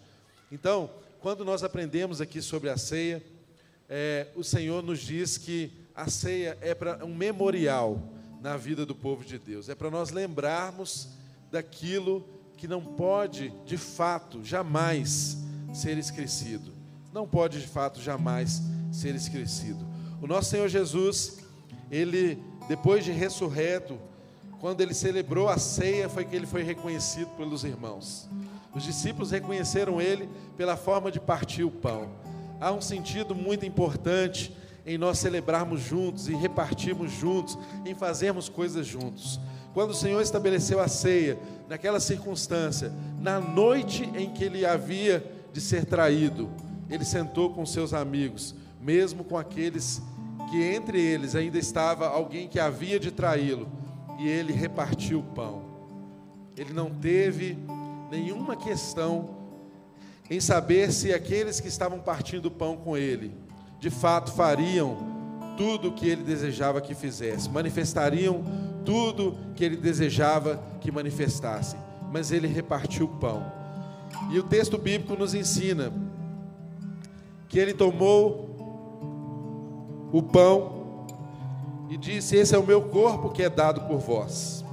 Então, 0.50 0.90
quando 1.20 1.44
nós 1.44 1.62
aprendemos 1.62 2.20
aqui 2.20 2.42
sobre 2.42 2.70
a 2.70 2.76
ceia, 2.76 3.22
é, 3.88 4.26
o 4.34 4.42
Senhor 4.42 4.82
nos 4.82 5.00
diz 5.00 5.38
que 5.38 5.70
a 5.94 6.10
ceia 6.10 6.58
é 6.60 6.74
para 6.74 7.04
um 7.04 7.14
memorial 7.14 8.02
na 8.40 8.56
vida 8.56 8.84
do 8.84 8.94
povo 8.94 9.24
de 9.24 9.38
Deus. 9.38 9.68
É 9.68 9.74
para 9.74 9.90
nós 9.90 10.10
lembrarmos 10.10 11.08
daquilo 11.50 12.28
que 12.56 12.68
não 12.68 12.82
pode, 12.82 13.52
de 13.64 13.76
fato, 13.76 14.44
jamais 14.44 15.38
ser 15.72 15.96
esquecido. 15.96 16.77
Não 17.18 17.26
pode, 17.26 17.60
de 17.60 17.66
fato, 17.66 18.00
jamais 18.00 18.62
ser 18.92 19.12
esquecido. 19.16 19.84
O 20.22 20.26
nosso 20.28 20.50
Senhor 20.50 20.68
Jesus, 20.68 21.38
ele, 21.90 22.40
depois 22.68 23.04
de 23.04 23.10
ressurreto, 23.10 23.98
quando 24.60 24.82
ele 24.82 24.94
celebrou 24.94 25.48
a 25.48 25.58
ceia, 25.58 26.08
foi 26.08 26.24
que 26.24 26.36
ele 26.36 26.46
foi 26.46 26.62
reconhecido 26.62 27.26
pelos 27.30 27.64
irmãos. 27.64 28.28
Os 28.72 28.84
discípulos 28.84 29.32
reconheceram 29.32 30.00
ele 30.00 30.28
pela 30.56 30.76
forma 30.76 31.10
de 31.10 31.18
partir 31.18 31.64
o 31.64 31.72
pão. 31.72 32.08
Há 32.60 32.70
um 32.70 32.80
sentido 32.80 33.34
muito 33.34 33.66
importante 33.66 34.54
em 34.86 34.96
nós 34.96 35.18
celebrarmos 35.18 35.80
juntos 35.80 36.28
e 36.28 36.36
repartirmos 36.36 37.10
juntos, 37.10 37.58
em 37.84 37.96
fazermos 37.96 38.48
coisas 38.48 38.86
juntos. 38.86 39.40
Quando 39.74 39.90
o 39.90 39.94
Senhor 39.94 40.22
estabeleceu 40.22 40.78
a 40.78 40.86
ceia, 40.86 41.36
naquela 41.68 41.98
circunstância, 41.98 42.92
na 43.18 43.40
noite 43.40 44.08
em 44.14 44.30
que 44.30 44.44
ele 44.44 44.64
havia 44.64 45.28
de 45.52 45.60
ser 45.60 45.84
traído, 45.84 46.48
ele 46.90 47.04
sentou 47.04 47.50
com 47.50 47.64
seus 47.66 47.92
amigos, 47.92 48.54
mesmo 48.80 49.24
com 49.24 49.36
aqueles 49.36 50.02
que 50.50 50.62
entre 50.62 51.00
eles 51.00 51.34
ainda 51.34 51.58
estava 51.58 52.08
alguém 52.08 52.48
que 52.48 52.58
havia 52.58 52.98
de 52.98 53.10
traí-lo, 53.10 53.68
e 54.18 54.26
ele 54.26 54.52
repartiu 54.52 55.20
o 55.20 55.22
pão. 55.22 55.62
Ele 56.56 56.72
não 56.72 56.90
teve 56.90 57.58
nenhuma 58.10 58.56
questão 58.56 59.36
em 60.30 60.40
saber 60.40 60.92
se 60.92 61.12
aqueles 61.12 61.60
que 61.60 61.68
estavam 61.68 62.00
partindo 62.00 62.46
o 62.46 62.50
pão 62.50 62.76
com 62.76 62.96
ele 62.96 63.32
de 63.78 63.90
fato 63.90 64.32
fariam 64.32 64.96
tudo 65.56 65.88
o 65.88 65.92
que 65.92 66.08
ele 66.08 66.22
desejava 66.22 66.80
que 66.80 66.94
fizesse, 66.94 67.48
manifestariam 67.48 68.42
tudo 68.84 69.36
que 69.54 69.64
ele 69.64 69.76
desejava 69.76 70.62
que 70.80 70.90
manifestassem. 70.90 71.78
Mas 72.10 72.32
ele 72.32 72.46
repartiu 72.46 73.06
o 73.06 73.16
pão. 73.18 73.52
E 74.30 74.38
o 74.38 74.42
texto 74.42 74.78
bíblico 74.78 75.14
nos 75.14 75.34
ensina 75.34 75.92
que 77.48 77.58
ele 77.58 77.72
tomou 77.72 78.48
o 80.12 80.22
pão 80.22 81.06
e 81.88 81.96
disse: 81.96 82.36
Esse 82.36 82.54
é 82.54 82.58
o 82.58 82.66
meu 82.66 82.82
corpo 82.82 83.30
que 83.30 83.42
é 83.42 83.48
dado 83.48 83.82
por 83.82 83.98
vós. 83.98 84.64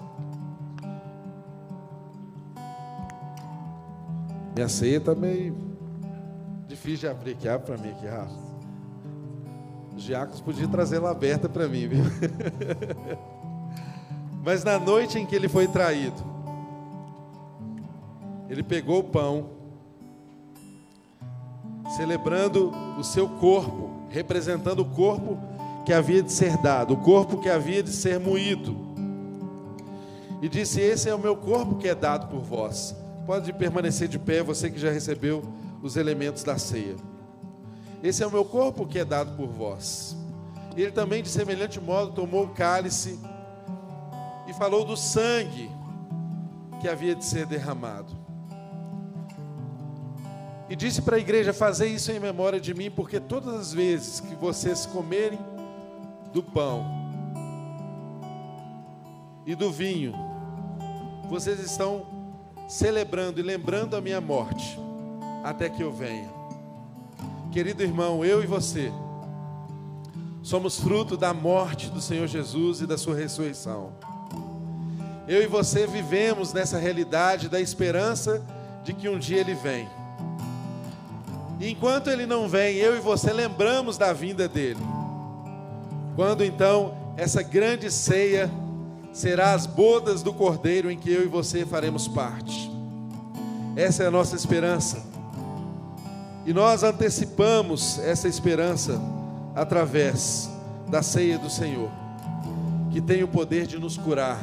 Minha 4.53 4.69
ceia 4.69 4.97
está 4.97 5.13
meio 5.13 5.55
difícil 6.67 6.99
de 6.99 7.07
abrir 7.07 7.31
aqui. 7.31 7.47
Abre 7.47 7.65
para 7.65 7.77
mim 7.77 7.91
aqui, 7.91 8.05
Rafa. 8.05 8.45
Os 9.95 10.03
diáconos 10.03 10.41
podiam 10.41 10.69
trazer 10.69 10.97
ela 10.97 11.11
aberta 11.11 11.47
para 11.47 11.67
mim, 11.67 11.87
viu? 11.87 12.03
Mas 14.43 14.63
na 14.63 14.77
noite 14.77 15.17
em 15.17 15.25
que 15.25 15.35
ele 15.35 15.49
foi 15.49 15.67
traído, 15.67 16.23
ele 18.49 18.61
pegou 18.61 18.99
o 18.99 19.03
pão, 19.03 19.49
celebrando 21.95 22.71
o 22.97 23.03
seu 23.03 23.27
corpo, 23.27 23.89
representando 24.09 24.79
o 24.81 24.85
corpo 24.85 25.37
que 25.85 25.93
havia 25.93 26.21
de 26.21 26.31
ser 26.31 26.57
dado, 26.57 26.93
o 26.93 26.97
corpo 26.97 27.37
que 27.37 27.49
havia 27.49 27.81
de 27.81 27.91
ser 27.91 28.19
moído. 28.19 28.75
E 30.41 30.49
disse: 30.49 30.81
Esse 30.81 31.09
é 31.09 31.15
o 31.15 31.19
meu 31.19 31.35
corpo 31.35 31.75
que 31.75 31.87
é 31.87 31.95
dado 31.95 32.27
por 32.27 32.41
vós. 32.41 32.95
Pode 33.25 33.51
permanecer 33.53 34.07
de 34.07 34.19
pé, 34.19 34.43
você 34.43 34.69
que 34.69 34.79
já 34.79 34.91
recebeu 34.91 35.43
os 35.81 35.95
elementos 35.95 36.43
da 36.43 36.57
ceia. 36.57 36.95
Esse 38.03 38.23
é 38.23 38.27
o 38.27 38.31
meu 38.31 38.45
corpo 38.45 38.85
que 38.85 38.99
é 38.99 39.05
dado 39.05 39.35
por 39.35 39.47
vós. 39.47 40.15
Ele 40.75 40.91
também, 40.91 41.23
de 41.23 41.29
semelhante 41.29 41.79
modo, 41.79 42.11
tomou 42.11 42.43
o 42.43 42.49
cálice 42.49 43.17
e 44.47 44.53
falou 44.53 44.83
do 44.83 44.97
sangue 44.97 45.71
que 46.81 46.87
havia 46.87 47.15
de 47.15 47.23
ser 47.23 47.45
derramado. 47.45 48.24
E 50.69 50.75
disse 50.75 51.01
para 51.01 51.17
a 51.17 51.19
igreja: 51.19 51.53
Fazei 51.53 51.89
isso 51.93 52.11
em 52.11 52.19
memória 52.19 52.59
de 52.59 52.73
mim, 52.73 52.89
porque 52.89 53.19
todas 53.19 53.53
as 53.53 53.73
vezes 53.73 54.19
que 54.19 54.35
vocês 54.35 54.85
comerem 54.85 55.39
do 56.33 56.41
pão 56.41 56.85
e 59.45 59.53
do 59.53 59.71
vinho, 59.71 60.13
vocês 61.29 61.59
estão 61.59 62.05
celebrando 62.67 63.39
e 63.39 63.43
lembrando 63.43 63.95
a 63.95 64.01
minha 64.01 64.19
morte, 64.19 64.79
até 65.43 65.69
que 65.69 65.81
eu 65.81 65.91
venha. 65.91 66.29
Querido 67.51 67.83
irmão, 67.83 68.25
eu 68.25 68.43
e 68.43 68.47
você 68.47 68.91
somos 70.41 70.79
fruto 70.79 71.15
da 71.17 71.33
morte 71.33 71.89
do 71.89 72.01
Senhor 72.01 72.27
Jesus 72.27 72.81
e 72.81 72.87
da 72.87 72.97
sua 72.97 73.15
ressurreição. 73.15 73.93
Eu 75.27 75.41
e 75.41 75.47
você 75.47 75.87
vivemos 75.87 76.53
nessa 76.53 76.77
realidade 76.77 77.49
da 77.49 77.59
esperança 77.59 78.45
de 78.83 78.93
que 78.93 79.09
um 79.09 79.17
dia 79.17 79.39
ele 79.39 79.55
vem. 79.55 79.87
Enquanto 81.59 82.09
ele 82.09 82.25
não 82.25 82.47
vem, 82.49 82.75
eu 82.75 82.97
e 82.97 82.99
você 82.99 83.31
lembramos 83.31 83.97
da 83.97 84.11
vinda 84.11 84.47
dele. 84.47 84.81
Quando 86.15 86.43
então 86.43 86.93
essa 87.15 87.41
grande 87.41 87.89
ceia 87.89 88.51
será 89.13 89.53
as 89.53 89.65
bodas 89.65 90.21
do 90.21 90.33
Cordeiro 90.33 90.91
em 90.91 90.97
que 90.97 91.11
eu 91.11 91.23
e 91.23 91.27
você 91.27 91.65
faremos 91.65 92.07
parte. 92.07 92.69
Essa 93.75 94.03
é 94.03 94.07
a 94.07 94.11
nossa 94.11 94.35
esperança. 94.35 95.01
E 96.45 96.53
nós 96.53 96.83
antecipamos 96.83 97.99
essa 97.99 98.27
esperança 98.27 99.01
através 99.55 100.49
da 100.87 101.01
ceia 101.01 101.39
do 101.39 101.49
Senhor, 101.49 101.89
que 102.91 103.01
tem 103.01 103.23
o 103.23 103.27
poder 103.27 103.65
de 103.65 103.79
nos 103.79 103.97
curar, 103.97 104.39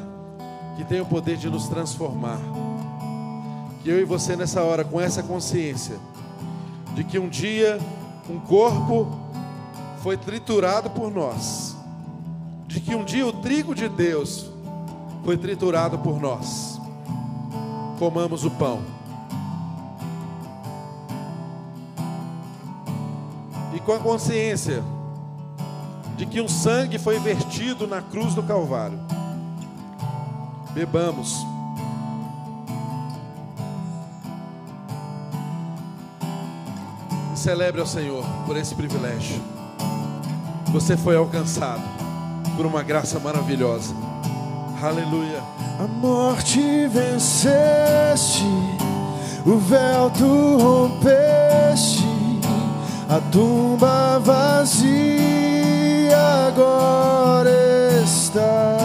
que 0.77 0.85
tem 0.85 1.01
o 1.01 1.07
poder 1.07 1.37
de 1.37 1.49
nos 1.49 1.69
transformar. 1.69 2.41
Que 3.83 3.91
eu 3.91 4.01
e 4.01 4.05
você 4.05 4.35
nessa 4.35 4.63
hora, 4.63 4.85
com 4.85 5.01
essa 5.01 5.23
consciência 5.23 5.97
de 6.95 7.05
que 7.05 7.19
um 7.19 7.29
dia 7.29 7.79
um 8.29 8.39
corpo 8.39 9.09
foi 10.03 10.17
triturado 10.17 10.91
por 10.91 11.11
nós, 11.11 11.77
de 12.67 12.81
que 12.81 12.95
um 12.95 13.05
dia 13.05 13.27
o 13.27 13.33
trigo 13.33 13.75
de 13.75 13.89
Deus 13.89 14.51
foi 15.25 15.37
triturado 15.37 15.99
por 15.99 16.21
nós. 16.21 16.81
Comamos 17.99 18.45
o 18.45 18.51
pão. 18.51 18.83
E 23.75 23.81
com 23.81 23.93
a 23.93 23.99
consciência 23.99 24.83
de 26.17 26.27
que 26.27 26.41
um 26.41 26.49
sangue 26.49 26.99
foi 26.99 27.19
vertido 27.19 27.87
na 27.87 28.03
cruz 28.03 28.35
do 28.35 28.43
Calvário. 28.43 28.99
Bebamos. 30.75 31.52
Celebre 37.43 37.81
ao 37.81 37.87
Senhor 37.87 38.25
por 38.47 38.57
esse 38.57 38.73
privilégio. 38.73 39.43
Você 40.67 40.97
foi 40.97 41.17
alcançado 41.17 41.83
por 42.57 42.65
uma 42.65 42.85
graça 42.85 43.19
maravilhosa. 43.19 43.93
Aleluia. 44.81 45.43
A 45.81 45.89
morte 45.89 46.87
venceste, 46.87 48.47
o 49.45 49.57
véu 49.59 50.09
tu 50.11 50.57
rompeste, 50.57 52.07
a 53.09 53.19
tumba 53.33 54.21
vazia 54.21 56.17
agora 56.47 57.51
está. 58.05 58.77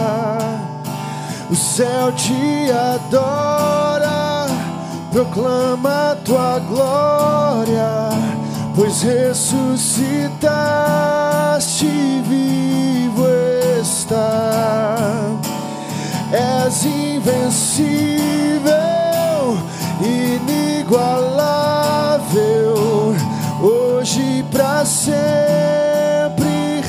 O 1.48 1.54
céu 1.54 2.10
te 2.12 2.72
adora, 2.72 4.48
proclama 5.12 6.16
tua 6.24 6.58
glória, 6.58 8.17
pois 8.78 9.02
ressuscitaste 9.02 10.22
vivo 12.28 13.26
está. 13.80 15.10
És 16.30 16.84
invencível, 16.84 17.88
inigualável, 20.00 21.16
hoje 23.60 24.44
para 24.52 24.84
sempre 24.84 26.80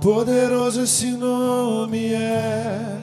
poderoso 0.00 0.82
esse 0.82 1.10
nome 1.10 2.14
é, 2.14 2.96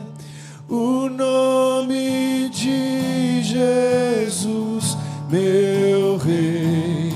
o 0.67 1.07
nome 1.07 2.49
de 2.49 3.41
Jesus, 3.43 4.97
meu 5.29 6.17
Rei. 6.17 7.13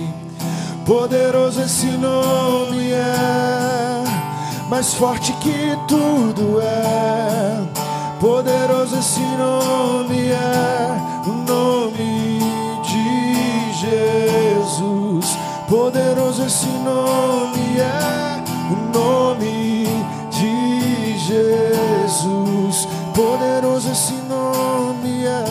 Poderoso 0.85 1.61
esse 1.61 1.87
nome 1.87 2.91
é, 2.91 4.03
mais 4.69 4.93
forte 4.93 5.33
que 5.33 5.75
tudo 5.87 6.61
é. 6.61 7.67
Poderoso 8.19 8.99
esse 8.99 9.19
nome 9.19 10.29
é, 10.29 11.27
o 11.27 11.31
nome 11.31 12.39
de 12.83 13.73
Jesus. 13.79 15.37
Poderoso 15.67 16.43
esse 16.45 16.67
nome 16.67 17.79
é 17.79 18.21
o 18.71 18.75
nome 18.93 19.60
Poderoso 23.21 23.91
esse 23.91 24.13
nome 24.13 25.25
é 25.25 25.43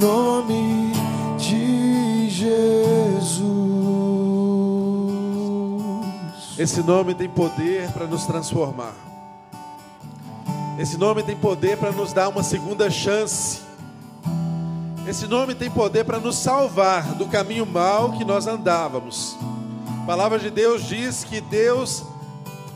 nome 0.00 0.92
de 1.36 2.30
Jesus. 2.30 3.42
Esse 6.56 6.80
nome 6.80 7.16
tem 7.16 7.28
poder 7.28 7.90
para 7.90 8.06
nos 8.06 8.26
transformar. 8.26 8.94
Esse 10.78 10.96
nome 10.96 11.24
tem 11.24 11.34
poder 11.34 11.76
para 11.78 11.90
nos 11.90 12.12
dar 12.12 12.28
uma 12.28 12.44
segunda 12.44 12.88
chance. 12.88 13.58
Esse 15.04 15.26
nome 15.26 15.56
tem 15.56 15.68
poder 15.68 16.04
para 16.04 16.20
nos 16.20 16.36
salvar 16.36 17.16
do 17.16 17.26
caminho 17.26 17.66
mau 17.66 18.12
que 18.12 18.24
nós 18.24 18.46
andávamos. 18.46 19.36
A 20.04 20.06
palavra 20.06 20.38
de 20.38 20.48
Deus 20.48 20.84
diz 20.84 21.24
que 21.24 21.40
Deus, 21.40 22.04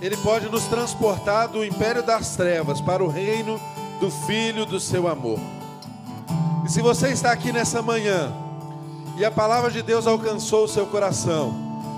Ele 0.01 0.17
pode 0.17 0.49
nos 0.49 0.65
transportar 0.65 1.47
do 1.47 1.65
império 1.65 2.03
das 2.03 2.35
trevas 2.35 2.81
para 2.81 3.05
o 3.05 3.07
reino 3.07 3.61
do 4.03 4.11
Filho 4.11 4.67
do 4.67 4.81
seu 4.81 5.07
amor. 5.07 5.39
E 6.67 6.69
se 6.69 6.83
você 6.83 7.13
está 7.13 7.31
aqui 7.31 7.53
nessa 7.53 7.81
manhã 7.81 8.33
e 9.17 9.25
a 9.25 9.31
palavra 9.31 9.71
de 9.71 9.81
Deus 9.81 10.09
alcançou 10.09 10.65
o 10.65 10.69
seu 10.69 10.87
coração, 10.87 11.55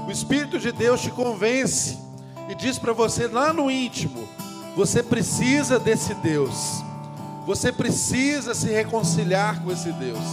o 0.07 0.11
Espírito 0.11 0.59
de 0.59 0.71
Deus 0.71 1.01
te 1.01 1.11
convence 1.11 1.99
e 2.47 2.55
diz 2.55 2.79
para 2.79 2.93
você 2.93 3.27
lá 3.27 3.55
no 3.55 3.71
íntimo: 3.71 4.29
você 4.77 5.03
precisa 5.03 5.79
desse 5.79 6.13
Deus. 6.17 6.85
Você 7.47 7.73
precisa 7.73 8.55
se 8.55 8.69
reconciliar 8.69 9.63
com 9.63 9.73
esse 9.73 9.91
Deus. 9.93 10.25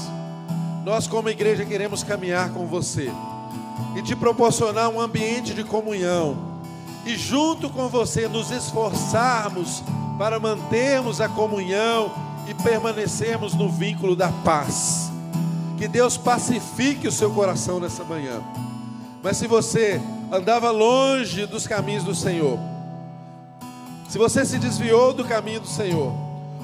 Nós, 0.84 1.08
como 1.08 1.30
igreja, 1.30 1.64
queremos 1.64 2.04
caminhar 2.04 2.50
com 2.50 2.68
você 2.68 3.10
e 3.96 4.02
te 4.02 4.14
proporcionar 4.14 4.90
um 4.90 5.00
ambiente 5.00 5.54
de 5.54 5.64
comunhão, 5.64 6.51
e 7.06 7.16
junto 7.16 7.70
com 7.70 7.88
você 7.88 8.28
nos 8.28 8.52
esforçarmos 8.52 9.84
para 10.18 10.40
mantermos 10.40 11.20
a 11.20 11.28
comunhão 11.28 12.12
e 12.48 12.54
permanecermos 12.54 13.54
no 13.54 13.70
vínculo 13.70 14.16
da 14.16 14.30
paz. 14.30 15.12
Que 15.78 15.88
Deus 15.88 16.16
pacifique 16.18 17.08
o 17.08 17.12
seu 17.12 17.32
coração 17.32 17.80
nessa 17.80 18.04
manhã. 18.04 18.42
Mas 19.24 19.38
se 19.38 19.48
você 19.48 20.02
andava 20.32 20.70
longe 20.72 21.46
dos 21.46 21.66
caminhos 21.66 22.04
do 22.04 22.14
Senhor, 22.14 22.60
se 24.08 24.18
você 24.18 24.46
se 24.46 24.60
desviou 24.60 25.14
do 25.14 25.24
caminho 25.24 25.62
do 25.62 25.68
Senhor, 25.68 26.14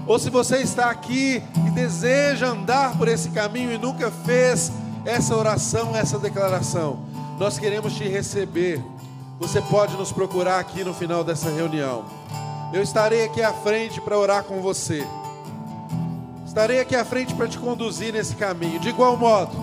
ou 0.05 0.17
se 0.17 0.29
você 0.29 0.57
está 0.57 0.89
aqui 0.89 1.41
e 1.65 1.69
deseja 1.71 2.47
andar 2.47 2.97
por 2.97 3.07
esse 3.07 3.29
caminho 3.29 3.71
e 3.71 3.77
nunca 3.77 4.11
fez 4.11 4.71
essa 5.05 5.35
oração, 5.35 5.95
essa 5.95 6.17
declaração, 6.17 6.99
nós 7.39 7.57
queremos 7.57 7.93
te 7.93 8.03
receber. 8.03 8.83
Você 9.39 9.61
pode 9.61 9.95
nos 9.95 10.11
procurar 10.11 10.59
aqui 10.59 10.83
no 10.83 10.95
final 10.95 11.23
dessa 11.23 11.49
reunião. 11.51 12.05
Eu 12.73 12.81
estarei 12.81 13.23
aqui 13.23 13.43
à 13.43 13.53
frente 13.53 14.01
para 14.01 14.17
orar 14.17 14.43
com 14.43 14.61
você. 14.61 15.05
Estarei 16.43 16.79
aqui 16.79 16.95
à 16.95 17.05
frente 17.05 17.35
para 17.35 17.47
te 17.47 17.59
conduzir 17.59 18.11
nesse 18.11 18.35
caminho. 18.35 18.79
De 18.79 18.89
igual 18.89 19.15
modo, 19.15 19.55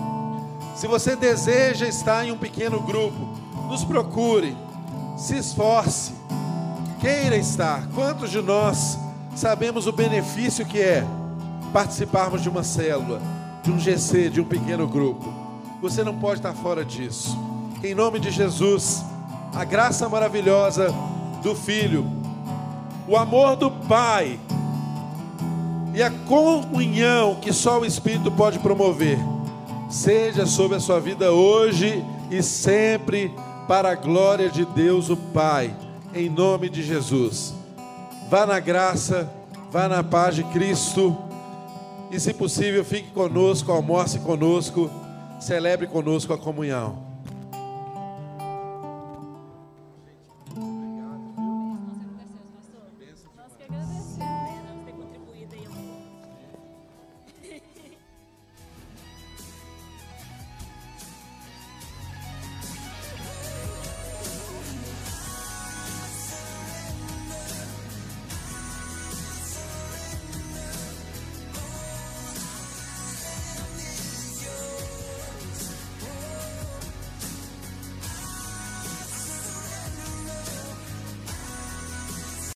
se 0.75 0.87
você 0.87 1.13
deseja 1.13 1.85
estar 1.87 2.25
em 2.25 2.31
um 2.31 2.37
pequeno 2.37 2.79
grupo, 2.79 3.19
nos 3.67 3.83
procure, 3.83 4.55
se 5.17 5.37
esforce, 5.37 6.13
queira 7.01 7.35
estar. 7.35 7.85
Quantos 7.93 8.31
de 8.31 8.41
nós 8.41 8.97
sabemos 9.35 9.87
o 9.87 9.91
benefício 9.91 10.65
que 10.65 10.79
é 10.79 11.05
participarmos 11.73 12.41
de 12.41 12.47
uma 12.47 12.63
célula, 12.63 13.21
de 13.61 13.71
um 13.71 13.77
GC, 13.77 14.29
de 14.29 14.39
um 14.39 14.45
pequeno 14.45 14.87
grupo? 14.87 15.33
Você 15.81 16.01
não 16.01 16.17
pode 16.17 16.39
estar 16.39 16.53
fora 16.53 16.85
disso. 16.85 17.37
Em 17.83 17.93
nome 17.93 18.19
de 18.21 18.31
Jesus, 18.31 19.03
a 19.55 19.63
graça 19.63 20.09
maravilhosa 20.09 20.93
do 21.41 21.55
Filho, 21.55 22.05
o 23.07 23.15
amor 23.15 23.55
do 23.55 23.71
Pai 23.71 24.37
e 25.93 26.03
a 26.03 26.11
comunhão 26.11 27.35
que 27.35 27.53
só 27.53 27.79
o 27.79 27.85
Espírito 27.85 28.29
pode 28.29 28.59
promover, 28.59 29.17
seja 29.89 30.45
sobre 30.45 30.75
a 30.75 30.79
sua 30.81 30.99
vida 30.99 31.31
hoje 31.31 32.03
e 32.29 32.43
sempre, 32.43 33.33
para 33.65 33.91
a 33.91 33.95
glória 33.95 34.49
de 34.49 34.65
Deus 34.65 35.09
o 35.09 35.15
Pai, 35.15 35.73
em 36.13 36.29
nome 36.29 36.67
de 36.67 36.83
Jesus. 36.83 37.53
Vá 38.29 38.45
na 38.45 38.59
graça, 38.59 39.31
vá 39.71 39.87
na 39.87 40.03
paz 40.03 40.35
de 40.35 40.43
Cristo, 40.43 41.17
e 42.11 42.19
se 42.19 42.33
possível, 42.33 42.83
fique 42.83 43.09
conosco, 43.11 43.71
almoce 43.71 44.19
conosco, 44.19 44.89
celebre 45.39 45.87
conosco 45.87 46.33
a 46.33 46.37
comunhão. 46.37 47.04